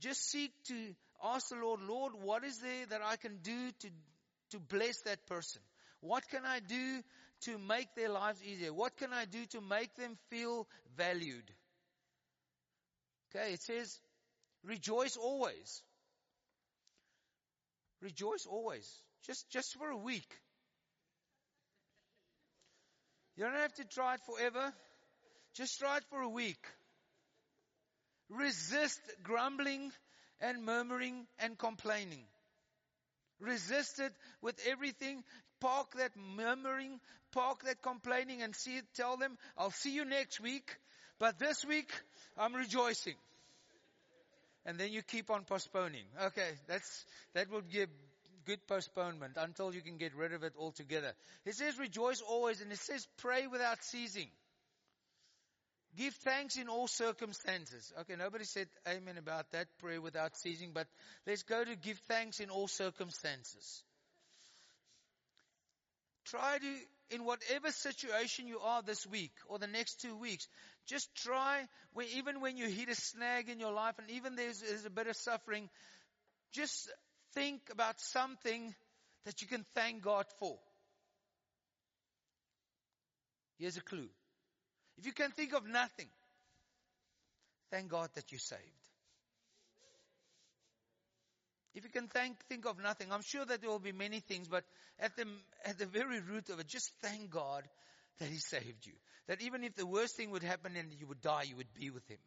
Just 0.00 0.30
seek 0.30 0.52
to 0.68 0.74
ask 1.22 1.48
the 1.48 1.56
Lord, 1.56 1.80
Lord, 1.86 2.12
what 2.22 2.42
is 2.44 2.58
there 2.58 2.86
that 2.90 3.02
I 3.04 3.16
can 3.16 3.38
do 3.42 3.70
to, 3.80 3.88
to 4.52 4.58
bless 4.58 5.00
that 5.02 5.26
person? 5.26 5.60
What 6.00 6.24
can 6.30 6.44
I 6.44 6.60
do 6.60 7.02
to 7.42 7.58
make 7.58 7.94
their 7.94 8.08
lives 8.08 8.42
easier? 8.42 8.72
What 8.72 8.96
can 8.96 9.12
I 9.12 9.26
do 9.26 9.44
to 9.50 9.60
make 9.60 9.94
them 9.96 10.16
feel 10.30 10.66
valued? 10.96 11.44
Okay, 13.34 13.52
it 13.54 13.62
says, 13.62 13.98
rejoice 14.64 15.16
always. 15.16 15.82
Rejoice 18.00 18.46
always. 18.46 18.88
Just, 19.26 19.48
just 19.50 19.76
for 19.78 19.88
a 19.88 19.96
week. 19.96 20.28
You 23.36 23.44
don't 23.44 23.54
have 23.54 23.74
to 23.74 23.84
try 23.84 24.14
it 24.14 24.20
forever. 24.26 24.72
Just 25.54 25.78
try 25.78 25.98
it 25.98 26.04
for 26.10 26.20
a 26.20 26.28
week. 26.28 26.62
Resist 28.28 29.00
grumbling 29.22 29.92
and 30.40 30.64
murmuring 30.64 31.26
and 31.38 31.56
complaining. 31.56 32.24
Resist 33.40 34.00
it 34.00 34.12
with 34.40 34.58
everything. 34.66 35.22
Park 35.60 35.94
that 35.96 36.12
murmuring, 36.16 37.00
park 37.32 37.64
that 37.64 37.82
complaining 37.82 38.42
and 38.42 38.54
see 38.54 38.80
tell 38.94 39.16
them, 39.16 39.38
I'll 39.56 39.70
see 39.70 39.94
you 39.94 40.04
next 40.04 40.40
week, 40.40 40.76
but 41.22 41.38
this 41.38 41.64
week 41.64 41.88
I'm 42.36 42.52
rejoicing. 42.52 43.14
And 44.66 44.76
then 44.76 44.90
you 44.90 45.02
keep 45.02 45.30
on 45.30 45.44
postponing. 45.44 46.02
Okay, 46.20 46.50
that's, 46.66 47.04
that 47.34 47.48
will 47.48 47.60
give 47.60 47.88
good 48.44 48.58
postponement 48.66 49.34
until 49.36 49.72
you 49.72 49.82
can 49.82 49.98
get 49.98 50.16
rid 50.16 50.32
of 50.32 50.42
it 50.42 50.54
altogether. 50.58 51.12
It 51.46 51.54
says 51.54 51.78
rejoice 51.78 52.20
always 52.28 52.60
and 52.60 52.72
it 52.72 52.78
says 52.78 53.06
pray 53.18 53.46
without 53.46 53.84
ceasing. 53.84 54.26
Give 55.96 56.12
thanks 56.24 56.56
in 56.56 56.68
all 56.68 56.88
circumstances. 56.88 57.92
Okay, 58.00 58.16
nobody 58.18 58.44
said 58.44 58.66
amen 58.88 59.16
about 59.16 59.52
that, 59.52 59.68
pray 59.78 59.98
without 59.98 60.36
ceasing, 60.36 60.72
but 60.74 60.88
let's 61.24 61.44
go 61.44 61.62
to 61.62 61.76
give 61.76 61.98
thanks 62.08 62.40
in 62.40 62.50
all 62.50 62.66
circumstances. 62.66 63.84
Try 66.32 66.56
to 66.56 67.14
in 67.14 67.24
whatever 67.24 67.70
situation 67.70 68.46
you 68.48 68.58
are 68.60 68.80
this 68.80 69.06
week 69.06 69.32
or 69.46 69.58
the 69.58 69.66
next 69.66 70.00
two 70.00 70.16
weeks, 70.16 70.48
just 70.86 71.14
try, 71.14 71.60
even 72.16 72.40
when 72.40 72.56
you 72.56 72.68
hit 72.68 72.88
a 72.88 72.94
snag 72.94 73.50
in 73.50 73.60
your 73.60 73.72
life 73.72 73.94
and 73.98 74.08
even 74.10 74.34
there's, 74.34 74.60
there's 74.60 74.86
a 74.86 74.90
bit 74.90 75.06
of 75.06 75.14
suffering, 75.16 75.68
just 76.52 76.90
think 77.34 77.60
about 77.70 78.00
something 78.00 78.74
that 79.26 79.42
you 79.42 79.46
can 79.46 79.62
thank 79.74 80.02
God 80.02 80.24
for. 80.38 80.56
Here's 83.58 83.76
a 83.76 83.82
clue. 83.82 84.08
If 84.96 85.04
you 85.04 85.12
can 85.12 85.32
think 85.32 85.52
of 85.52 85.66
nothing, 85.66 86.08
thank 87.70 87.88
God 87.88 88.08
that 88.14 88.32
you're 88.32 88.38
saved. 88.38 88.81
If 91.74 91.84
you 91.84 91.90
can 91.90 92.08
thank, 92.08 92.36
think 92.48 92.66
of 92.66 92.78
nothing, 92.82 93.08
I'm 93.10 93.22
sure 93.22 93.44
that 93.44 93.60
there 93.60 93.70
will 93.70 93.78
be 93.78 93.92
many 93.92 94.20
things, 94.20 94.46
but 94.48 94.64
at 94.98 95.16
the, 95.16 95.24
at 95.64 95.78
the 95.78 95.86
very 95.86 96.20
root 96.20 96.50
of 96.50 96.60
it, 96.60 96.66
just 96.66 96.90
thank 97.02 97.30
God 97.30 97.64
that 98.18 98.28
He 98.28 98.36
saved 98.36 98.86
you. 98.86 98.92
That 99.28 99.40
even 99.40 99.64
if 99.64 99.74
the 99.74 99.86
worst 99.86 100.16
thing 100.16 100.30
would 100.32 100.42
happen 100.42 100.76
and 100.76 100.92
you 100.92 101.06
would 101.06 101.22
die, 101.22 101.44
you 101.48 101.56
would 101.56 101.72
be 101.72 101.90
with 101.90 102.06
Him. 102.08 102.18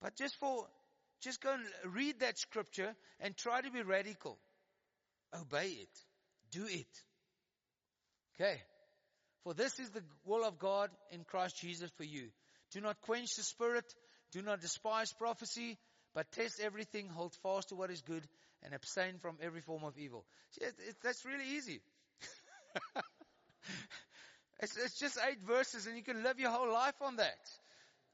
But 0.00 0.16
just 0.16 0.36
for, 0.36 0.66
just 1.20 1.42
go 1.42 1.52
and 1.52 1.94
read 1.94 2.20
that 2.20 2.38
scripture 2.38 2.94
and 3.20 3.36
try 3.36 3.60
to 3.60 3.70
be 3.70 3.82
radical. 3.82 4.38
Obey 5.38 5.68
it. 5.68 5.88
Do 6.52 6.66
it. 6.66 6.86
Okay. 8.34 8.60
For 9.42 9.52
this 9.52 9.78
is 9.78 9.90
the 9.90 10.02
will 10.24 10.44
of 10.44 10.58
God 10.58 10.90
in 11.10 11.24
Christ 11.24 11.58
Jesus 11.60 11.90
for 11.96 12.04
you. 12.04 12.28
Do 12.72 12.80
not 12.80 13.00
quench 13.02 13.36
the 13.36 13.42
spirit. 13.42 13.84
Do 14.32 14.40
not 14.40 14.60
despise 14.60 15.12
prophecy 15.12 15.78
but 16.14 16.30
test 16.32 16.60
everything, 16.60 17.08
hold 17.08 17.34
fast 17.42 17.70
to 17.70 17.74
what 17.74 17.90
is 17.90 18.00
good, 18.00 18.26
and 18.62 18.72
abstain 18.72 19.18
from 19.20 19.36
every 19.42 19.60
form 19.60 19.84
of 19.84 19.98
evil. 19.98 20.24
See, 20.50 20.64
it, 20.64 20.74
it, 20.88 20.96
that's 21.02 21.24
really 21.24 21.56
easy. 21.56 21.80
it's, 24.60 24.76
it's 24.76 24.98
just 24.98 25.18
eight 25.28 25.42
verses, 25.42 25.86
and 25.86 25.96
you 25.96 26.02
can 26.02 26.22
live 26.22 26.38
your 26.38 26.50
whole 26.50 26.72
life 26.72 27.00
on 27.02 27.16
that. 27.16 27.38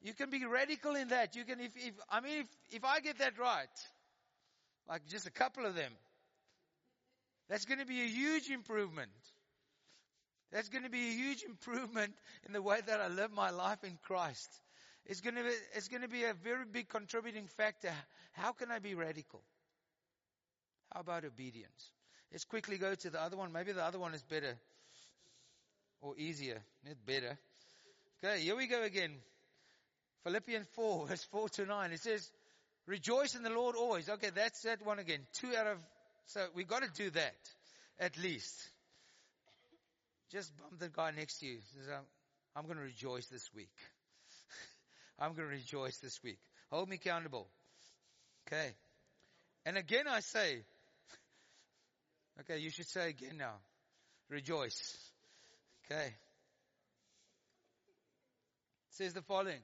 You 0.03 0.14
can 0.14 0.30
be 0.30 0.44
radical 0.46 0.96
in 0.96 1.09
that. 1.09 1.36
You 1.36 1.44
can, 1.44 1.61
if, 1.61 1.76
if 1.76 1.94
I 2.11 2.20
mean, 2.20 2.38
if, 2.38 2.46
if 2.70 2.84
I 2.84 3.01
get 3.01 3.18
that 3.18 3.38
right, 3.38 3.68
like 4.88 5.07
just 5.09 5.26
a 5.26 5.30
couple 5.30 5.66
of 5.66 5.74
them, 5.74 5.92
that's 7.48 7.66
going 7.66 7.80
to 7.80 7.86
be 7.86 8.01
a 8.01 8.07
huge 8.07 8.48
improvement. 8.48 9.11
That's 10.53 10.68
going 10.68 10.84
to 10.84 10.90
be 10.90 11.09
a 11.09 11.12
huge 11.12 11.42
improvement 11.48 12.14
in 12.46 12.53
the 12.53 12.62
way 12.62 12.80
that 12.86 13.01
I 13.01 13.09
live 13.09 13.30
my 13.30 13.51
life 13.51 13.84
in 13.84 13.98
Christ. 14.03 14.48
It's 15.07 15.20
going 15.20 15.34
to 15.34 15.42
be, 15.42 15.51
it's 15.74 15.88
going 15.88 16.03
to 16.03 16.09
be 16.09 16.24
a 16.24 16.34
very 16.34 16.64
big 16.70 16.88
contributing 16.88 17.46
factor. 17.57 17.92
How 18.32 18.53
can 18.53 18.70
I 18.70 18.78
be 18.78 18.94
radical? 18.94 19.42
How 20.92 21.01
about 21.01 21.24
obedience? 21.24 21.90
Let's 22.30 22.44
quickly 22.44 22.78
go 22.78 22.94
to 22.94 23.11
the 23.11 23.20
other 23.20 23.36
one. 23.36 23.53
Maybe 23.53 23.72
the 23.72 23.84
other 23.84 23.98
one 23.98 24.14
is 24.14 24.22
better 24.22 24.55
or 26.01 26.14
easier. 26.16 26.61
Not 26.86 26.96
better. 27.07 27.38
Okay, 28.22 28.40
here 28.40 28.57
we 28.57 28.66
go 28.66 28.82
again. 28.82 29.12
Philippians 30.24 30.66
4, 30.74 31.07
verse 31.09 31.24
4 31.24 31.48
to 31.51 31.66
9. 31.66 31.92
It 31.92 32.01
says, 32.01 32.30
rejoice 32.86 33.34
in 33.34 33.42
the 33.42 33.51
Lord 33.51 33.76
always. 33.76 34.09
Okay, 34.09 34.30
that's 34.34 34.62
that 34.62 34.84
one 34.84 34.98
again. 34.98 35.20
Two 35.32 35.55
out 35.57 35.66
of, 35.66 35.78
so 36.26 36.46
we 36.55 36.64
got 36.64 36.82
to 36.82 36.90
do 36.94 37.11
that. 37.11 37.36
At 37.98 38.16
least. 38.18 38.57
Just 40.30 40.57
bump 40.57 40.78
the 40.78 40.88
guy 40.88 41.11
next 41.16 41.40
to 41.40 41.46
you. 41.46 41.59
Says, 41.74 41.88
I'm, 41.92 42.05
I'm 42.57 42.64
going 42.64 42.78
to 42.78 42.84
rejoice 42.84 43.26
this 43.26 43.48
week. 43.55 43.70
I'm 45.20 45.34
going 45.34 45.48
to 45.48 45.54
rejoice 45.54 45.98
this 45.98 46.18
week. 46.24 46.38
Hold 46.70 46.88
me 46.88 46.96
accountable. 46.96 47.48
Okay. 48.46 48.70
And 49.66 49.76
again 49.76 50.08
I 50.08 50.20
say, 50.20 50.62
Okay, 52.40 52.58
you 52.58 52.70
should 52.70 52.88
say 52.88 53.10
again 53.10 53.36
now. 53.36 53.56
Rejoice. 54.30 54.96
Okay. 55.84 56.06
It 56.06 56.14
says 58.90 59.12
the 59.12 59.22
following. 59.22 59.60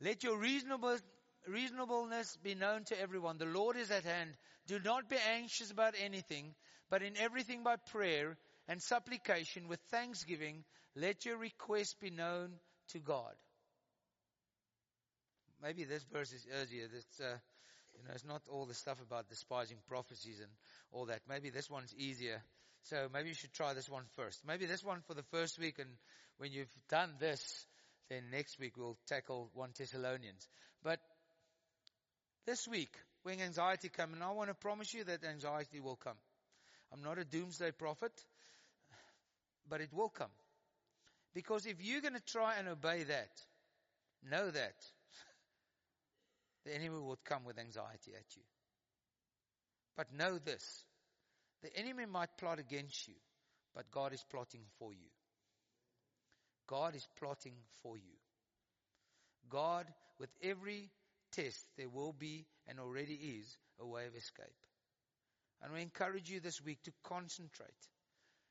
Let 0.00 0.24
your 0.24 0.36
reasonable, 0.36 0.98
reasonableness 1.46 2.36
be 2.42 2.54
known 2.54 2.84
to 2.84 3.00
everyone. 3.00 3.38
The 3.38 3.44
Lord 3.44 3.76
is 3.76 3.90
at 3.90 4.04
hand. 4.04 4.30
Do 4.66 4.80
not 4.80 5.08
be 5.08 5.16
anxious 5.36 5.70
about 5.70 5.94
anything, 6.02 6.54
but 6.90 7.02
in 7.02 7.16
everything 7.18 7.62
by 7.62 7.76
prayer 7.76 8.36
and 8.66 8.82
supplication 8.82 9.68
with 9.68 9.80
thanksgiving, 9.90 10.64
let 10.96 11.24
your 11.24 11.36
request 11.36 12.00
be 12.00 12.10
known 12.10 12.52
to 12.88 12.98
God. 12.98 13.34
Maybe 15.62 15.84
this 15.84 16.04
verse 16.04 16.32
is 16.32 16.46
easier. 16.46 16.88
It's, 16.94 17.20
uh, 17.20 17.36
you 17.96 18.04
know, 18.04 18.10
it's 18.14 18.24
not 18.24 18.42
all 18.50 18.66
the 18.66 18.74
stuff 18.74 18.98
about 19.00 19.28
despising 19.28 19.78
prophecies 19.88 20.40
and 20.40 20.50
all 20.92 21.06
that. 21.06 21.20
Maybe 21.28 21.50
this 21.50 21.70
one's 21.70 21.94
easier. 21.94 22.42
So 22.82 23.08
maybe 23.12 23.30
you 23.30 23.34
should 23.34 23.52
try 23.52 23.72
this 23.72 23.88
one 23.88 24.04
first. 24.16 24.40
Maybe 24.46 24.66
this 24.66 24.84
one 24.84 25.00
for 25.06 25.14
the 25.14 25.22
first 25.30 25.58
week 25.58 25.78
and 25.78 25.88
when 26.38 26.52
you've 26.52 26.72
done 26.90 27.14
this, 27.18 27.66
then 28.10 28.24
next 28.30 28.58
week 28.58 28.76
we'll 28.76 28.98
tackle 29.06 29.50
1 29.54 29.70
Thessalonians. 29.78 30.48
But 30.82 31.00
this 32.46 32.68
week, 32.68 32.90
when 33.22 33.40
anxiety 33.40 33.88
comes, 33.88 34.14
and 34.14 34.22
I 34.22 34.32
want 34.32 34.50
to 34.50 34.54
promise 34.54 34.92
you 34.92 35.04
that 35.04 35.24
anxiety 35.24 35.80
will 35.80 35.96
come. 35.96 36.16
I'm 36.92 37.02
not 37.02 37.18
a 37.18 37.24
doomsday 37.24 37.70
prophet, 37.72 38.12
but 39.68 39.80
it 39.80 39.92
will 39.92 40.10
come. 40.10 40.30
Because 41.34 41.66
if 41.66 41.82
you're 41.82 42.02
going 42.02 42.14
to 42.14 42.20
try 42.20 42.56
and 42.58 42.68
obey 42.68 43.04
that, 43.04 43.30
know 44.30 44.50
that 44.50 44.74
the 46.64 46.74
enemy 46.74 46.98
will 46.98 47.18
come 47.24 47.44
with 47.44 47.58
anxiety 47.58 48.12
at 48.16 48.36
you. 48.36 48.42
But 49.96 50.12
know 50.12 50.38
this. 50.38 50.84
The 51.62 51.74
enemy 51.76 52.06
might 52.06 52.36
plot 52.38 52.58
against 52.58 53.08
you, 53.08 53.14
but 53.74 53.90
God 53.90 54.12
is 54.12 54.24
plotting 54.30 54.62
for 54.78 54.92
you. 54.92 55.08
God 56.66 56.94
is 56.94 57.06
plotting 57.18 57.54
for 57.82 57.96
you. 57.96 58.16
God, 59.48 59.86
with 60.18 60.30
every 60.42 60.90
test, 61.32 61.64
there 61.76 61.88
will 61.88 62.12
be 62.12 62.46
and 62.66 62.80
already 62.80 63.14
is 63.14 63.56
a 63.80 63.86
way 63.86 64.06
of 64.06 64.14
escape. 64.16 64.46
And 65.62 65.72
we 65.72 65.82
encourage 65.82 66.30
you 66.30 66.40
this 66.40 66.62
week 66.62 66.82
to 66.84 66.92
concentrate. 67.04 67.68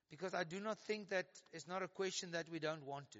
Because 0.09 0.34
I 0.34 0.43
do 0.43 0.59
not 0.59 0.78
think 0.80 1.09
that 1.09 1.26
it's 1.51 1.68
not 1.68 1.84
a 1.84 1.88
question 1.88 2.32
that 2.32 2.49
we 2.49 2.59
don't 2.59 2.86
want 2.86 3.09
to. 3.11 3.20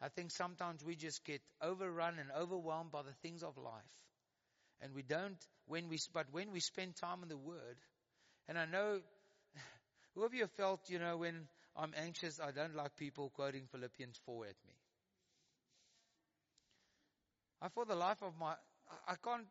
I 0.00 0.08
think 0.08 0.30
sometimes 0.30 0.84
we 0.84 0.96
just 0.96 1.24
get 1.24 1.40
overrun 1.62 2.18
and 2.18 2.30
overwhelmed 2.36 2.92
by 2.92 3.02
the 3.02 3.14
things 3.22 3.42
of 3.42 3.56
life. 3.56 3.82
And 4.84 4.94
we 4.94 5.00
don't, 5.02 5.38
when 5.66 5.88
we, 5.88 5.98
but 6.12 6.26
when 6.30 6.52
we 6.52 6.60
spend 6.60 6.94
time 6.96 7.22
in 7.22 7.30
the 7.30 7.38
Word, 7.38 7.78
and 8.46 8.58
I 8.58 8.66
know, 8.66 9.00
who 10.14 10.28
you 10.30 10.46
felt, 10.58 10.90
you 10.90 10.98
know, 10.98 11.16
when 11.16 11.48
I'm 11.74 11.94
anxious, 11.96 12.38
I 12.38 12.50
don't 12.50 12.76
like 12.76 12.94
people 12.96 13.32
quoting 13.34 13.62
Philippians 13.72 14.20
4 14.26 14.44
at 14.44 14.56
me. 14.66 14.74
I, 17.62 17.68
for 17.70 17.86
the 17.86 17.94
life 17.94 18.22
of 18.22 18.34
my, 18.38 18.52
I 19.08 19.14
can't 19.24 19.46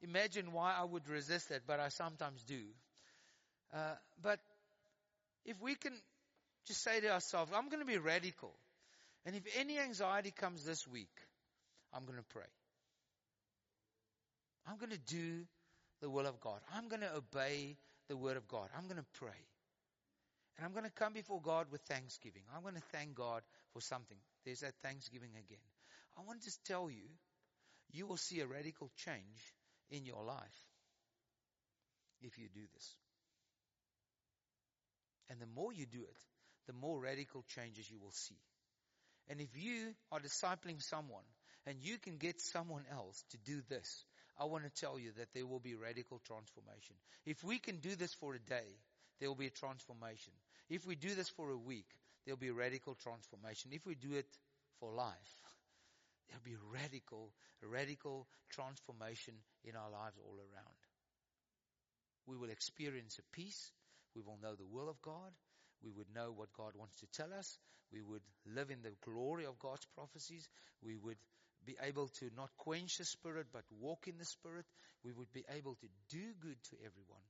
imagine 0.00 0.52
why 0.52 0.74
I 0.74 0.84
would 0.84 1.06
resist 1.06 1.50
it, 1.50 1.64
but 1.66 1.80
I 1.80 1.90
sometimes 1.90 2.42
do. 2.44 2.62
Uh, 3.74 3.94
but 4.22 4.40
if 5.44 5.60
we 5.60 5.74
can 5.74 5.92
just 6.66 6.82
say 6.82 7.00
to 7.00 7.12
ourselves, 7.12 7.52
I'm 7.54 7.68
going 7.68 7.80
to 7.80 7.86
be 7.86 7.98
radical. 7.98 8.54
And 9.26 9.36
if 9.36 9.42
any 9.58 9.78
anxiety 9.78 10.30
comes 10.30 10.64
this 10.64 10.88
week, 10.88 11.12
I'm 11.92 12.06
going 12.06 12.16
to 12.16 12.24
pray. 12.30 12.48
I'm 14.68 14.76
going 14.78 14.90
to 14.90 14.98
do 14.98 15.44
the 16.00 16.10
will 16.10 16.26
of 16.26 16.40
God. 16.40 16.60
I'm 16.74 16.88
going 16.88 17.00
to 17.00 17.14
obey 17.14 17.76
the 18.08 18.16
word 18.16 18.36
of 18.36 18.46
God. 18.48 18.68
I'm 18.76 18.84
going 18.84 18.98
to 18.98 19.06
pray. 19.14 19.40
And 20.56 20.66
I'm 20.66 20.72
going 20.72 20.84
to 20.84 20.90
come 20.90 21.12
before 21.12 21.40
God 21.40 21.66
with 21.70 21.80
thanksgiving. 21.82 22.42
I'm 22.54 22.62
going 22.62 22.74
to 22.74 22.82
thank 22.92 23.14
God 23.14 23.42
for 23.72 23.80
something. 23.80 24.16
There's 24.44 24.60
that 24.60 24.74
thanksgiving 24.82 25.30
again. 25.30 25.64
I 26.18 26.22
want 26.26 26.40
to 26.40 26.44
just 26.44 26.64
tell 26.64 26.90
you, 26.90 27.08
you 27.92 28.06
will 28.06 28.16
see 28.16 28.40
a 28.40 28.46
radical 28.46 28.90
change 29.04 29.54
in 29.90 30.04
your 30.04 30.24
life 30.24 30.66
if 32.20 32.38
you 32.38 32.48
do 32.52 32.60
this. 32.74 32.94
And 35.30 35.40
the 35.40 35.46
more 35.46 35.72
you 35.72 35.86
do 35.86 36.00
it, 36.02 36.18
the 36.66 36.72
more 36.72 37.00
radical 37.00 37.44
changes 37.54 37.90
you 37.90 37.98
will 37.98 38.12
see. 38.12 38.38
And 39.28 39.40
if 39.40 39.50
you 39.54 39.94
are 40.10 40.20
discipling 40.20 40.82
someone 40.82 41.24
and 41.66 41.78
you 41.82 41.98
can 41.98 42.16
get 42.16 42.40
someone 42.40 42.84
else 42.90 43.22
to 43.30 43.38
do 43.38 43.60
this, 43.68 44.04
I 44.38 44.44
want 44.44 44.64
to 44.64 44.80
tell 44.80 44.98
you 44.98 45.10
that 45.18 45.32
there 45.34 45.46
will 45.46 45.58
be 45.58 45.74
radical 45.74 46.20
transformation. 46.26 46.94
If 47.26 47.42
we 47.42 47.58
can 47.58 47.78
do 47.78 47.96
this 47.96 48.14
for 48.14 48.34
a 48.34 48.38
day, 48.38 48.78
there 49.18 49.28
will 49.28 49.36
be 49.36 49.48
a 49.48 49.50
transformation. 49.50 50.32
If 50.70 50.86
we 50.86 50.94
do 50.94 51.14
this 51.14 51.28
for 51.28 51.50
a 51.50 51.56
week, 51.56 51.88
there'll 52.24 52.38
be 52.38 52.48
a 52.48 52.54
radical 52.54 52.94
transformation. 52.94 53.72
If 53.72 53.84
we 53.84 53.94
do 53.94 54.12
it 54.14 54.28
for 54.78 54.92
life, 54.92 55.40
there'll 56.28 56.44
be 56.44 56.56
radical, 56.72 57.32
radical 57.62 58.28
transformation 58.50 59.34
in 59.64 59.74
our 59.74 59.90
lives 59.90 60.16
all 60.24 60.36
around. 60.36 60.78
We 62.26 62.36
will 62.36 62.50
experience 62.50 63.18
a 63.18 63.34
peace. 63.34 63.72
We 64.14 64.22
will 64.22 64.38
know 64.42 64.54
the 64.54 64.66
will 64.66 64.88
of 64.88 65.00
God. 65.02 65.32
We 65.82 65.90
would 65.90 66.14
know 66.14 66.32
what 66.34 66.52
God 66.52 66.72
wants 66.76 66.96
to 67.00 67.06
tell 67.06 67.32
us. 67.32 67.58
We 67.92 68.02
would 68.02 68.22
live 68.46 68.70
in 68.70 68.82
the 68.82 68.92
glory 69.04 69.46
of 69.46 69.58
God's 69.58 69.86
prophecies. 69.94 70.48
We 70.82 70.96
would 70.96 71.16
be 71.68 71.76
able 71.84 72.08
to 72.20 72.30
not 72.34 72.48
quench 72.56 72.96
the 72.96 73.04
Spirit, 73.04 73.46
but 73.52 73.64
walk 73.78 74.08
in 74.08 74.16
the 74.16 74.24
Spirit. 74.24 74.64
We 75.04 75.12
would 75.12 75.30
be 75.34 75.44
able 75.54 75.74
to 75.74 75.88
do 76.08 76.24
good 76.40 76.56
to 76.70 76.76
everyone. 76.80 77.28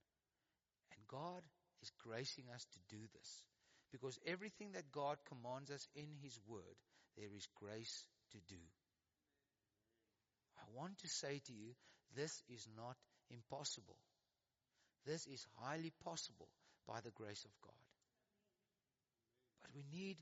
And 0.94 1.00
God 1.10 1.42
is 1.82 1.90
gracing 2.06 2.44
us 2.54 2.64
to 2.70 2.96
do 2.96 3.02
this. 3.18 3.42
Because 3.90 4.16
everything 4.24 4.72
that 4.72 4.92
God 4.92 5.16
commands 5.26 5.72
us 5.72 5.88
in 5.96 6.06
His 6.22 6.38
Word, 6.46 6.78
there 7.16 7.34
is 7.34 7.48
grace 7.58 8.06
to 8.30 8.38
do. 8.46 8.62
I 10.56 10.78
want 10.78 10.98
to 10.98 11.08
say 11.08 11.40
to 11.46 11.52
you, 11.52 11.74
this 12.14 12.42
is 12.48 12.68
not 12.76 12.96
impossible. 13.30 13.96
This 15.04 15.26
is 15.26 15.46
highly 15.58 15.92
possible 16.04 16.48
by 16.86 17.00
the 17.02 17.10
grace 17.10 17.44
of 17.44 17.50
God. 17.62 17.82
But 19.62 19.70
we 19.74 19.82
need 19.90 20.16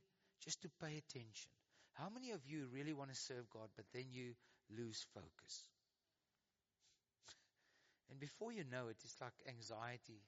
just 0.44 0.62
to 0.62 0.68
pay 0.80 0.96
attention. 0.96 1.50
How 1.98 2.08
many 2.08 2.30
of 2.32 2.44
you 2.46 2.66
really 2.72 2.92
want 2.92 3.10
to 3.10 3.16
serve 3.16 3.48
God, 3.50 3.68
but 3.76 3.84
then 3.92 4.06
you 4.10 4.34
lose 4.70 5.04
focus? 5.14 5.64
And 8.10 8.20
before 8.20 8.52
you 8.52 8.64
know 8.70 8.88
it, 8.88 8.96
it's 9.02 9.20
like 9.20 9.32
anxiety 9.48 10.20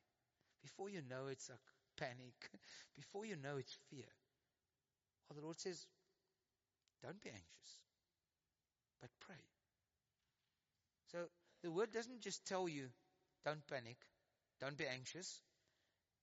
before 0.63 0.89
you 0.89 1.01
know 1.09 1.27
it's 1.31 1.49
a 1.49 1.59
panic. 1.97 2.35
Before 2.97 3.25
you 3.25 3.37
know 3.37 3.57
it's 3.59 3.77
fear. 3.91 4.11
Well, 5.29 5.37
the 5.39 5.45
Lord 5.45 5.61
says, 5.61 5.87
don't 7.03 7.21
be 7.21 7.31
anxious, 7.31 7.81
but 9.01 9.11
pray. 9.21 9.43
So 11.13 11.19
the 11.63 11.71
word 11.71 11.93
doesn't 11.93 12.21
just 12.21 12.47
tell 12.47 12.69
you, 12.69 12.89
don't 13.45 13.67
panic, 13.67 13.97
don't 14.61 14.77
be 14.77 14.87
anxious. 14.87 15.41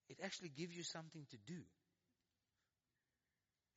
It 0.10 0.18
actually 0.24 0.50
gives 0.50 0.76
you 0.76 0.84
something 0.84 1.26
to 1.32 1.38
do. 1.46 1.62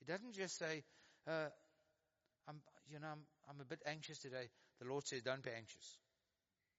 It 0.01 0.09
doesn't 0.09 0.33
just 0.35 0.59
say, 0.59 0.83
uh, 1.27 1.49
I'm, 2.49 2.61
you 2.91 2.99
know, 3.01 3.09
I'm, 3.09 3.25
I'm 3.49 3.61
a 3.61 3.65
bit 3.65 3.83
anxious 3.87 4.19
today. 4.19 4.49
The 4.81 4.89
Lord 4.89 5.07
says, 5.07 5.23
don't 5.23 5.43
be 5.43 5.51
anxious. 5.51 5.99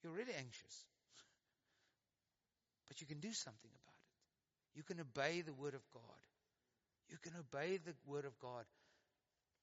You're 0.03 0.13
really 0.13 0.33
anxious. 0.37 0.85
But 2.87 3.01
you 3.01 3.07
can 3.07 3.19
do 3.19 3.33
something 3.33 3.69
about 3.69 3.99
it. 3.99 4.77
You 4.77 4.83
can 4.83 4.99
obey 4.99 5.41
the 5.41 5.53
word 5.53 5.73
of 5.73 5.83
God. 5.93 6.21
You 7.09 7.17
can 7.21 7.33
obey 7.37 7.77
the 7.77 7.93
word 8.05 8.25
of 8.25 8.37
God 8.39 8.65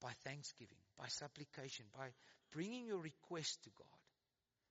by 0.01 0.11
thanksgiving, 0.23 0.77
by 0.97 1.07
supplication, 1.07 1.85
by 1.97 2.09
bringing 2.53 2.85
your 2.85 2.99
request 2.99 3.63
to 3.63 3.69
God. 3.77 3.99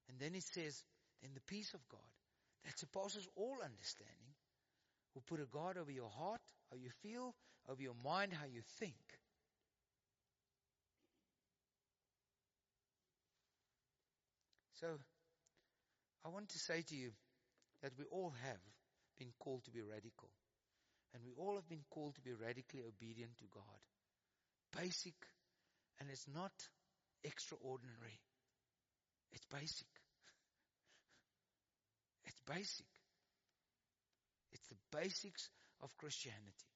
And 0.08 0.18
then 0.20 0.34
it 0.34 0.44
says, 0.44 0.84
then 1.22 1.32
the 1.34 1.52
peace 1.52 1.74
of 1.74 1.80
God 1.88 2.12
that 2.64 2.78
surpasses 2.78 3.26
all 3.36 3.56
understanding 3.64 4.34
will 5.14 5.24
put 5.26 5.40
a 5.40 5.46
guard 5.46 5.78
over 5.78 5.90
your 5.90 6.10
heart, 6.10 6.40
how 6.70 6.76
you 6.76 6.90
feel, 7.02 7.34
over 7.68 7.82
your 7.82 7.96
mind, 8.04 8.32
how 8.32 8.46
you 8.46 8.60
think. 8.78 8.94
So, 14.80 14.86
I 16.24 16.28
want 16.28 16.48
to 16.50 16.58
say 16.58 16.82
to 16.82 16.96
you, 16.96 17.12
that 17.82 17.92
we 17.98 18.04
all 18.10 18.32
have 18.42 18.60
been 19.18 19.32
called 19.38 19.64
to 19.64 19.70
be 19.70 19.80
radical. 19.80 20.30
And 21.14 21.22
we 21.24 21.32
all 21.38 21.54
have 21.54 21.68
been 21.68 21.84
called 21.90 22.14
to 22.16 22.20
be 22.20 22.32
radically 22.32 22.80
obedient 22.82 23.36
to 23.38 23.44
God. 23.52 23.80
Basic, 24.76 25.14
and 26.00 26.10
it's 26.10 26.26
not 26.34 26.52
extraordinary. 27.24 28.20
It's 29.32 29.46
basic. 29.46 29.86
It's 32.26 32.40
basic. 32.44 32.90
It's 34.50 34.66
the 34.66 34.98
basics 34.98 35.48
of 35.80 35.96
Christianity. 35.96 36.66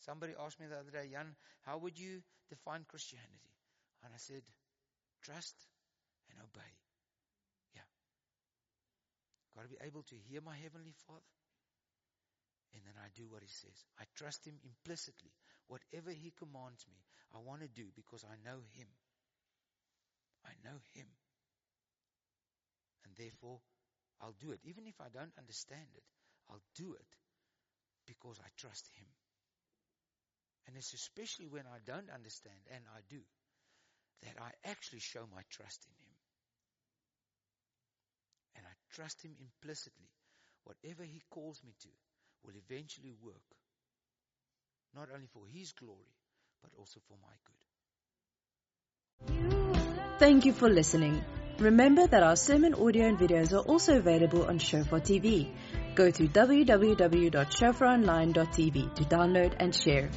Somebody 0.00 0.34
asked 0.44 0.58
me 0.58 0.66
the 0.66 0.78
other 0.78 0.90
day, 0.90 1.08
Jan, 1.12 1.36
how 1.62 1.78
would 1.78 1.96
you 1.96 2.22
define 2.50 2.84
Christianity? 2.88 3.54
And 4.02 4.12
I 4.12 4.18
said, 4.18 4.42
trust 5.22 5.54
and 6.28 6.40
obey. 6.40 6.83
Got 9.54 9.62
to 9.62 9.68
be 9.68 9.86
able 9.86 10.02
to 10.02 10.16
hear 10.28 10.40
my 10.40 10.56
Heavenly 10.56 10.94
Father 11.06 11.34
and 12.74 12.82
then 12.82 12.98
I 12.98 13.06
do 13.14 13.30
what 13.30 13.46
he 13.46 13.48
says. 13.48 13.86
I 14.02 14.04
trust 14.18 14.44
him 14.44 14.58
implicitly. 14.66 15.30
Whatever 15.70 16.10
he 16.10 16.34
commands 16.34 16.82
me, 16.90 16.98
I 17.30 17.38
want 17.38 17.62
to 17.62 17.70
do 17.70 17.86
because 17.94 18.26
I 18.26 18.34
know 18.42 18.58
him. 18.74 18.90
I 20.44 20.52
know 20.66 20.76
him. 20.92 21.06
And 23.06 23.14
therefore, 23.16 23.62
I'll 24.20 24.34
do 24.42 24.50
it. 24.50 24.60
Even 24.66 24.86
if 24.90 24.98
I 25.00 25.08
don't 25.14 25.32
understand 25.38 25.86
it, 25.94 26.02
I'll 26.50 26.66
do 26.74 26.92
it 26.98 27.10
because 28.06 28.42
I 28.42 28.50
trust 28.58 28.90
him. 28.98 29.06
And 30.66 30.76
it's 30.76 30.92
especially 30.92 31.46
when 31.46 31.64
I 31.70 31.78
don't 31.86 32.10
understand, 32.10 32.58
and 32.74 32.82
I 32.90 33.00
do, 33.08 33.20
that 34.22 34.36
I 34.40 34.50
actually 34.68 35.00
show 35.00 35.24
my 35.30 35.42
trust 35.50 35.86
in 35.86 35.94
him. 36.02 36.03
Trust 38.94 39.22
him 39.22 39.34
implicitly. 39.40 40.08
Whatever 40.64 41.02
he 41.02 41.20
calls 41.30 41.60
me 41.64 41.72
to 41.82 41.88
will 42.44 42.54
eventually 42.56 43.12
work. 43.22 43.42
Not 44.94 45.08
only 45.12 45.26
for 45.32 45.42
his 45.52 45.72
glory, 45.72 46.14
but 46.62 46.70
also 46.78 47.00
for 47.08 47.16
my 47.20 47.34
good. 47.44 47.54
Thank 50.18 50.46
you 50.46 50.52
for 50.52 50.68
listening. 50.68 51.24
Remember 51.58 52.06
that 52.06 52.22
our 52.22 52.36
sermon 52.36 52.74
audio 52.74 53.06
and 53.06 53.18
videos 53.18 53.52
are 53.52 53.66
also 53.68 53.96
available 53.96 54.46
on 54.46 54.58
Shofar 54.58 55.00
TV. 55.00 55.50
Go 55.94 56.10
to 56.10 56.28
www.shofaronline.tv 56.28 58.94
to 58.94 59.04
download 59.04 59.54
and 59.58 59.74
share. 59.74 60.10